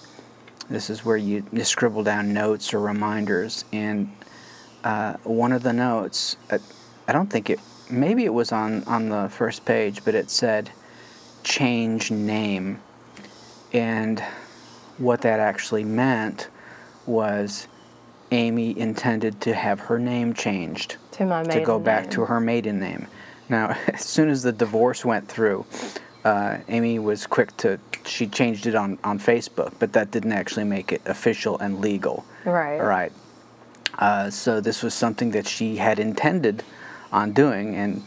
This 0.69 0.91
is 0.91 1.03
where 1.03 1.17
you, 1.17 1.43
you 1.51 1.65
scribble 1.65 2.03
down 2.03 2.35
notes 2.35 2.75
or 2.75 2.79
reminders. 2.81 3.65
And 3.73 4.13
uh, 4.85 5.15
one 5.25 5.53
of 5.53 5.63
the 5.63 5.73
notes, 5.73 6.37
uh, 6.51 6.59
I 7.09 7.15
don't 7.15 7.29
think 7.31 7.49
it, 7.49 7.59
maybe 7.89 8.27
it 8.27 8.35
was 8.35 8.53
on, 8.53 8.85
on 8.85 9.09
the 9.09 9.31
first 9.31 9.65
page, 9.65 10.05
but 10.05 10.15
it 10.15 10.29
said, 10.29 10.73
change 11.43 12.11
name. 12.11 12.79
And 13.73 14.21
what 14.99 15.23
that 15.23 15.41
actually 15.41 15.85
meant 15.85 16.51
was 17.07 17.67
Amy 18.31 18.79
intended 18.79 19.41
to 19.41 19.55
have 19.55 19.81
her 19.81 19.99
name 19.99 20.35
changed 20.35 20.99
To 21.13 21.45
to 21.51 21.63
go 21.65 21.79
back 21.79 22.03
name. 22.03 22.11
to 22.11 22.27
her 22.27 22.41
maiden 22.41 22.79
name. 22.79 23.07
Now, 23.51 23.77
as 23.93 24.03
soon 24.03 24.29
as 24.31 24.43
the 24.43 24.53
divorce 24.53 25.05
went 25.05 25.29
through, 25.29 25.67
uh, 26.25 26.59
Amy 26.69 26.99
was 26.99 27.27
quick 27.27 27.57
to 27.59 27.79
she 28.07 28.27
changed 28.27 28.67
it 28.67 28.75
on 28.75 28.99
on 29.05 29.19
Facebook, 29.19 29.75
but 29.79 29.93
that 29.93 30.11
didn't 30.11 30.33
actually 30.33 30.65
make 30.65 30.93
it 30.93 31.03
official 31.05 31.59
and 31.59 31.81
legal. 31.81 32.25
Right. 32.45 32.81
All 32.81 32.87
right. 32.87 33.13
Uh, 33.99 34.31
so 34.31 34.61
this 34.61 34.83
was 34.83 34.95
something 34.95 35.33
that 35.33 35.47
she 35.47 35.77
had 35.77 35.99
intended 35.99 36.63
on 37.13 37.33
doing, 37.33 37.75
and 37.75 38.03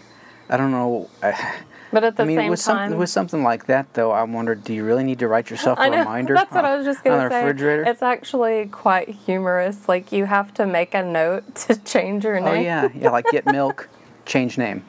I 0.50 0.58
don't 0.58 0.72
know. 0.72 1.10
I, 1.22 1.60
But 1.94 2.04
at 2.04 2.18
the 2.18 2.24
I 2.24 2.26
mean, 2.26 2.38
same 2.38 2.50
with 2.50 2.60
time, 2.60 2.78
something 2.78 2.98
with 2.98 3.10
something 3.12 3.44
like 3.44 3.68
that, 3.68 3.94
though, 3.94 4.10
I 4.10 4.24
wondered, 4.24 4.64
do 4.64 4.74
you 4.74 4.84
really 4.84 5.04
need 5.04 5.20
to 5.20 5.28
write 5.28 5.52
yourself 5.52 5.78
a 5.78 5.88
know 5.92 5.98
reminder? 6.00 6.34
that's 6.34 6.52
what 6.52 6.66
on- 6.66 6.72
I 6.72 6.76
was 6.76 6.86
just 6.88 7.04
gonna 7.04 7.18
the 7.18 7.30
say. 7.30 7.44
refrigerator. 7.44 7.84
It's 7.84 8.02
actually 8.02 8.66
quite 8.72 9.10
humorous. 9.10 9.88
Like 9.88 10.12
you 10.12 10.26
have 10.26 10.52
to 10.56 10.66
make 10.66 10.96
a 10.96 11.04
note 11.04 11.54
to 11.68 11.76
change 11.84 12.24
your 12.24 12.40
name. 12.40 12.48
Oh 12.48 12.54
yeah, 12.60 12.90
yeah, 12.96 13.12
like 13.12 13.26
get 13.30 13.46
milk, 13.46 13.90
change 14.26 14.58
name. 14.58 14.84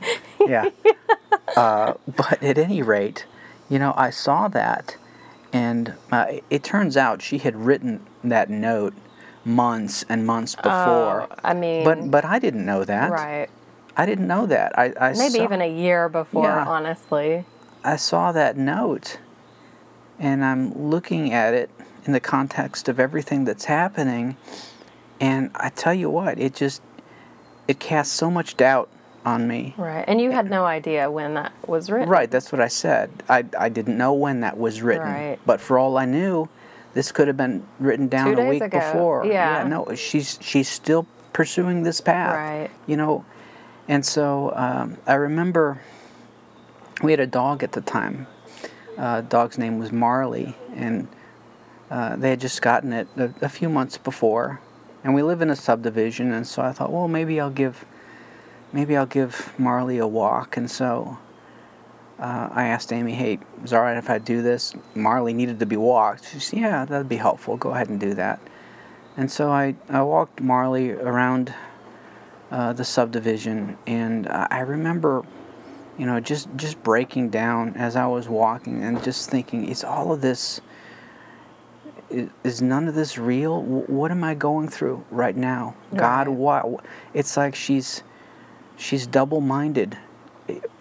Yeah. 0.46 0.70
Uh, 1.56 1.94
but 2.16 2.42
at 2.42 2.58
any 2.58 2.82
rate, 2.82 3.26
you 3.68 3.78
know, 3.78 3.94
I 3.96 4.10
saw 4.10 4.48
that, 4.48 4.96
and 5.52 5.94
uh, 6.10 6.38
it 6.50 6.64
turns 6.64 6.96
out 6.96 7.22
she 7.22 7.38
had 7.38 7.54
written 7.54 8.04
that 8.24 8.50
note 8.50 8.92
months 9.44 10.04
and 10.08 10.26
months 10.26 10.56
before. 10.56 11.28
Oh, 11.30 11.34
I 11.44 11.54
mean, 11.54 11.84
but 11.84 12.10
but 12.10 12.24
I 12.24 12.40
didn't 12.40 12.66
know 12.66 12.82
that. 12.84 13.12
right. 13.12 13.48
I 13.96 14.04
didn't 14.04 14.26
know 14.26 14.46
that. 14.46 14.76
I, 14.76 14.92
I 15.00 15.12
Maybe 15.12 15.34
saw, 15.34 15.44
even 15.44 15.60
a 15.60 15.70
year 15.72 16.08
before, 16.08 16.42
Yeah. 16.42 16.64
honestly. 16.66 17.44
I 17.84 17.94
saw 17.96 18.32
that 18.32 18.56
note, 18.56 19.18
and 20.18 20.44
I'm 20.44 20.72
looking 20.90 21.32
at 21.32 21.54
it 21.54 21.70
in 22.04 22.12
the 22.12 22.20
context 22.20 22.88
of 22.88 22.98
everything 22.98 23.44
that's 23.44 23.66
happening, 23.66 24.36
and 25.20 25.52
I 25.54 25.68
tell 25.68 25.94
you 25.94 26.10
what, 26.10 26.36
it 26.40 26.54
just 26.54 26.82
it 27.68 27.78
casts 27.78 28.12
so 28.12 28.28
much 28.28 28.56
doubt 28.56 28.88
on 29.24 29.48
me. 29.48 29.74
Right. 29.76 30.04
And 30.06 30.20
you 30.20 30.30
had 30.30 30.50
no 30.50 30.64
idea 30.64 31.10
when 31.10 31.34
that 31.34 31.52
was 31.66 31.90
written. 31.90 32.08
Right, 32.08 32.30
that's 32.30 32.52
what 32.52 32.60
I 32.60 32.68
said. 32.68 33.10
I, 33.28 33.44
I 33.58 33.68
didn't 33.68 33.96
know 33.96 34.12
when 34.12 34.40
that 34.40 34.58
was 34.58 34.82
written. 34.82 35.06
Right. 35.06 35.38
But 35.46 35.60
for 35.60 35.78
all 35.78 35.96
I 35.96 36.04
knew, 36.04 36.48
this 36.92 37.10
could 37.10 37.26
have 37.26 37.36
been 37.36 37.66
written 37.78 38.08
down 38.08 38.38
a 38.38 38.48
week 38.48 38.62
ago. 38.62 38.78
before. 38.78 39.26
Yeah. 39.26 39.64
no, 39.64 39.94
she's 39.94 40.38
she's 40.40 40.68
still 40.68 41.06
pursuing 41.32 41.82
this 41.82 42.00
path. 42.00 42.36
Right. 42.36 42.70
You 42.86 42.96
know, 42.96 43.24
and 43.88 44.04
so 44.04 44.52
um, 44.54 44.96
I 45.06 45.14
remember 45.14 45.80
we 47.02 47.10
had 47.12 47.20
a 47.20 47.26
dog 47.26 47.62
at 47.62 47.72
the 47.72 47.80
time. 47.80 48.26
Uh, 48.96 49.22
dog's 49.22 49.58
name 49.58 49.78
was 49.78 49.90
Marley, 49.90 50.54
and 50.74 51.08
uh, 51.90 52.16
they 52.16 52.30
had 52.30 52.40
just 52.40 52.62
gotten 52.62 52.92
it 52.92 53.08
a, 53.16 53.32
a 53.42 53.48
few 53.48 53.68
months 53.68 53.98
before. 53.98 54.60
And 55.02 55.14
we 55.14 55.22
live 55.22 55.42
in 55.42 55.50
a 55.50 55.56
subdivision, 55.56 56.32
and 56.32 56.46
so 56.46 56.62
I 56.62 56.72
thought, 56.72 56.90
well, 56.92 57.08
maybe 57.08 57.40
I'll 57.40 57.50
give 57.50 57.84
maybe 58.74 58.96
I'll 58.96 59.06
give 59.06 59.52
Marley 59.58 59.98
a 59.98 60.06
walk. 60.06 60.56
And 60.56 60.70
so 60.70 61.16
uh, 62.18 62.48
I 62.52 62.66
asked 62.66 62.92
Amy, 62.92 63.12
hey, 63.14 63.38
is 63.62 63.72
it 63.72 63.76
all 63.76 63.82
right 63.82 63.96
if 63.96 64.10
I 64.10 64.18
do 64.18 64.42
this? 64.42 64.74
Marley 64.94 65.32
needed 65.32 65.60
to 65.60 65.66
be 65.66 65.76
walked. 65.76 66.30
She 66.32 66.40
said, 66.40 66.58
yeah, 66.58 66.84
that'd 66.84 67.08
be 67.08 67.16
helpful. 67.16 67.56
Go 67.56 67.70
ahead 67.70 67.88
and 67.88 68.00
do 68.00 68.14
that. 68.14 68.40
And 69.16 69.30
so 69.30 69.50
I, 69.50 69.76
I 69.88 70.02
walked 70.02 70.40
Marley 70.40 70.90
around 70.90 71.54
uh, 72.50 72.72
the 72.72 72.84
subdivision, 72.84 73.78
and 73.86 74.26
I 74.28 74.60
remember, 74.60 75.24
you 75.96 76.06
know, 76.06 76.18
just, 76.20 76.48
just 76.56 76.82
breaking 76.82 77.30
down 77.30 77.74
as 77.76 77.94
I 77.94 78.06
was 78.06 78.28
walking 78.28 78.82
and 78.82 79.02
just 79.04 79.30
thinking, 79.30 79.68
is 79.68 79.84
all 79.84 80.12
of 80.12 80.20
this, 80.20 80.60
is, 82.10 82.28
is 82.42 82.60
none 82.60 82.88
of 82.88 82.94
this 82.96 83.18
real? 83.18 83.60
Wh- 83.62 83.88
What 83.88 84.10
am 84.10 84.24
I 84.24 84.34
going 84.34 84.68
through 84.68 85.04
right 85.10 85.36
now? 85.36 85.74
God, 85.94 86.28
what? 86.28 86.84
It's 87.12 87.36
like 87.36 87.54
she's, 87.54 88.02
she's 88.76 89.06
double-minded. 89.06 89.96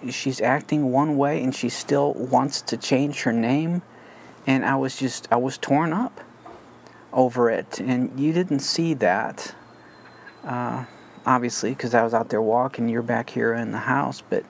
She's 0.10 0.41
acting 0.41 0.91
one 0.91 1.18
way 1.18 1.41
and 1.41 1.56
she 1.56 1.70
still 1.70 2.14
wants 2.14 2.62
to 2.62 2.78
change 2.78 3.24
her 3.24 3.32
name. 3.34 3.82
And 4.46 4.66
i 4.66 4.76
was 4.76 4.98
just 4.98 5.28
i 5.32 5.38
was 5.38 5.58
torn 5.58 5.94
up 5.94 6.20
over 7.14 7.50
it. 7.50 7.80
And 7.80 8.20
you 8.20 8.34
didn't 8.34 8.60
see 8.60 8.94
that 8.96 9.56
uh, 10.44 10.84
obviously 11.26 11.70
because 11.70 11.94
i 11.94 12.04
was 12.04 12.14
out 12.14 12.30
there 12.30 12.41
walking 12.41 12.89
you're 12.89 13.02
back 13.02 13.30
here 13.30 13.54
in 13.54 13.72
the 13.72 13.78
house. 13.78 14.22
But 14.30 14.44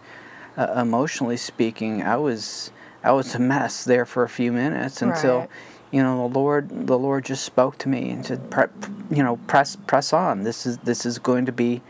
uh, 0.57 0.73
emotionally 0.81 1.37
speaking 1.37 2.01
i 2.03 2.15
was 2.17 2.71
i 3.03 3.11
was 3.11 3.35
a 3.35 3.39
mess 3.39 3.83
there 3.83 4.05
for 4.05 4.23
a 4.23 4.29
few 4.29 4.51
minutes 4.51 5.01
until 5.01 5.39
Right. 5.39 5.49
you 5.91 6.01
know 6.01 6.27
the 6.27 6.39
lord 6.39 6.87
the 6.87 6.97
lord 6.97 7.25
just 7.25 7.43
spoke 7.43 7.77
to 7.79 7.89
me 7.89 8.09
and 8.11 8.25
said 8.25 8.49
"Pre- 8.49 8.65
you 9.11 9.21
know 9.23 9.37
press 9.47 9.75
press 9.75 10.11
on. 10.13 10.43
This 10.43 10.65
is 10.65 10.77
this 10.79 11.05
is 11.05 11.19
going 11.19 11.45
to 11.45 11.51
be 11.51 11.81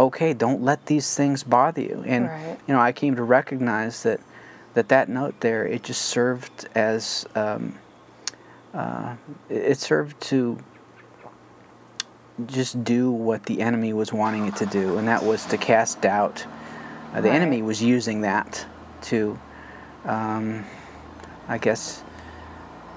okay 0.00 0.32
don't 0.32 0.62
let 0.62 0.86
these 0.86 1.14
things 1.14 1.42
bother 1.44 1.82
you 1.82 2.02
and 2.06 2.26
Right. 2.28 2.58
you 2.66 2.74
know 2.74 2.80
i 2.80 2.90
came 2.92 3.14
to 3.16 3.22
recognize 3.22 4.02
that 4.02 4.20
that 4.74 4.88
that 4.88 5.08
note 5.08 5.34
there 5.40 5.66
it 5.66 5.82
just 5.82 6.02
served 6.02 6.68
as 6.74 7.26
um, 7.34 7.74
uh, 8.72 9.16
it 9.48 9.78
served 9.78 10.20
to 10.22 10.58
just 12.46 12.82
do 12.84 13.10
what 13.10 13.44
the 13.44 13.60
enemy 13.60 13.92
was 13.92 14.12
wanting 14.12 14.46
it 14.46 14.56
to 14.56 14.66
do 14.66 14.96
and 14.96 15.06
that 15.08 15.22
was 15.22 15.44
to 15.46 15.58
cast 15.58 16.00
doubt 16.00 16.46
uh, 17.12 17.20
the 17.20 17.28
Right. 17.28 17.34
enemy 17.36 17.60
was 17.62 17.82
using 17.82 18.22
that 18.22 18.64
to 19.02 19.38
um, 20.06 20.64
i 21.48 21.58
guess 21.58 22.02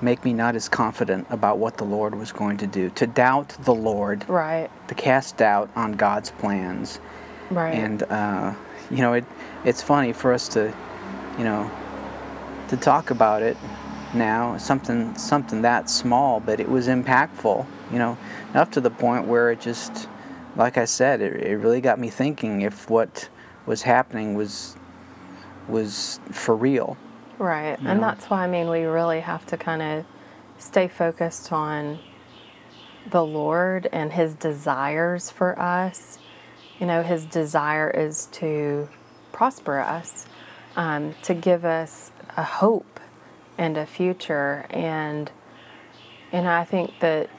make 0.04 0.24
me 0.26 0.34
not 0.34 0.56
as 0.56 0.68
confident 0.70 1.26
about 1.30 1.58
what 1.58 1.78
the 1.78 1.84
lord 1.84 2.14
was 2.16 2.32
going 2.32 2.58
to 2.58 2.68
do 2.68 2.90
to 2.92 3.08
doubt 3.08 3.50
the 3.62 3.74
lord 3.74 4.28
Right. 4.28 4.70
to 4.88 4.96
cast 4.96 5.38
doubt 5.38 5.70
on 5.76 5.94
God's 5.94 6.32
plans. 6.32 7.00
Right. 7.50 7.74
And 7.74 8.04
uh, 8.04 8.54
you 8.92 8.98
know, 8.98 9.14
it 9.14 9.26
it's 9.64 9.82
funny 9.82 10.12
for 10.14 10.34
us 10.34 10.48
to, 10.50 10.74
you 11.38 11.44
know, 11.44 11.70
to 12.70 12.78
talk 12.78 13.12
about 13.12 13.42
it 13.42 13.58
now. 14.14 14.58
Something 14.58 15.16
something 15.16 15.62
that 15.62 15.90
small, 15.90 16.40
but 16.40 16.60
it 16.60 16.70
was 16.70 16.88
impactful. 16.88 17.66
You 17.92 18.00
know, 18.00 18.18
enough 18.52 18.72
to 18.72 18.82
the 18.82 18.90
point 18.90 19.28
where 19.28 19.52
it 19.52 19.62
just, 19.62 20.08
like 20.56 20.78
I 20.78 20.86
said, 20.86 21.22
it, 21.22 21.34
it 21.44 21.58
really 21.58 21.82
got 21.82 22.00
me 22.00 22.10
thinking 22.10 22.62
if 22.62 22.90
what 22.90 23.30
was 23.66 23.84
happening 23.84 24.36
was 24.36 24.76
was 25.68 26.20
for 26.32 26.56
real. 26.56 26.98
Right. 27.38 27.78
And 27.80 28.00
know? 28.00 28.08
that's 28.08 28.30
why 28.30 28.44
I 28.44 28.48
mean 28.48 28.70
we 28.70 28.84
really 28.84 29.22
have 29.22 29.46
to 29.48 29.58
kind 29.58 29.82
of 29.82 30.06
stay 30.58 30.88
focused 30.88 31.52
on 31.52 32.00
the 33.10 33.26
Lord 33.26 33.90
and 33.92 34.14
his 34.14 34.34
desires 34.34 35.30
for 35.30 35.60
us. 35.60 36.20
You 36.80 36.86
know, 36.86 37.04
his 37.04 37.26
desire 37.26 37.90
is 37.90 38.28
to 38.34 38.88
prosper 39.32 39.80
us, 39.80 40.26
um, 40.76 41.16
to 41.24 41.34
give 41.34 41.66
us 41.66 42.12
a 42.38 42.44
hope 42.44 43.00
and 43.58 43.78
a 43.78 43.86
future 43.86 44.66
and 44.70 45.32
and 46.32 46.48
I 46.48 46.66
think 46.66 47.00
that 47.00 47.30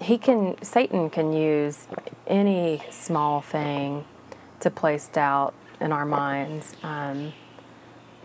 he 0.00 0.16
can 0.16 0.56
Satan 0.62 1.10
can 1.10 1.32
use 1.32 1.86
any 2.26 2.82
small 2.90 3.42
thing 3.42 4.04
to 4.60 4.70
place 4.70 5.08
doubt 5.08 5.54
in 5.80 5.92
our 5.92 6.06
minds. 6.06 6.74
Um, 6.82 7.32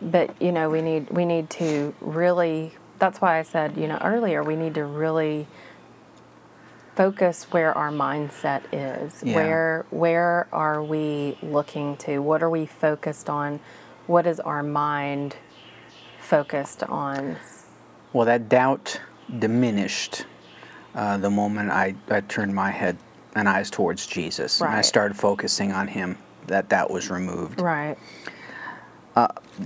but 0.02 0.40
you 0.42 0.52
know 0.52 0.70
we 0.70 0.82
need 0.82 1.10
we 1.10 1.26
need 1.26 1.50
to 1.50 1.94
really 2.02 2.74
that's 3.00 3.22
why 3.22 3.38
i 3.40 3.42
said 3.42 3.78
you 3.78 3.88
know 3.88 3.98
earlier 4.02 4.44
we 4.44 4.56
need 4.56 4.74
to 4.74 4.84
really 4.86 5.48
focus 6.96 7.48
where 7.52 7.74
our 7.78 7.92
mindset 7.92 8.62
is 8.72 9.22
Yeah. 9.24 9.36
where 9.36 9.86
where 9.92 10.48
are 10.52 10.84
we 10.84 11.38
looking 11.42 11.98
to 11.98 12.20
what 12.20 12.42
are 12.44 12.50
we 12.50 12.66
focused 12.66 13.30
on 13.30 13.60
what 14.08 14.26
is 14.28 14.40
our 14.40 14.64
mind 14.64 15.36
focused 16.20 16.84
on 16.84 17.38
Well, 18.14 18.26
that 18.26 18.48
doubt 18.50 19.00
diminished 19.40 20.26
uh, 20.96 21.18
the 21.18 21.30
moment 21.30 21.72
I, 21.72 21.96
I 22.10 22.22
turned 22.22 22.56
my 22.56 22.72
head 22.72 22.98
and 23.36 23.50
eyes 23.50 23.70
towards 23.70 24.08
Jesus. 24.08 24.62
And 24.62 24.70
I 24.70 24.82
started 24.82 25.18
focusing 25.18 25.74
on 25.74 25.88
Him. 25.90 26.18
That 26.48 26.70
that 26.70 26.90
was 26.90 27.10
removed. 27.10 27.60
right 27.60 27.98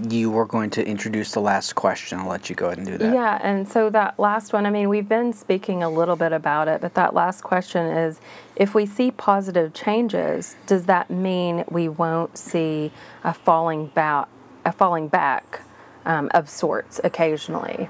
You 0.07 0.29
were 0.29 0.45
going 0.45 0.69
to 0.71 0.85
introduce 0.85 1.31
the 1.31 1.39
last 1.39 1.73
question. 1.73 2.19
I'll 2.19 2.27
let 2.27 2.49
you 2.49 2.55
go 2.55 2.67
ahead 2.67 2.77
and 2.77 2.85
do 2.85 2.97
that. 2.99 3.13
Yeah, 3.13 3.39
and 3.41 3.67
so 3.67 3.89
that 3.89 4.19
last 4.19 4.53
one, 4.53 4.67
I 4.67 4.69
mean, 4.69 4.89
we've 4.89 5.09
been 5.09 5.33
speaking 5.33 5.81
a 5.81 5.89
little 5.89 6.15
bit 6.15 6.31
about 6.31 6.67
it, 6.67 6.81
but 6.81 6.93
that 6.93 7.15
last 7.15 7.41
question 7.41 7.87
is 7.87 8.19
if 8.55 8.75
we 8.75 8.85
see 8.85 9.09
positive 9.09 9.73
changes, 9.73 10.55
does 10.67 10.85
that 10.85 11.09
mean 11.09 11.63
we 11.69 11.89
won't 11.89 12.37
see 12.37 12.91
a 13.23 13.33
falling 13.33 13.87
back 13.87 14.27
a 14.65 14.71
falling 14.71 15.07
back 15.07 15.61
um, 16.05 16.29
of 16.33 16.49
sorts 16.49 16.99
occasionally. 17.03 17.89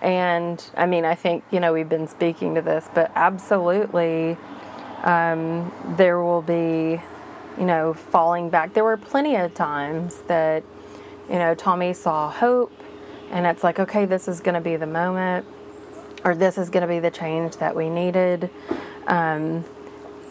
And 0.00 0.62
I 0.76 0.86
mean, 0.86 1.04
I 1.04 1.14
think, 1.14 1.44
you 1.50 1.60
know, 1.60 1.72
we've 1.72 1.88
been 1.88 2.08
speaking 2.08 2.54
to 2.54 2.62
this, 2.62 2.88
but 2.94 3.10
absolutely 3.14 4.36
um, 5.02 5.72
there 5.96 6.22
will 6.22 6.42
be, 6.42 7.00
you 7.58 7.64
know, 7.64 7.94
falling 7.94 8.50
back. 8.50 8.74
There 8.74 8.84
were 8.84 8.96
plenty 8.96 9.36
of 9.36 9.54
times 9.54 10.22
that, 10.28 10.62
you 11.28 11.38
know, 11.38 11.54
Tommy 11.54 11.92
saw 11.92 12.30
hope 12.30 12.72
and 13.30 13.46
it's 13.46 13.62
like, 13.62 13.78
okay, 13.78 14.04
this 14.04 14.28
is 14.28 14.40
going 14.40 14.54
to 14.54 14.60
be 14.60 14.76
the 14.76 14.86
moment 14.86 15.46
or 16.24 16.34
this 16.34 16.58
is 16.58 16.70
going 16.70 16.82
to 16.82 16.88
be 16.88 16.98
the 16.98 17.10
change 17.10 17.56
that 17.56 17.74
we 17.74 17.88
needed 17.88 18.50
um, 19.06 19.64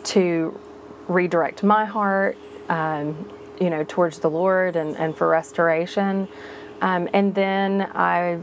to 0.04 0.60
redirect 1.08 1.64
my 1.64 1.86
heart, 1.86 2.38
um, 2.70 3.32
you 3.60 3.70
know, 3.70 3.84
towards 3.84 4.20
the 4.20 4.30
Lord 4.30 4.76
and, 4.76 4.96
and 4.98 5.16
for 5.16 5.28
restoration. 5.28 6.28
Um, 6.82 7.10
and 7.14 7.34
then 7.34 7.84
I, 7.94 8.40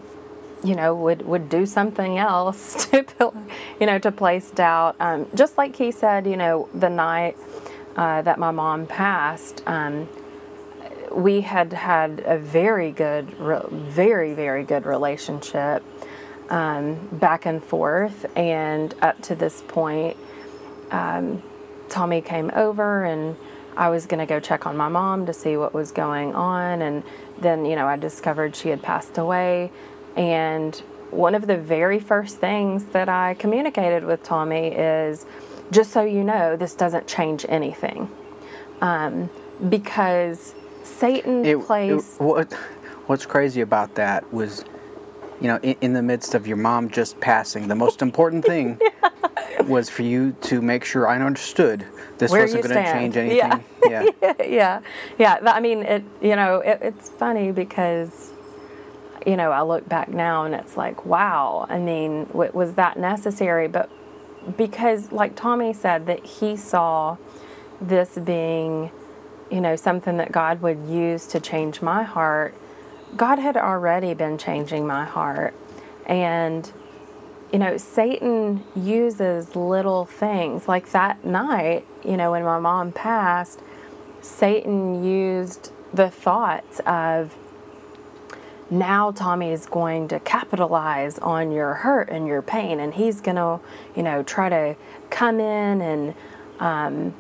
you 0.62 0.74
know, 0.74 0.94
would, 0.94 1.22
would 1.22 1.48
do 1.48 1.66
something 1.66 2.18
else 2.18 2.86
to, 2.90 3.32
you 3.80 3.86
know, 3.86 3.98
to 3.98 4.10
place 4.10 4.50
doubt. 4.50 4.96
Um, 4.98 5.26
just 5.34 5.58
like 5.58 5.76
he 5.76 5.90
said, 5.90 6.26
you 6.26 6.36
know, 6.36 6.68
the 6.74 6.90
night 6.90 7.36
uh, 7.96 8.22
that 8.22 8.38
my 8.38 8.50
mom 8.50 8.86
passed, 8.86 9.62
um, 9.66 10.08
we 11.14 11.42
had 11.42 11.72
had 11.72 12.22
a 12.24 12.38
very 12.38 12.90
good, 12.90 13.30
very, 13.30 14.34
very 14.34 14.64
good 14.64 14.86
relationship 14.86 15.82
um, 16.50 17.08
back 17.12 17.46
and 17.46 17.62
forth. 17.62 18.26
And 18.36 18.94
up 19.00 19.20
to 19.22 19.34
this 19.34 19.62
point, 19.62 20.16
um, 20.90 21.42
Tommy 21.88 22.20
came 22.20 22.50
over 22.54 23.04
and 23.04 23.36
I 23.76 23.88
was 23.88 24.06
going 24.06 24.20
to 24.20 24.26
go 24.26 24.40
check 24.40 24.66
on 24.66 24.76
my 24.76 24.88
mom 24.88 25.26
to 25.26 25.32
see 25.32 25.56
what 25.56 25.74
was 25.74 25.90
going 25.90 26.34
on. 26.34 26.82
And 26.82 27.02
then, 27.38 27.64
you 27.64 27.76
know, 27.76 27.86
I 27.86 27.96
discovered 27.96 28.54
she 28.54 28.68
had 28.68 28.82
passed 28.82 29.18
away. 29.18 29.70
And 30.16 30.74
one 31.10 31.34
of 31.34 31.46
the 31.46 31.56
very 31.56 31.98
first 31.98 32.38
things 32.38 32.86
that 32.86 33.08
I 33.08 33.34
communicated 33.34 34.04
with 34.04 34.22
Tommy 34.22 34.68
is 34.68 35.26
just 35.70 35.92
so 35.92 36.02
you 36.02 36.24
know, 36.24 36.56
this 36.56 36.74
doesn't 36.74 37.06
change 37.06 37.46
anything. 37.48 38.10
Um, 38.80 39.30
because 39.68 40.54
Satan 40.84 41.44
it, 41.44 41.64
plays. 41.64 42.14
It, 42.14 42.22
what, 42.22 42.52
what's 43.06 43.26
crazy 43.26 43.60
about 43.60 43.94
that 43.96 44.32
was 44.32 44.64
you 45.40 45.48
know, 45.48 45.58
in, 45.62 45.76
in, 45.80 45.92
the 45.92 46.02
midst 46.02 46.34
of 46.34 46.46
your 46.46 46.56
mom 46.56 46.88
just 46.88 47.18
passing, 47.20 47.68
the 47.68 47.74
most 47.74 48.02
important 48.02 48.44
thing 48.46 48.80
yeah. 48.80 49.62
was 49.62 49.90
for 49.90 50.02
you 50.02 50.34
to 50.42 50.62
make 50.62 50.84
sure 50.84 51.08
I 51.08 51.20
understood 51.20 51.84
this 52.18 52.30
Where 52.30 52.42
wasn't 52.42 52.64
going 52.64 52.84
to 52.84 52.92
change 52.92 53.16
anything. 53.16 53.38
Yeah. 53.84 54.08
Yeah. 54.22 54.34
yeah. 54.42 54.80
yeah. 55.18 55.38
I 55.44 55.60
mean, 55.60 55.82
it. 55.82 56.04
You 56.22 56.36
know, 56.36 56.60
it, 56.60 56.78
it's 56.80 57.10
funny 57.10 57.52
because, 57.52 58.32
you 59.26 59.36
know, 59.36 59.50
I 59.50 59.62
look 59.62 59.88
back 59.88 60.08
now 60.08 60.44
and 60.44 60.54
it's 60.54 60.76
like, 60.76 61.04
wow. 61.04 61.66
I 61.68 61.78
mean, 61.78 62.28
was 62.32 62.74
that 62.74 62.98
necessary? 62.98 63.68
But 63.68 63.90
because, 64.56 65.12
like 65.12 65.36
Tommy 65.36 65.72
said, 65.72 66.06
that 66.06 66.24
he 66.24 66.56
saw 66.56 67.16
this 67.80 68.16
being, 68.16 68.90
you 69.54 69.60
know, 69.60 69.76
something 69.76 70.16
that 70.16 70.32
God 70.32 70.60
would 70.62 70.80
use 70.88 71.26
to 71.28 71.40
change 71.40 71.80
my 71.80 72.02
heart 72.02 72.54
God 73.16 73.38
had 73.38 73.56
already 73.56 74.14
been 74.14 74.38
changing 74.38 74.86
my 74.86 75.04
heart. 75.04 75.54
And, 76.06 76.70
you 77.52 77.58
know, 77.58 77.76
Satan 77.76 78.64
uses 78.74 79.54
little 79.54 80.04
things 80.04 80.68
like 80.68 80.90
that 80.90 81.24
night, 81.24 81.86
you 82.04 82.16
know, 82.16 82.32
when 82.32 82.44
my 82.44 82.58
mom 82.58 82.92
passed, 82.92 83.60
Satan 84.20 85.04
used 85.04 85.70
the 85.92 86.10
thoughts 86.10 86.80
of, 86.80 87.36
now 88.70 89.12
Tommy 89.12 89.52
is 89.52 89.66
going 89.66 90.08
to 90.08 90.18
capitalize 90.20 91.18
on 91.18 91.52
your 91.52 91.74
hurt 91.74 92.08
and 92.08 92.26
your 92.26 92.42
pain, 92.42 92.80
and 92.80 92.94
he's 92.94 93.20
going 93.20 93.36
to, 93.36 93.60
you 93.94 94.02
know, 94.02 94.22
try 94.22 94.48
to 94.48 94.74
come 95.10 95.38
in 95.38 95.80
and 95.80 96.14
um, 96.58 97.14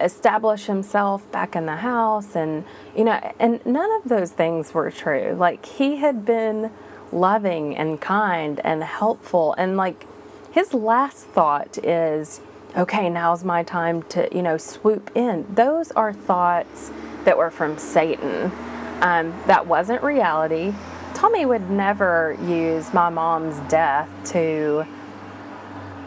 establish 0.00 0.66
himself 0.66 1.30
back 1.32 1.56
in 1.56 1.66
the 1.66 1.76
house 1.76 2.36
and 2.36 2.64
you 2.94 3.04
know 3.04 3.18
and 3.38 3.64
none 3.64 3.90
of 4.02 4.08
those 4.08 4.30
things 4.32 4.74
were 4.74 4.90
true. 4.90 5.34
Like 5.38 5.64
he 5.64 5.96
had 5.96 6.26
been 6.26 6.70
loving 7.10 7.76
and 7.76 8.00
kind 8.00 8.60
and 8.64 8.82
helpful. 8.82 9.54
And 9.56 9.76
like 9.76 10.06
his 10.50 10.74
last 10.74 11.26
thought 11.26 11.78
is 11.82 12.40
okay 12.76 13.10
now's 13.10 13.44
my 13.44 13.62
time 13.62 14.02
to 14.04 14.28
you 14.34 14.42
know 14.42 14.56
swoop 14.56 15.10
in. 15.14 15.46
Those 15.54 15.90
are 15.92 16.12
thoughts 16.12 16.90
that 17.24 17.38
were 17.38 17.50
from 17.50 17.78
satan. 17.78 18.52
Um, 19.00 19.34
that 19.46 19.66
wasn't 19.66 20.02
reality. 20.02 20.72
Tommy 21.14 21.44
would 21.44 21.70
never 21.70 22.36
use 22.42 22.92
my 22.94 23.08
mom's 23.08 23.58
death 23.68 24.08
to 24.32 24.86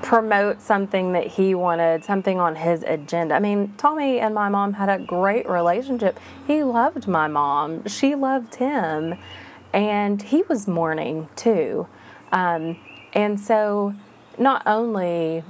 promote 0.05 0.61
something 0.61 1.13
that 1.13 1.25
he 1.25 1.55
wanted, 1.55 2.05
something 2.05 2.39
on 2.39 2.55
his 2.55 2.83
agenda. 2.83 3.33
I 3.33 3.39
mean, 3.39 3.73
Tommy 3.75 4.19
and 4.19 4.35
my 4.35 4.49
mom 4.49 4.73
had 4.73 4.87
a 4.87 4.99
great 5.03 5.49
relationship. 5.49 6.19
He 6.45 6.63
loved 6.63 7.07
my 7.07 7.27
mom, 7.27 7.87
she 7.87 8.13
loved 8.13 8.55
him, 8.55 9.15
and 9.73 10.21
he 10.21 10.43
was 10.43 10.67
mourning 10.67 11.27
too. 11.35 11.87
Um, 12.31 12.77
and 13.13 13.39
so, 13.39 13.95
not 14.37 14.61
only 14.67 15.43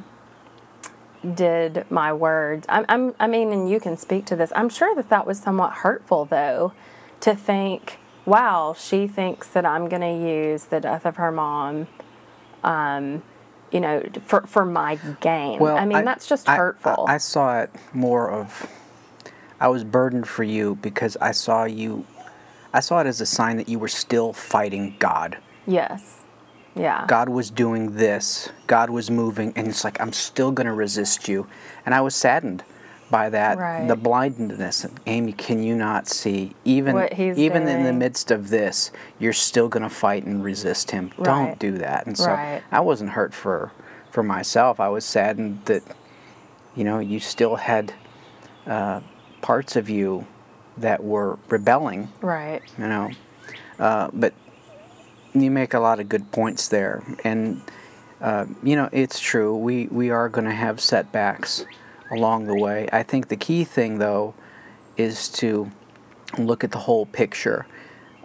did 1.34 1.86
my 1.90 2.14
words, 2.14 2.66
I'm, 2.70 2.86
I'm, 2.88 3.14
I 3.20 3.28
mean, 3.28 3.52
and 3.52 3.70
you 3.70 3.82
can 3.82 3.98
speak 3.98 4.26
to 4.28 4.38
this, 4.38 4.54
I'm 4.56 4.70
sure 4.70 4.96
that 4.96 5.10
that 5.10 5.28
was 5.28 5.38
somewhat 5.38 5.74
hurtful 5.74 6.24
though, 6.24 6.72
to 7.20 7.36
think, 7.36 8.00
wow, 8.26 8.74
she 8.78 9.06
thinks 9.06 9.50
that 9.50 9.66
I'm 9.66 9.90
going 9.90 10.02
to 10.02 10.28
use 10.30 10.66
the 10.66 10.80
death 10.80 11.06
of 11.06 11.18
her 11.18 11.32
mom. 11.32 11.88
Um, 12.64 13.22
you 13.76 13.82
know, 13.82 14.02
for, 14.26 14.48
for 14.48 14.64
my 14.64 14.96
gain. 15.20 15.60
Well, 15.60 15.76
I 15.76 15.86
mean, 15.86 15.98
I, 15.98 16.02
that's 16.04 16.28
just 16.28 16.48
hurtful. 16.48 17.06
I, 17.10 17.16
I, 17.16 17.18
saw 17.18 17.60
it 17.60 17.70
more 17.94 18.32
of, 18.32 18.70
I 19.60 19.68
was 19.68 19.84
burdened 19.84 20.30
for 20.30 20.46
you 20.46 20.76
because 20.82 21.18
I 21.18 21.34
saw 21.34 21.66
you, 21.66 22.06
I 22.74 22.80
saw 22.80 23.02
it 23.02 23.06
as 23.06 23.20
a 23.20 23.26
sign 23.26 23.58
that 23.58 23.68
you 23.68 23.78
were 23.78 23.90
still 23.90 24.32
fighting 24.32 24.96
God. 24.98 25.40
Yes. 25.68 26.22
Yeah. 26.74 27.04
God 27.06 27.28
was 27.28 27.50
doing 27.50 27.98
this, 27.98 28.50
God 28.66 28.90
was 28.90 29.12
moving, 29.12 29.52
and 29.58 29.68
it's 29.68 29.84
like, 29.84 30.00
I'm 30.00 30.14
still 30.14 30.52
going 30.54 30.68
to 30.68 30.74
resist 30.74 31.28
you. 31.28 31.46
And 31.86 31.94
I 31.94 32.00
was 32.00 32.16
saddened 32.16 32.64
by 33.10 33.30
that 33.30 33.58
right. 33.58 33.88
the 33.88 33.96
blindness 33.96 34.86
amy 35.06 35.32
can 35.32 35.62
you 35.62 35.76
not 35.76 36.08
see? 36.08 36.54
Even 36.64 36.96
even 37.14 37.66
doing. 37.66 37.78
in 37.78 37.84
the 37.84 37.94
midst 37.94 38.32
of 38.32 38.50
this 38.50 38.92
you're 39.20 39.34
still 39.34 39.68
going 39.68 39.84
to 39.84 39.90
fight 39.90 40.26
and 40.26 40.44
resist 40.44 40.92
him. 40.92 41.12
Right. 41.18 41.26
don't 41.26 41.60
do 41.60 41.78
that. 41.80 42.08
And 42.08 42.18
so 42.18 42.28
right. 42.28 42.64
i 42.72 42.80
wasn't 42.80 43.12
hurt 43.12 43.34
for 43.34 43.72
for 44.12 44.24
myself. 44.24 44.80
I 44.80 44.90
was 44.90 45.06
saddened 45.06 45.66
that 45.66 45.84
you 46.76 46.84
know 46.84 47.00
you 47.00 47.20
still 47.20 47.56
had 47.56 47.94
uh, 48.66 49.02
parts 49.42 49.76
of 49.76 49.90
you 49.90 50.26
that 50.78 51.04
were 51.04 51.38
rebelling 51.50 52.10
right. 52.22 52.62
you 52.78 52.88
know? 52.88 53.12
Uh, 53.80 54.10
but 54.14 54.34
you 55.34 55.52
make 55.52 55.74
a 55.74 55.80
lot 55.80 56.00
of 56.00 56.10
good 56.10 56.32
points 56.32 56.70
there. 56.70 57.04
And 57.24 57.62
uh, 58.22 58.46
you 58.64 58.76
know 58.76 58.90
it's 58.92 59.20
true. 59.20 59.56
We 59.56 59.88
we 59.88 60.10
are 60.10 60.30
going 60.30 60.46
to 60.46 60.56
have 60.56 60.82
setbacks 60.82 61.66
along 62.12 62.46
the 62.46 62.56
way. 62.56 62.88
I 62.92 63.04
think 63.04 63.28
the 63.28 63.36
key 63.38 63.64
thing, 63.64 64.00
though, 64.00 64.34
is 64.98 65.30
to 65.30 65.72
look 66.38 66.64
at 66.64 66.72
the 66.72 66.80
whole 66.80 67.06
picture. 67.06 67.66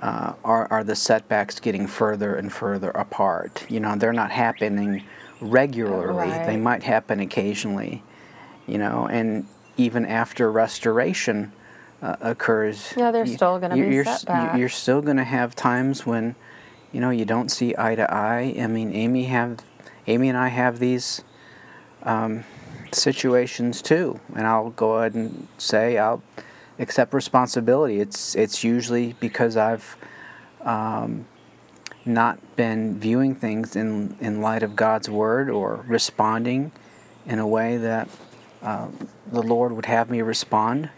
Uh, 0.00 0.32
are, 0.44 0.66
are 0.70 0.82
the 0.82 0.96
setbacks 0.96 1.60
getting 1.60 1.86
further 1.86 2.34
and 2.34 2.52
further 2.52 2.90
apart? 2.90 3.66
You 3.68 3.80
know, 3.80 3.96
they're 3.96 4.12
not 4.12 4.30
happening 4.30 5.04
regularly, 5.40 6.30
right. 6.30 6.46
they 6.46 6.56
might 6.56 6.82
happen 6.82 7.20
occasionally, 7.20 8.02
you 8.66 8.78
know, 8.78 9.06
and 9.10 9.46
even 9.76 10.06
after 10.06 10.50
restoration 10.50 11.52
uh, 12.02 12.16
occurs. 12.20 12.94
Yeah, 12.96 13.10
there's 13.10 13.34
still 13.34 13.58
going 13.58 13.70
to 13.70 13.76
be 13.76 13.94
you're, 13.94 14.04
setbacks. 14.04 14.58
You're 14.58 14.68
still 14.68 15.02
going 15.02 15.16
to 15.18 15.24
have 15.24 15.54
times 15.54 16.06
when, 16.06 16.34
you 16.92 17.00
know, 17.00 17.10
you 17.10 17.24
don't 17.24 17.50
see 17.50 17.74
eye 17.76 17.94
to 17.94 18.12
eye. 18.12 18.54
I 18.58 18.66
mean, 18.66 18.92
Amy 18.94 19.24
have, 19.24 19.58
Amy 20.06 20.28
and 20.28 20.38
I 20.38 20.48
have 20.48 20.78
these 20.78 21.22
um, 22.02 22.44
situations 22.94 23.82
too, 23.82 24.20
and 24.34 24.46
I'll 24.46 24.70
go 24.70 24.98
ahead 24.98 25.14
and 25.14 25.48
say 25.58 25.98
I'll 25.98 26.22
accept 26.78 27.14
responsibility. 27.14 28.00
It's 28.00 28.34
it's 28.34 28.64
usually 28.64 29.14
because 29.20 29.56
I've 29.56 29.96
um, 30.62 31.26
not 32.04 32.38
been 32.56 32.98
viewing 32.98 33.34
things 33.34 33.76
in 33.76 34.16
in 34.20 34.40
light 34.40 34.62
of 34.62 34.76
God's 34.76 35.08
word 35.08 35.50
or 35.50 35.84
responding 35.86 36.72
in 37.26 37.38
a 37.38 37.46
way 37.46 37.76
that 37.76 38.08
uh, 38.62 38.88
the 39.30 39.42
Lord 39.42 39.72
would 39.72 39.86
have 39.86 40.10
me 40.10 40.22
respond. 40.22 40.90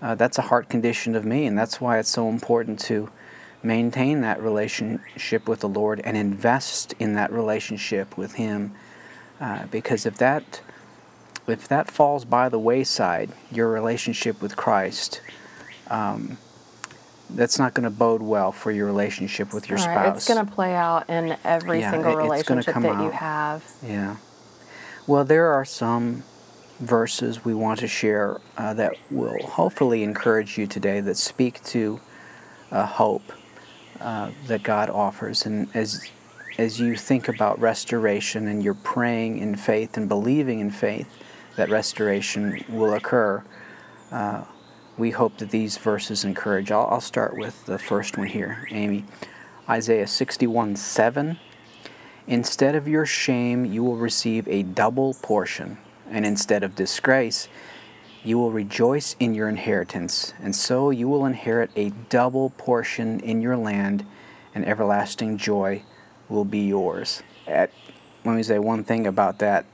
Uh, 0.00 0.14
that's 0.14 0.38
a 0.38 0.42
heart 0.42 0.68
condition 0.68 1.14
of 1.14 1.24
me, 1.24 1.46
and 1.46 1.56
that's 1.58 1.80
why 1.80 1.98
it's 1.98 2.10
so 2.10 2.28
important 2.28 2.78
to 2.78 3.10
maintain 3.62 4.20
that 4.20 4.42
relationship 4.42 5.48
with 5.48 5.60
the 5.60 5.68
Lord 5.68 6.00
and 6.04 6.16
invest 6.16 6.94
in 6.98 7.14
that 7.14 7.32
relationship 7.32 8.16
with 8.16 8.34
Him. 8.34 8.74
Uh, 9.40 9.66
because 9.66 10.06
if 10.06 10.16
that 10.18 10.60
if 11.46 11.68
that 11.68 11.90
falls 11.90 12.24
by 12.24 12.48
the 12.48 12.58
wayside, 12.58 13.30
your 13.52 13.68
relationship 13.68 14.40
with 14.40 14.56
Christ, 14.56 15.20
um, 15.88 16.38
that's 17.30 17.58
not 17.58 17.74
going 17.74 17.84
to 17.84 17.90
bode 17.90 18.22
well 18.22 18.52
for 18.52 18.70
your 18.70 18.86
relationship 18.86 19.52
with 19.52 19.68
your 19.68 19.78
Right, 19.78 19.84
spouse. 19.84 20.16
It's 20.18 20.28
going 20.28 20.44
to 20.44 20.50
play 20.52 20.74
out 20.74 21.08
in 21.08 21.36
every 21.44 21.80
Yeah, 21.80 21.90
single 21.90 22.12
it- 22.12 22.16
relationship 22.16 22.74
that 22.74 23.02
you 23.02 23.10
have. 23.10 23.64
Yeah. 23.82 24.16
Well, 25.06 25.24
there 25.24 25.52
are 25.52 25.64
some 25.64 26.22
verses 26.80 27.44
we 27.44 27.54
want 27.54 27.80
to 27.80 27.88
share 27.88 28.40
uh, 28.56 28.74
that 28.74 28.92
will 29.10 29.38
hopefully 29.46 30.02
encourage 30.02 30.58
you 30.58 30.66
today 30.66 31.00
that 31.00 31.16
speak 31.16 31.62
to 31.64 32.00
uh, 32.72 32.84
hope 32.86 33.32
uh, 34.00 34.30
that 34.46 34.62
God 34.62 34.90
offers. 34.90 35.46
And 35.46 35.68
as 35.74 36.08
as 36.56 36.78
you 36.78 36.94
think 36.96 37.28
about 37.28 37.58
restoration 37.60 38.46
and 38.46 38.62
you're 38.62 38.74
praying 38.74 39.38
in 39.38 39.56
faith 39.56 39.96
and 39.96 40.08
believing 40.08 40.60
in 40.60 40.70
faith 40.70 41.08
that 41.56 41.70
restoration 41.70 42.64
will 42.68 42.94
occur, 42.94 43.42
uh, 44.10 44.44
we 44.96 45.10
hope 45.10 45.38
that 45.38 45.50
these 45.50 45.76
verses 45.76 46.24
encourage. 46.24 46.70
I'll, 46.70 46.86
I'll 46.86 47.00
start 47.00 47.36
with 47.36 47.66
the 47.66 47.78
first 47.78 48.16
one 48.16 48.28
here, 48.28 48.66
Amy. 48.70 49.04
Isaiah 49.68 50.06
61 50.06 50.76
7. 50.76 51.38
Instead 52.26 52.74
of 52.74 52.88
your 52.88 53.04
shame, 53.04 53.64
you 53.64 53.82
will 53.84 53.96
receive 53.96 54.48
a 54.48 54.62
double 54.62 55.14
portion, 55.14 55.78
and 56.10 56.24
instead 56.24 56.62
of 56.62 56.74
disgrace, 56.74 57.48
you 58.22 58.38
will 58.38 58.50
rejoice 58.50 59.14
in 59.20 59.34
your 59.34 59.48
inheritance, 59.48 60.32
and 60.40 60.56
so 60.56 60.88
you 60.90 61.08
will 61.08 61.26
inherit 61.26 61.70
a 61.76 61.90
double 62.08 62.50
portion 62.50 63.20
in 63.20 63.42
your 63.42 63.56
land, 63.56 64.06
and 64.54 64.66
everlasting 64.66 65.36
joy 65.36 65.82
will 66.30 66.46
be 66.46 66.60
yours. 66.60 67.22
At, 67.46 67.70
let 68.24 68.34
me 68.34 68.42
say 68.42 68.58
one 68.58 68.84
thing 68.84 69.06
about 69.06 69.38
that. 69.40 69.66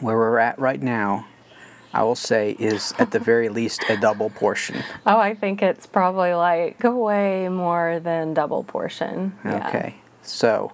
Where 0.00 0.16
we're 0.16 0.38
at 0.38 0.58
right 0.58 0.80
now, 0.80 1.26
I 1.92 2.02
will 2.02 2.14
say, 2.14 2.52
is 2.58 2.92
at 2.98 3.10
the 3.10 3.18
very 3.18 3.48
least 3.48 3.84
a 3.88 3.96
double 3.96 4.30
portion. 4.30 4.82
Oh, 5.06 5.18
I 5.18 5.34
think 5.34 5.62
it's 5.62 5.86
probably 5.86 6.34
like 6.34 6.82
way 6.84 7.48
more 7.48 7.98
than 8.00 8.34
double 8.34 8.62
portion. 8.62 9.32
Yeah. 9.44 9.68
Okay. 9.68 9.94
So, 10.22 10.72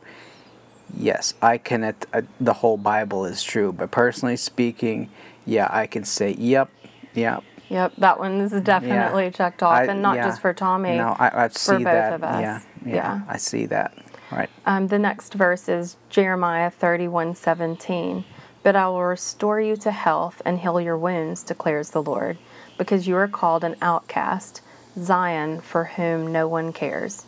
yes, 0.97 1.35
I 1.41 1.59
can. 1.59 1.85
At, 1.85 2.07
uh, 2.12 2.22
the 2.41 2.53
whole 2.55 2.77
Bible 2.77 3.25
is 3.25 3.43
true, 3.45 3.72
but 3.72 3.91
personally 3.93 4.37
speaking, 4.37 5.09
yeah, 5.47 5.68
I 5.70 5.87
can 5.87 6.05
say, 6.05 6.35
yep, 6.35 6.68
yep. 7.14 7.45
Yep, 7.68 7.95
that 7.99 8.18
one 8.18 8.41
is 8.41 8.53
definitely 8.62 9.31
checked 9.31 9.62
off, 9.62 9.79
I- 9.79 9.85
and 9.85 10.03
not 10.03 10.16
yeah. 10.16 10.27
just 10.29 10.41
for 10.43 10.53
Tommy. 10.53 10.97
No, 10.97 11.16
I, 11.18 11.45
I 11.45 11.49
see 11.49 11.72
both 11.75 11.85
that. 11.85 12.12
of 12.12 12.25
us. 12.25 12.41
Yeah, 12.43 12.61
yeah, 12.85 12.95
Yeah. 12.95 13.20
I 13.29 13.37
see 13.37 13.66
that. 13.66 13.97
Right. 14.33 14.51
Um, 14.66 14.89
the 14.89 14.99
next 14.99 15.35
verse 15.35 15.68
is 15.68 15.97
Jeremiah 16.11 16.70
thirty-one 16.70 17.35
seventeen. 17.37 18.25
But 18.65 18.75
I 18.75 18.89
will 18.89 19.05
restore 19.05 19.61
you 19.61 19.77
to 19.77 19.93
health 19.93 20.43
and 20.45 20.59
heal 20.59 20.81
your 20.81 20.99
wounds, 20.99 21.45
declares 21.45 21.91
the 21.91 22.03
Lord, 22.03 22.39
because 22.77 23.07
you 23.07 23.15
are 23.15 23.29
called 23.29 23.62
an 23.62 23.77
outcast, 23.81 24.62
Zion, 24.99 25.61
for 25.61 25.85
whom 25.85 26.33
no 26.33 26.49
one 26.49 26.73
cares. 26.73 27.25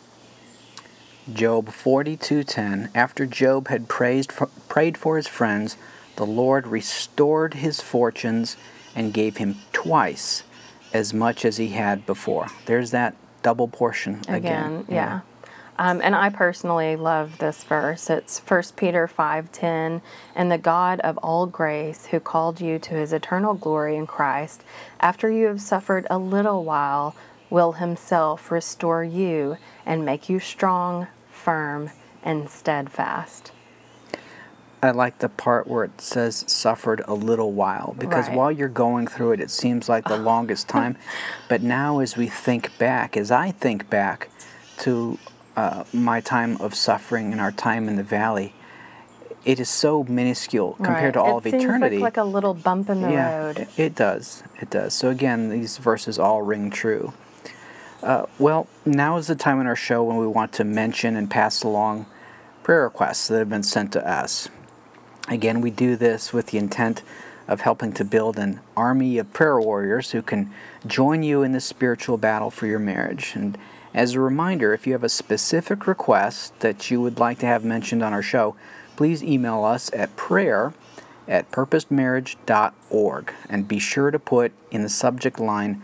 Job 1.31 1.69
42:10 1.69 2.89
After 2.95 3.25
Job 3.25 3.67
had 3.67 3.87
praised 3.87 4.31
for, 4.31 4.47
prayed 4.67 4.97
for 4.97 5.15
his 5.17 5.27
friends, 5.27 5.77
the 6.15 6.25
Lord 6.25 6.67
restored 6.67 7.53
his 7.53 7.81
fortunes 7.81 8.57
and 8.95 9.13
gave 9.13 9.37
him 9.37 9.57
twice 9.71 10.43
as 10.93 11.13
much 11.13 11.45
as 11.45 11.57
he 11.57 11.69
had 11.69 12.05
before. 12.05 12.47
There's 12.65 12.91
that 12.91 13.15
double 13.43 13.67
portion 13.67 14.21
again. 14.27 14.37
again. 14.37 14.85
Yeah. 14.89 15.19
Um, 15.79 16.01
and 16.03 16.15
I 16.15 16.29
personally 16.29 16.95
love 16.95 17.37
this 17.37 17.63
verse. 17.63 18.09
It's 18.09 18.39
1 18.39 18.75
Peter 18.75 19.07
5:10, 19.07 20.01
and 20.35 20.51
the 20.51 20.57
God 20.57 20.99
of 21.01 21.17
all 21.19 21.45
grace, 21.45 22.07
who 22.07 22.19
called 22.19 22.59
you 22.59 22.79
to 22.79 22.93
his 22.95 23.13
eternal 23.13 23.53
glory 23.53 23.95
in 23.95 24.07
Christ, 24.07 24.63
after 24.99 25.29
you 25.29 25.45
have 25.47 25.61
suffered 25.61 26.07
a 26.09 26.17
little 26.17 26.63
while, 26.63 27.15
will 27.49 27.73
himself 27.73 28.51
restore 28.51 29.03
you 29.03 29.57
and 29.85 30.03
make 30.03 30.29
you 30.29 30.39
strong, 30.39 31.07
firm, 31.31 31.91
and 32.23 32.49
steadfast. 32.49 33.51
I 34.81 34.91
like 34.91 35.19
the 35.19 35.29
part 35.29 35.67
where 35.67 35.83
it 35.83 36.01
says 36.01 36.43
suffered 36.47 37.01
a 37.07 37.13
little 37.13 37.51
while 37.51 37.95
because 37.97 38.27
Right. 38.27 38.37
while 38.37 38.51
you're 38.51 38.67
going 38.67 39.07
through 39.07 39.31
it, 39.31 39.39
it 39.39 39.49
seems 39.49 39.89
like 39.89 40.05
the 40.05 40.17
longest 40.17 40.67
time. 40.67 40.97
But 41.49 41.63
now, 41.63 41.99
as 41.99 42.15
we 42.15 42.27
think 42.27 42.77
back, 42.77 43.17
as 43.17 43.31
I 43.31 43.51
think 43.51 43.89
back 43.89 44.29
to 44.79 45.17
uh, 45.57 45.83
my 45.91 46.21
time 46.21 46.55
of 46.61 46.73
suffering 46.75 47.31
and 47.33 47.41
our 47.41 47.51
time 47.51 47.89
in 47.89 47.95
the 47.97 48.03
valley, 48.03 48.53
it 49.43 49.59
is 49.59 49.69
so 49.69 50.03
minuscule 50.03 50.73
compared 50.75 51.15
to 51.15 51.21
all 51.21 51.35
it 51.39 51.47
of 51.47 51.47
eternity. 51.47 51.95
seems 51.97 52.03
like, 52.03 52.17
like 52.17 52.17
a 52.17 52.23
little 52.23 52.53
bump 52.53 52.89
in 52.89 53.01
the 53.01 53.09
yeah, 53.11 53.37
road. 53.37 53.57
it- 53.59 53.69
it 53.77 53.95
does. 53.95 54.43
It 54.61 54.69
does. 54.69 54.93
So 54.93 55.09
again, 55.09 55.49
these 55.49 55.77
verses 55.77 56.19
all 56.19 56.41
ring 56.43 56.69
true. 56.69 57.13
Uh, 58.03 58.27
well, 58.37 58.67
now 58.85 59.17
is 59.17 59.27
the 59.27 59.35
time 59.35 59.59
in 59.59 59.65
our 59.67 59.75
show 59.75 60.03
when 60.03 60.17
we 60.17 60.27
want 60.27 60.53
to 60.53 60.63
mention 60.63 61.15
and 61.15 61.29
pass 61.29 61.63
along 61.63 62.05
prayer 62.63 62.83
requests 62.83 63.27
that 63.27 63.39
have 63.39 63.49
been 63.49 63.63
sent 63.63 63.91
to 63.93 64.07
us. 64.07 64.49
Again, 65.27 65.61
we 65.61 65.71
do 65.71 65.95
this 65.95 66.31
with 66.31 66.47
the 66.47 66.57
intent 66.59 67.01
of 67.47 67.61
helping 67.61 67.93
to 67.93 68.05
build 68.05 68.37
an 68.37 68.59
army 68.75 69.17
of 69.17 69.33
prayer 69.33 69.59
warriors 69.59 70.11
who 70.11 70.21
can 70.21 70.51
join 70.85 71.23
you 71.23 71.41
in 71.43 71.53
this 71.53 71.65
spiritual 71.65 72.17
battle 72.17 72.51
for 72.51 72.67
your 72.67 72.79
marriage. 72.79 73.31
And 73.35 73.57
as 73.97 74.13
a 74.13 74.19
reminder, 74.19 74.73
if 74.73 74.85
you 74.85 74.93
have 74.93 75.03
a 75.03 75.09
specific 75.09 75.87
request 75.87 76.59
that 76.59 76.91
you 76.91 77.01
would 77.01 77.19
like 77.19 77.39
to 77.39 77.47
have 77.47 77.65
mentioned 77.65 78.03
on 78.03 78.13
our 78.13 78.21
show, 78.21 78.55
please 78.95 79.23
email 79.23 79.63
us 79.63 79.91
at 79.91 80.15
prayer 80.15 80.73
at 81.27 81.49
purposedmarriage.org 81.51 83.33
and 83.49 83.67
be 83.67 83.79
sure 83.79 84.11
to 84.11 84.19
put 84.19 84.51
in 84.69 84.83
the 84.83 84.89
subject 84.89 85.39
line 85.39 85.81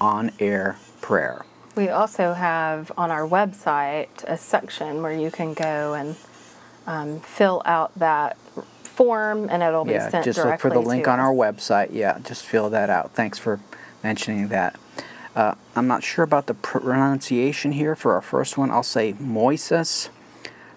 on 0.00 0.32
air 0.40 0.76
prayer. 1.00 1.44
We 1.76 1.88
also 1.88 2.32
have 2.32 2.90
on 2.98 3.12
our 3.12 3.26
website 3.26 4.24
a 4.24 4.36
section 4.36 5.00
where 5.00 5.12
you 5.12 5.30
can 5.30 5.54
go 5.54 5.94
and 5.94 6.16
um, 6.86 7.20
fill 7.20 7.62
out 7.64 7.96
that 7.98 8.36
form, 8.82 9.48
and 9.48 9.62
it'll 9.62 9.84
be 9.84 9.92
sent. 9.92 10.12
Yeah, 10.14 10.22
just 10.22 10.44
look 10.44 10.60
for 10.60 10.68
the 10.68 10.80
link 10.80 11.06
on 11.06 11.20
our 11.20 11.32
website. 11.32 11.90
Yeah, 11.92 12.18
just 12.24 12.44
fill 12.44 12.68
that 12.70 12.90
out. 12.90 13.12
Thanks 13.14 13.38
for 13.38 13.60
mentioning 14.02 14.48
that. 14.48 14.78
Uh, 15.34 15.54
I'm 15.74 15.86
not 15.86 16.04
sure 16.04 16.24
about 16.24 16.46
the 16.46 16.54
pronunciation 16.54 17.72
here 17.72 17.96
for 17.96 18.12
our 18.12 18.20
first 18.20 18.58
one. 18.58 18.70
I'll 18.70 18.82
say 18.82 19.14
Moises 19.14 20.10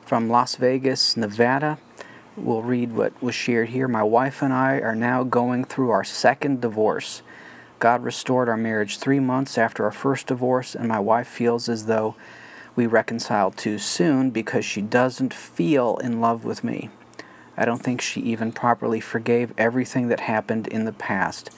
from 0.06 0.30
Las 0.30 0.56
Vegas, 0.56 1.18
Nevada. 1.18 1.78
We'll 2.38 2.62
read 2.62 2.94
what 2.94 3.22
was 3.22 3.36
shared 3.36 3.70
here. 3.70 3.88
My 3.88 4.04
wife 4.04 4.42
and 4.42 4.54
I 4.54 4.80
are 4.80 4.96
now 4.96 5.24
going 5.24 5.66
through 5.66 5.90
our 5.90 6.06
second 6.06 6.62
divorce. 6.62 7.22
God 7.80 8.04
restored 8.04 8.48
our 8.48 8.56
marriage 8.56 8.98
three 8.98 9.20
months 9.20 9.58
after 9.58 9.84
our 9.84 9.92
first 9.92 10.28
divorce, 10.28 10.74
and 10.74 10.88
my 10.88 11.00
wife 11.00 11.28
feels 11.28 11.68
as 11.68 11.86
though 11.86 12.16
we 12.78 12.88
reconciled 12.88 13.58
too 13.58 13.78
soon 13.78 14.30
because 14.30 14.64
she 14.64 14.82
doesn't 14.82 15.34
feel 15.34 15.98
in 15.98 16.22
love 16.22 16.46
with 16.46 16.64
me. 16.64 16.90
I 17.58 17.66
don't 17.66 17.84
think 17.84 18.00
she 18.00 18.22
even 18.22 18.54
properly 18.54 19.02
forgave 19.02 19.54
everything 19.58 20.08
that 20.10 20.22
happened 20.22 20.68
in 20.68 20.86
the 20.86 20.94
past. 20.94 21.50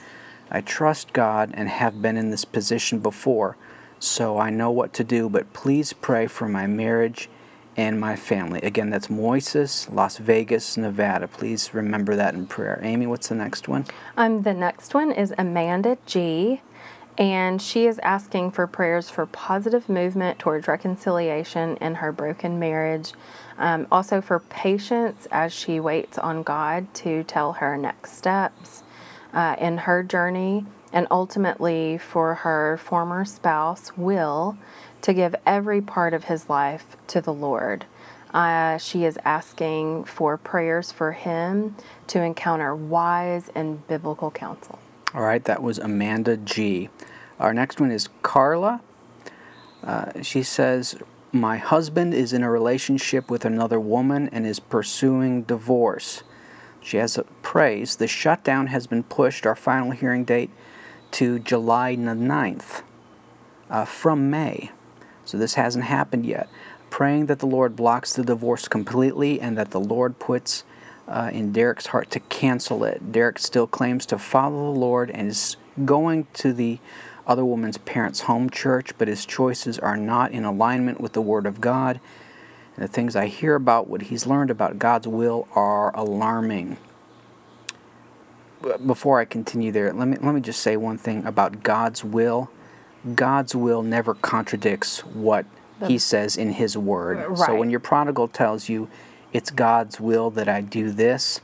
I 0.50 0.60
trust 0.60 1.12
God 1.12 1.50
and 1.54 1.68
have 1.68 2.00
been 2.00 2.16
in 2.16 2.30
this 2.30 2.44
position 2.44 3.00
before, 3.00 3.56
so 3.98 4.38
I 4.38 4.50
know 4.50 4.70
what 4.70 4.92
to 4.94 5.04
do, 5.04 5.28
but 5.28 5.52
please 5.52 5.92
pray 5.92 6.26
for 6.26 6.48
my 6.48 6.66
marriage 6.66 7.28
and 7.76 8.00
my 8.00 8.16
family. 8.16 8.60
Again, 8.62 8.90
that's 8.90 9.06
Moises, 9.06 9.92
Las 9.92 10.18
Vegas, 10.18 10.76
Nevada. 10.76 11.28
Please 11.28 11.72
remember 11.72 12.16
that 12.16 12.34
in 12.34 12.46
prayer. 12.46 12.80
Amy, 12.82 13.06
what's 13.06 13.28
the 13.28 13.36
next 13.36 13.68
one? 13.68 13.86
Um, 14.16 14.42
the 14.42 14.54
next 14.54 14.94
one 14.94 15.12
is 15.12 15.32
Amanda 15.38 15.96
G. 16.04 16.60
And 17.16 17.60
she 17.60 17.86
is 17.86 17.98
asking 18.00 18.52
for 18.52 18.68
prayers 18.68 19.10
for 19.10 19.26
positive 19.26 19.88
movement 19.88 20.38
towards 20.38 20.68
reconciliation 20.68 21.76
in 21.78 21.96
her 21.96 22.12
broken 22.12 22.60
marriage. 22.60 23.12
Um, 23.58 23.88
also 23.90 24.20
for 24.20 24.38
patience 24.38 25.26
as 25.32 25.52
she 25.52 25.80
waits 25.80 26.16
on 26.16 26.44
God 26.44 26.94
to 26.94 27.24
tell 27.24 27.54
her 27.54 27.76
next 27.76 28.12
steps 28.16 28.84
uh, 29.32 29.56
in 29.58 29.78
her 29.78 30.02
journey. 30.02 30.64
And 30.92 31.06
ultimately 31.10 31.98
for 31.98 32.36
her 32.36 32.78
former 32.78 33.24
spouse, 33.24 33.96
Will, 33.96 34.56
to 35.02 35.12
give 35.12 35.34
every 35.44 35.82
part 35.82 36.14
of 36.14 36.24
his 36.24 36.48
life 36.48 36.96
to 37.08 37.20
the 37.20 37.32
Lord. 37.32 37.84
Uh, 38.32 38.76
she 38.78 39.04
is 39.04 39.18
asking 39.24 40.04
for 40.04 40.36
prayers 40.36 40.92
for 40.92 41.12
him 41.12 41.74
to 42.08 42.22
encounter 42.22 42.74
wise 42.74 43.50
and 43.54 43.86
biblical 43.86 44.30
counsel. 44.30 44.78
All 45.14 45.22
right, 45.22 45.42
that 45.44 45.62
was 45.62 45.78
Amanda 45.78 46.36
G. 46.36 46.90
Our 47.40 47.54
next 47.54 47.80
one 47.80 47.90
is 47.90 48.08
Carla. 48.22 48.82
Uh, 49.82 50.22
she 50.22 50.42
says, 50.42 50.96
My 51.32 51.56
husband 51.56 52.12
is 52.12 52.32
in 52.32 52.42
a 52.42 52.50
relationship 52.50 53.30
with 53.30 53.44
another 53.44 53.80
woman 53.80 54.28
and 54.30 54.46
is 54.46 54.60
pursuing 54.60 55.42
divorce. 55.42 56.22
She 56.80 56.96
has 56.98 57.18
a 57.18 57.24
praise. 57.42 57.96
The 57.96 58.06
shutdown 58.06 58.68
has 58.68 58.86
been 58.86 59.02
pushed, 59.02 59.46
our 59.46 59.56
final 59.56 59.90
hearing 59.90 60.24
date, 60.24 60.50
to 61.12 61.38
July 61.38 61.94
the 61.94 62.12
9th 62.12 62.82
uh, 63.70 63.84
from 63.84 64.30
May. 64.30 64.70
So 65.24 65.36
this 65.36 65.54
hasn't 65.54 65.84
happened 65.84 66.26
yet. 66.26 66.48
Praying 66.90 67.26
that 67.26 67.40
the 67.40 67.46
Lord 67.46 67.76
blocks 67.76 68.14
the 68.14 68.24
divorce 68.24 68.66
completely 68.68 69.40
and 69.40 69.58
that 69.58 69.70
the 69.70 69.80
Lord 69.80 70.18
puts 70.18 70.64
uh, 71.06 71.30
in 71.32 71.52
Derek's 71.52 71.86
heart 71.86 72.10
to 72.12 72.20
cancel 72.20 72.84
it. 72.84 73.12
Derek 73.12 73.38
still 73.38 73.66
claims 73.66 74.06
to 74.06 74.18
follow 74.18 74.72
the 74.72 74.78
Lord 74.78 75.10
and 75.10 75.28
is 75.28 75.56
going 75.84 76.26
to 76.34 76.52
the 76.52 76.78
other 77.26 77.44
woman's 77.44 77.78
parents' 77.78 78.20
home 78.20 78.48
church, 78.48 78.92
but 78.96 79.08
his 79.08 79.26
choices 79.26 79.78
are 79.78 79.96
not 79.96 80.32
in 80.32 80.44
alignment 80.44 81.00
with 81.00 81.12
the 81.12 81.20
Word 81.20 81.46
of 81.46 81.60
God. 81.60 82.00
And 82.78 82.88
the 82.88 82.92
things 82.92 83.16
I 83.16 83.26
hear 83.26 83.56
about 83.56 83.88
what 83.88 84.02
he's 84.02 84.24
learned 84.24 84.52
about 84.52 84.78
God's 84.78 85.08
will 85.08 85.48
are 85.56 85.92
alarming. 85.96 86.76
Before 88.86 89.18
I 89.18 89.24
continue 89.24 89.72
there, 89.72 89.92
let 89.92 90.06
me, 90.06 90.16
let 90.20 90.32
me 90.32 90.40
just 90.40 90.62
say 90.62 90.76
one 90.76 90.96
thing 90.96 91.26
about 91.26 91.64
God's 91.64 92.04
will. 92.04 92.52
God's 93.16 93.52
will 93.52 93.82
never 93.82 94.14
contradicts 94.14 95.00
what 95.04 95.44
he 95.88 95.98
says 95.98 96.36
in 96.36 96.52
his 96.52 96.78
word. 96.78 97.18
Right. 97.18 97.46
So 97.46 97.56
when 97.56 97.68
your 97.68 97.80
prodigal 97.80 98.28
tells 98.28 98.68
you, 98.68 98.88
it's 99.32 99.50
God's 99.50 99.98
will 99.98 100.30
that 100.30 100.48
I 100.48 100.60
do 100.60 100.92
this, 100.92 101.40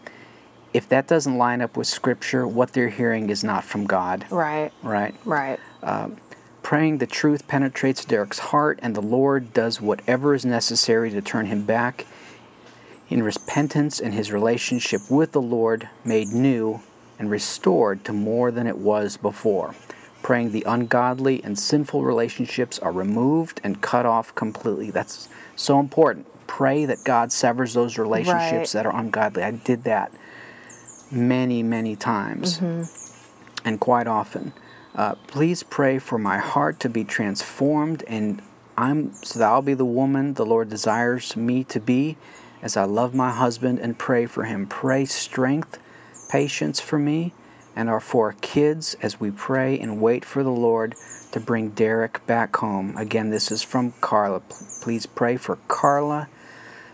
if 0.72 0.88
that 0.88 1.08
doesn't 1.08 1.36
line 1.36 1.60
up 1.60 1.76
with 1.76 1.88
Scripture, 1.88 2.46
what 2.46 2.74
they're 2.74 2.90
hearing 2.90 3.28
is 3.28 3.42
not 3.42 3.64
from 3.64 3.86
God. 3.86 4.24
Right. 4.30 4.70
Right? 4.84 5.16
Right. 5.24 5.58
Um, 5.82 6.16
praying 6.64 6.98
the 6.98 7.06
truth 7.06 7.46
penetrates 7.46 8.04
Derek's 8.04 8.38
heart, 8.38 8.80
and 8.82 8.96
the 8.96 9.02
Lord 9.02 9.52
does 9.52 9.80
whatever 9.80 10.34
is 10.34 10.44
necessary 10.46 11.10
to 11.10 11.20
turn 11.20 11.46
him 11.46 11.62
back 11.64 12.06
in 13.10 13.22
repentance 13.22 14.00
and 14.00 14.14
his 14.14 14.32
relationship 14.32 15.02
with 15.10 15.32
the 15.32 15.42
Lord 15.42 15.90
made 16.04 16.28
new 16.28 16.80
and 17.18 17.30
restored 17.30 18.02
to 18.06 18.12
more 18.14 18.50
than 18.50 18.66
it 18.66 18.78
was 18.78 19.18
before. 19.18 19.74
Praying 20.22 20.52
the 20.52 20.64
ungodly 20.66 21.44
and 21.44 21.58
sinful 21.58 22.02
relationships 22.02 22.78
are 22.78 22.92
removed 22.92 23.60
and 23.62 23.82
cut 23.82 24.06
off 24.06 24.34
completely. 24.34 24.90
That's 24.90 25.28
so 25.54 25.78
important. 25.78 26.26
Pray 26.46 26.86
that 26.86 27.04
God 27.04 27.30
severs 27.30 27.74
those 27.74 27.98
relationships 27.98 28.74
Right. 28.74 28.82
that 28.82 28.86
are 28.86 28.98
ungodly. 28.98 29.42
I 29.42 29.50
did 29.50 29.84
that 29.84 30.12
many, 31.10 31.62
many 31.62 31.94
times 31.94 32.58
mm-hmm. 32.58 33.68
and 33.68 33.78
quite 33.78 34.06
often. 34.06 34.54
Uh, 34.94 35.14
please 35.26 35.62
pray 35.62 35.98
for 35.98 36.18
my 36.18 36.38
heart 36.38 36.78
to 36.80 36.88
be 36.88 37.04
transformed 37.04 38.04
and 38.06 38.40
I'm 38.76 39.12
so 39.22 39.38
that 39.38 39.48
I'll 39.48 39.62
be 39.62 39.74
the 39.74 39.84
woman 39.84 40.34
the 40.34 40.46
Lord 40.46 40.68
desires 40.68 41.36
me 41.36 41.64
to 41.64 41.80
be 41.80 42.16
as 42.62 42.76
I 42.76 42.84
love 42.84 43.14
my 43.14 43.30
husband 43.30 43.78
and 43.78 43.98
pray 43.98 44.26
for 44.26 44.44
him. 44.44 44.66
Pray 44.66 45.04
strength, 45.04 45.78
patience 46.28 46.80
for 46.80 46.98
me 46.98 47.32
and 47.76 47.88
our 47.88 48.00
four 48.00 48.34
kids 48.40 48.96
as 49.02 49.18
we 49.18 49.30
pray 49.30 49.78
and 49.78 50.00
wait 50.00 50.24
for 50.24 50.42
the 50.42 50.50
Lord 50.50 50.94
to 51.32 51.40
bring 51.40 51.70
Derek 51.70 52.24
back 52.26 52.56
home. 52.56 52.96
Again, 52.96 53.30
this 53.30 53.50
is 53.50 53.62
from 53.62 53.92
Carla. 54.00 54.40
Please 54.80 55.06
pray 55.06 55.36
for 55.36 55.56
Carla, 55.66 56.28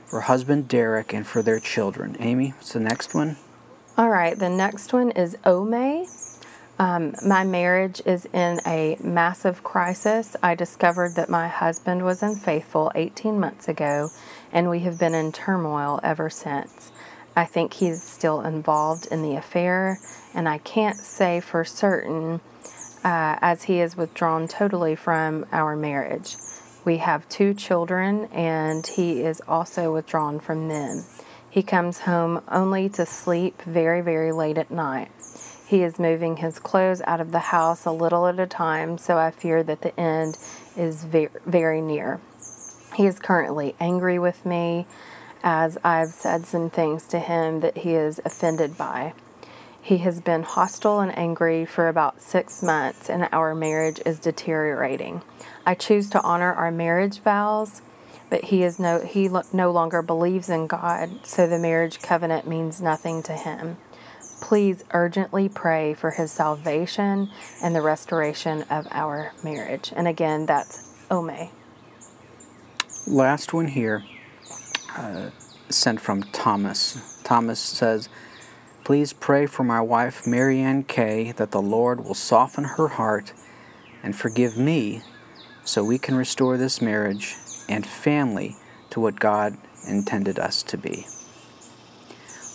for 0.07 0.23
husband 0.23 0.69
Derek, 0.69 1.13
and 1.13 1.27
for 1.27 1.43
their 1.43 1.61
children. 1.61 2.17
Amy, 2.19 2.51
what's 2.51 2.73
the 2.73 2.81
next 2.81 3.15
one? 3.15 3.37
All 3.99 4.09
right, 4.09 4.39
the 4.39 4.49
next 4.49 4.93
one 4.93 5.11
is 5.11 5.37
Ome. 5.45 6.07
Um, 6.81 7.15
my 7.23 7.45
marriage 7.45 8.01
is 8.07 8.25
in 8.33 8.59
a 8.67 8.97
massive 9.05 9.63
crisis. 9.63 10.35
I 10.43 10.55
discovered 10.55 11.15
that 11.17 11.29
my 11.29 11.47
husband 11.47 12.07
was 12.07 12.23
unfaithful 12.23 12.91
18 12.95 13.39
months 13.39 13.69
ago, 13.69 14.09
and 14.51 14.71
we 14.71 14.79
have 14.81 14.99
been 14.99 15.13
in 15.13 15.31
turmoil 15.31 16.01
ever 16.03 16.31
since. 16.31 16.91
I 17.37 17.45
think 17.45 17.75
he's 17.75 18.03
still 18.03 18.41
involved 18.41 19.07
in 19.11 19.21
the 19.21 19.37
affair, 19.37 19.99
and 20.33 20.49
I 20.49 20.57
can't 20.57 20.97
say 20.97 21.41
for 21.41 21.67
certain 21.67 22.41
uh, 23.05 23.37
as 23.43 23.65
he 23.65 23.79
is 23.79 23.95
withdrawn 23.95 24.49
totally 24.49 24.97
from 24.97 25.45
our 25.53 25.77
marriage. 25.77 26.37
We 26.87 26.97
have 26.97 27.29
two 27.29 27.53
children, 27.53 28.25
and 28.33 28.87
he 28.87 29.21
is 29.21 29.43
also 29.47 29.93
withdrawn 29.93 30.41
from 30.41 30.69
them. 30.69 31.05
He 31.51 31.63
comes 31.63 31.99
home 31.99 32.41
only 32.49 32.89
to 32.89 33.05
sleep 33.05 33.61
very, 33.65 34.01
very 34.01 34.33
late 34.33 34.57
at 34.57 34.71
night. 34.71 35.11
He 35.71 35.85
is 35.85 36.01
moving 36.01 36.39
his 36.39 36.59
clothes 36.59 37.01
out 37.07 37.21
of 37.21 37.31
the 37.31 37.39
house 37.39 37.87
a 37.87 37.93
little 37.93 38.27
at 38.27 38.41
a 38.41 38.47
time, 38.49 38.99
so 38.99 39.19
I 39.19 39.31
fear 39.31 39.63
that 39.63 39.83
the 39.83 39.99
end 40.01 40.37
is 40.77 41.05
very, 41.05 41.29
very 41.47 41.81
near. 41.81 42.21
He 42.97 43.07
is 43.07 43.21
currently 43.21 43.77
angry 43.79 44.19
with 44.19 44.45
me 44.45 44.87
as 45.45 45.79
I've 45.85 46.09
said 46.09 46.45
some 46.45 46.71
things 46.71 47.07
to 47.07 47.21
him 47.21 47.61
that 47.61 47.79
he 47.79 47.95
is 47.95 48.21
offended 48.25 48.77
by. 48.77 49.13
He 49.81 49.99
has 49.99 50.21
been 50.21 50.43
hostile 50.43 50.99
and 50.99 51.17
angry 51.17 51.65
for 51.67 51.87
about 51.87 52.21
six 52.21 52.65
months, 52.65 53.09
and 53.09 53.29
our 53.31 53.55
marriage 53.55 54.01
is 54.05 54.19
deteriorating. 54.19 55.23
I 55.65 55.77
choose 55.77 56.11
to 56.11 56.23
honor 56.23 56.53
our 56.53 56.73
marriage 56.73 57.21
vows, 57.21 57.81
but 58.29 58.47
he 58.47 58.65
is 58.65 58.81
no 58.81 59.03
he 59.03 59.31
no 59.53 59.71
longer 59.71 60.03
believes 60.03 60.51
in 60.51 60.67
God, 60.67 61.25
so 61.25 61.47
the 61.47 61.61
marriage 61.61 62.03
covenant 62.03 62.49
means 62.49 62.83
nothing 62.83 63.23
to 63.23 63.35
him. 63.35 63.77
Please 64.41 64.85
urgently 64.93 65.49
pray 65.49 65.95
for 65.95 66.13
his 66.13 66.33
salvation 66.33 67.31
and 67.63 67.75
the 67.75 67.83
restoration 67.83 68.63
of 68.71 68.87
our 68.91 69.33
marriage. 69.45 69.93
And 69.95 70.09
again, 70.09 70.47
that's 70.47 70.93
Ome. 71.11 71.51
Last 73.07 73.53
one 73.53 73.69
here, 73.69 74.05
uh, 74.97 75.31
sent 75.69 76.01
from 76.01 76.23
Thomas. 76.23 77.21
Thomas 77.23 77.61
says, 77.61 78.09
Please 78.85 79.13
pray 79.13 79.47
for 79.47 79.63
my 79.63 79.81
wife, 79.81 80.27
Marianne 80.27 80.85
Kay, 80.85 81.33
that 81.33 81.51
the 81.51 81.63
Lord 81.63 82.05
will 82.05 82.15
soften 82.15 82.65
her 82.65 82.89
heart 82.89 83.33
and 84.03 84.17
forgive 84.17 84.57
me 84.57 85.03
so 85.65 85.85
we 85.85 85.99
can 85.99 86.17
restore 86.17 86.57
this 86.57 86.81
marriage 86.81 87.37
and 87.69 87.87
family 87.87 88.57
to 88.91 89.01
what 89.01 89.21
God 89.21 89.57
intended 89.87 90.39
us 90.39 90.63
to 90.65 90.77
be. 90.77 91.07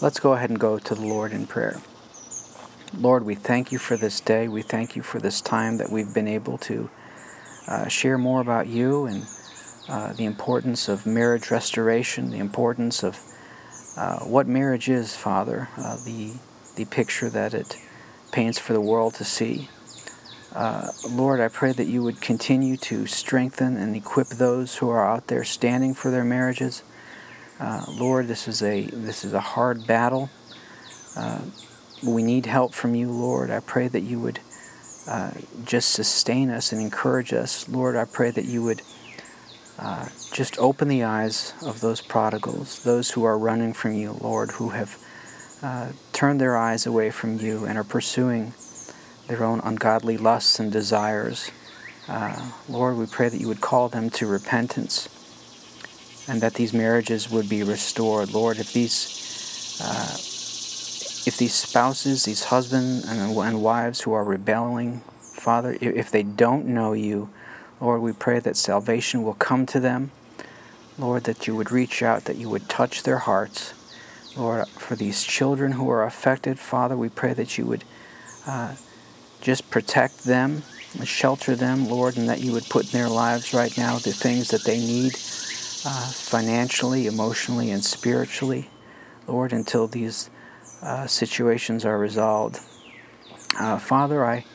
Let's 0.02 0.20
go 0.20 0.34
ahead 0.34 0.50
and 0.50 0.60
go 0.60 0.78
to 0.78 0.94
the 0.94 1.06
Lord 1.06 1.32
in 1.32 1.48
prayer. 1.48 1.82
Lord, 2.98 3.26
we 3.26 3.34
thank 3.34 3.72
you 3.72 3.80
for 3.80 3.96
this 3.96 4.20
day. 4.20 4.50
We 4.50 4.62
thank 4.62 4.98
you 4.98 5.02
for 5.02 5.20
this 5.20 5.40
time 5.40 5.78
that 5.78 5.90
we've 5.90 6.14
been 6.14 6.28
able 6.28 6.58
to 6.60 6.90
uh, 7.66 7.88
share 7.88 8.18
more 8.18 8.42
about 8.42 8.68
you 8.68 9.06
and 9.06 9.26
uh, 9.88 10.12
the 10.12 10.26
importance 10.26 10.90
of 10.90 11.06
marriage 11.06 11.50
restoration, 11.50 12.30
the 12.30 12.40
importance 12.40 13.04
of 13.04 13.18
uh, 13.96 14.20
what 14.20 14.48
marriage 14.48 14.90
is, 14.90 15.16
Father, 15.16 15.70
uh, 15.78 15.96
the, 16.04 16.34
the 16.76 16.84
picture 16.84 17.30
that 17.30 17.54
it 17.54 17.78
paints 18.34 18.60
for 18.60 18.74
the 18.74 18.82
world 18.82 19.14
to 19.16 19.24
see. 19.24 19.70
Uh, 20.54 20.90
Lord, 21.10 21.40
I 21.40 21.48
pray 21.48 21.72
that 21.72 21.88
you 21.88 22.04
would 22.04 22.20
continue 22.20 22.76
to 22.78 23.08
strengthen 23.08 23.78
and 23.78 23.96
equip 23.96 24.28
those 24.28 24.78
who 24.78 24.90
are 24.90 25.08
out 25.08 25.28
there 25.28 25.46
standing 25.46 25.94
for 25.94 26.12
their 26.12 26.26
marriages. 26.26 26.84
Uh, 27.60 27.86
Lord, 27.88 28.28
this 28.28 28.48
is 28.48 28.62
a 28.62 28.82
this 28.88 29.24
is 29.24 29.34
a 29.34 29.40
hard 29.40 29.88
battle. 29.88 30.30
Uh, 31.16 31.40
we 32.04 32.22
need 32.22 32.46
help 32.46 32.74
from 32.74 32.96
you, 32.96 33.10
Lord. 33.10 33.50
I 33.50 33.62
pray 33.62 33.88
that 33.88 34.02
you 34.02 34.20
would 34.20 34.40
uh, 35.08 35.32
just 35.64 35.92
sustain 35.92 36.50
us 36.50 36.74
and 36.74 36.82
encourage 36.82 37.32
us, 37.32 37.70
Lord. 37.70 37.96
I 37.96 38.06
pray 38.06 38.32
that 38.32 38.46
you 38.46 38.62
would 38.64 38.82
uh, 39.80 40.10
just 40.34 40.58
open 40.60 40.90
the 40.90 41.04
eyes 41.04 41.54
of 41.64 41.80
those 41.80 42.02
prodigals, 42.02 42.84
those 42.84 43.12
who 43.12 43.24
are 43.24 43.38
running 43.38 43.74
from 43.74 43.94
you, 43.94 44.18
Lord, 44.20 44.52
who 44.52 44.70
have 44.70 44.98
uh, 45.62 45.90
turned 46.12 46.42
their 46.42 46.58
eyes 46.58 46.86
away 46.86 47.10
from 47.10 47.40
you 47.40 47.66
and 47.66 47.78
are 47.78 47.84
pursuing 47.84 48.54
their 49.28 49.44
own 49.44 49.62
ungodly 49.62 50.18
lusts 50.18 50.60
and 50.60 50.72
desires. 50.72 51.52
Uh, 52.08 52.52
Lord, 52.68 52.98
we 52.98 53.06
pray 53.06 53.30
that 53.30 53.40
you 53.40 53.48
would 53.48 53.62
call 53.62 53.90
them 53.90 54.10
to 54.12 54.28
repentance 54.28 55.08
and 56.28 56.42
that 56.42 56.56
these 56.56 56.74
marriages 56.74 57.30
would 57.30 57.50
be 57.50 57.64
restored. 57.64 58.34
Lord, 58.34 58.58
if 58.58 58.74
these 58.74 59.80
uh, 59.82 60.18
if 61.28 61.38
these 61.38 61.54
spouses, 61.54 62.26
these 62.26 62.46
husbands 62.46 63.06
and, 63.06 63.36
and 63.36 63.62
wives 63.62 64.02
who 64.02 64.14
are 64.14 64.24
rebelling, 64.24 65.02
Father, 65.20 65.76
if, 65.82 66.12
they 66.12 66.24
don't 66.24 66.68
know 66.68 66.94
you, 66.94 67.30
Lord, 67.82 68.02
we 68.02 68.14
pray 68.14 68.40
that 68.40 68.56
salvation 68.56 69.24
will 69.24 69.34
come 69.34 69.66
to 69.68 69.80
them. 69.80 70.12
Lord, 70.98 71.24
that 71.26 71.46
you 71.46 71.56
would 71.56 71.72
reach 71.72 72.02
out, 72.04 72.26
that 72.26 72.38
you 72.38 72.50
would 72.50 72.70
touch 72.70 73.04
their 73.04 73.18
hearts. 73.18 73.74
Lord, 74.38 74.68
for 74.70 74.96
these 74.96 75.24
children 75.24 75.74
who 75.74 75.90
are 75.90 76.04
affected, 76.04 76.60
Father, 76.60 76.96
we 76.96 77.10
pray 77.10 77.34
that 77.34 77.58
you 77.58 77.66
would 77.66 77.84
uh, 78.48 78.76
just 79.42 79.70
protect 79.70 80.24
them, 80.24 80.64
and 80.98 81.08
shelter 81.08 81.56
them, 81.56 81.90
Lord, 81.90 82.18
and 82.18 82.30
that 82.30 82.40
you 82.40 82.54
would 82.54 82.70
put 82.70 82.86
in 82.86 82.92
their 82.92 83.10
lives 83.10 83.54
right 83.54 83.76
now 83.78 83.98
the 83.98 84.14
things 84.14 84.50
that 84.50 84.64
they 84.64 84.78
need 84.78 85.16
uh, 85.86 86.08
financially, 86.08 87.08
emotionally, 87.08 87.72
and 87.72 87.84
spiritually, 87.86 88.70
Lord, 89.28 89.54
until 89.54 89.88
these 89.88 90.30
uh, 90.82 91.08
situations 91.08 91.86
are 91.86 91.98
resolved. 91.98 92.60
Uh, 93.60 93.78
Father, 93.78 94.26
I, 94.26 94.46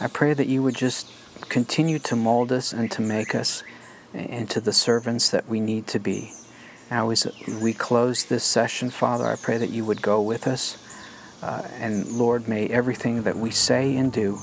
I 0.00 0.06
pray 0.06 0.34
that 0.34 0.46
you 0.46 0.62
would 0.62 0.76
just 0.76 1.10
continue 1.48 1.98
to 1.98 2.16
mold 2.16 2.52
us 2.52 2.72
and 2.72 2.90
to 2.92 3.02
make 3.02 3.34
us 3.34 3.62
into 4.14 4.60
the 4.60 4.72
servants 4.72 5.30
that 5.30 5.48
we 5.48 5.60
need 5.60 5.86
to 5.88 5.98
be. 5.98 6.32
Now, 6.90 7.10
as 7.10 7.26
we 7.60 7.74
close 7.74 8.24
this 8.24 8.44
session, 8.44 8.90
Father, 8.90 9.26
I 9.26 9.36
pray 9.36 9.58
that 9.58 9.70
you 9.70 9.84
would 9.84 10.00
go 10.00 10.22
with 10.22 10.46
us. 10.46 10.78
Uh, 11.42 11.62
and 11.74 12.06
Lord, 12.12 12.48
may 12.48 12.66
everything 12.68 13.22
that 13.22 13.36
we 13.36 13.50
say 13.50 13.96
and 13.96 14.12
do 14.12 14.38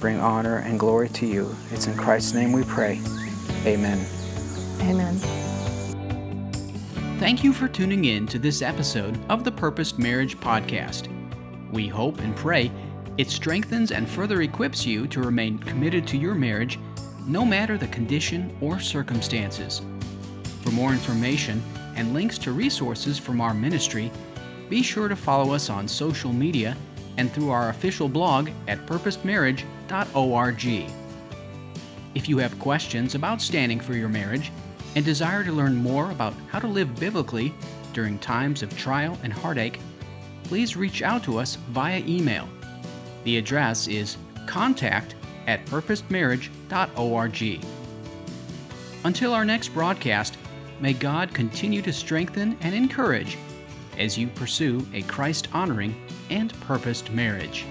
bring 0.00 0.20
honor 0.20 0.58
and 0.58 0.78
glory 0.78 1.08
to 1.08 1.26
you. 1.26 1.54
It's 1.72 1.86
in 1.86 1.96
Christ's 1.96 2.34
name 2.34 2.52
we 2.52 2.62
pray. 2.62 3.00
Amen. 3.66 4.06
Amen. 4.80 5.47
Thank 7.18 7.42
you 7.42 7.52
for 7.52 7.66
tuning 7.66 8.04
in 8.04 8.28
to 8.28 8.38
this 8.38 8.62
episode 8.62 9.18
of 9.28 9.42
the 9.42 9.50
Purposed 9.50 9.98
Marriage 9.98 10.38
Podcast. 10.38 11.08
We 11.72 11.88
hope 11.88 12.20
and 12.20 12.34
pray 12.36 12.70
It 13.16 13.28
strengthens 13.28 13.90
and 13.90 14.08
further 14.08 14.42
equips 14.42 14.86
you 14.86 15.08
to 15.08 15.20
remain 15.20 15.58
committed 15.58 16.06
to 16.06 16.16
your 16.16 16.36
marriage 16.36 16.78
no 17.26 17.44
matter 17.44 17.76
the 17.76 17.88
condition 17.88 18.56
or 18.60 18.78
circumstances. 18.78 19.82
For 20.62 20.70
more 20.70 20.92
information 20.92 21.60
and 21.96 22.14
links 22.14 22.38
to 22.38 22.52
resources 22.52 23.18
from 23.18 23.40
our 23.40 23.52
ministry, 23.52 24.12
be 24.68 24.80
sure 24.80 25.08
to 25.08 25.16
follow 25.16 25.52
us 25.52 25.70
on 25.70 25.88
social 25.88 26.32
media 26.32 26.76
and 27.16 27.32
through 27.32 27.50
our 27.50 27.70
official 27.70 28.08
blog 28.08 28.48
at 28.68 28.86
purposedmarriage.org. 28.86 30.86
If 32.14 32.28
you 32.28 32.38
have 32.38 32.58
questions 32.60 33.16
about 33.16 33.42
standing 33.42 33.80
for 33.80 33.94
your 33.94 34.08
marriage 34.08 34.52
and 34.94 35.04
desire 35.04 35.44
to 35.44 35.52
learn 35.52 35.76
more 35.76 36.10
about 36.10 36.34
how 36.48 36.58
to 36.58 36.66
live 36.66 36.98
biblically 36.98 37.54
during 37.92 38.18
times 38.18 38.62
of 38.62 38.76
trial 38.76 39.18
and 39.22 39.32
heartache, 39.32 39.80
please 40.44 40.76
reach 40.76 41.02
out 41.02 41.22
to 41.24 41.38
us 41.38 41.56
via 41.70 41.98
email. 42.06 42.48
The 43.24 43.36
address 43.38 43.86
is 43.88 44.16
contact 44.46 45.14
at 45.46 45.64
purposedmarriage.org. 45.66 47.64
Until 49.04 49.32
our 49.32 49.44
next 49.44 49.68
broadcast, 49.68 50.36
may 50.80 50.92
God 50.92 51.32
continue 51.32 51.82
to 51.82 51.92
strengthen 51.92 52.56
and 52.60 52.74
encourage 52.74 53.38
as 53.98 54.16
you 54.16 54.28
pursue 54.28 54.86
a 54.94 55.02
Christ 55.02 55.48
honoring 55.52 55.94
and 56.30 56.52
purposed 56.60 57.10
marriage. 57.10 57.64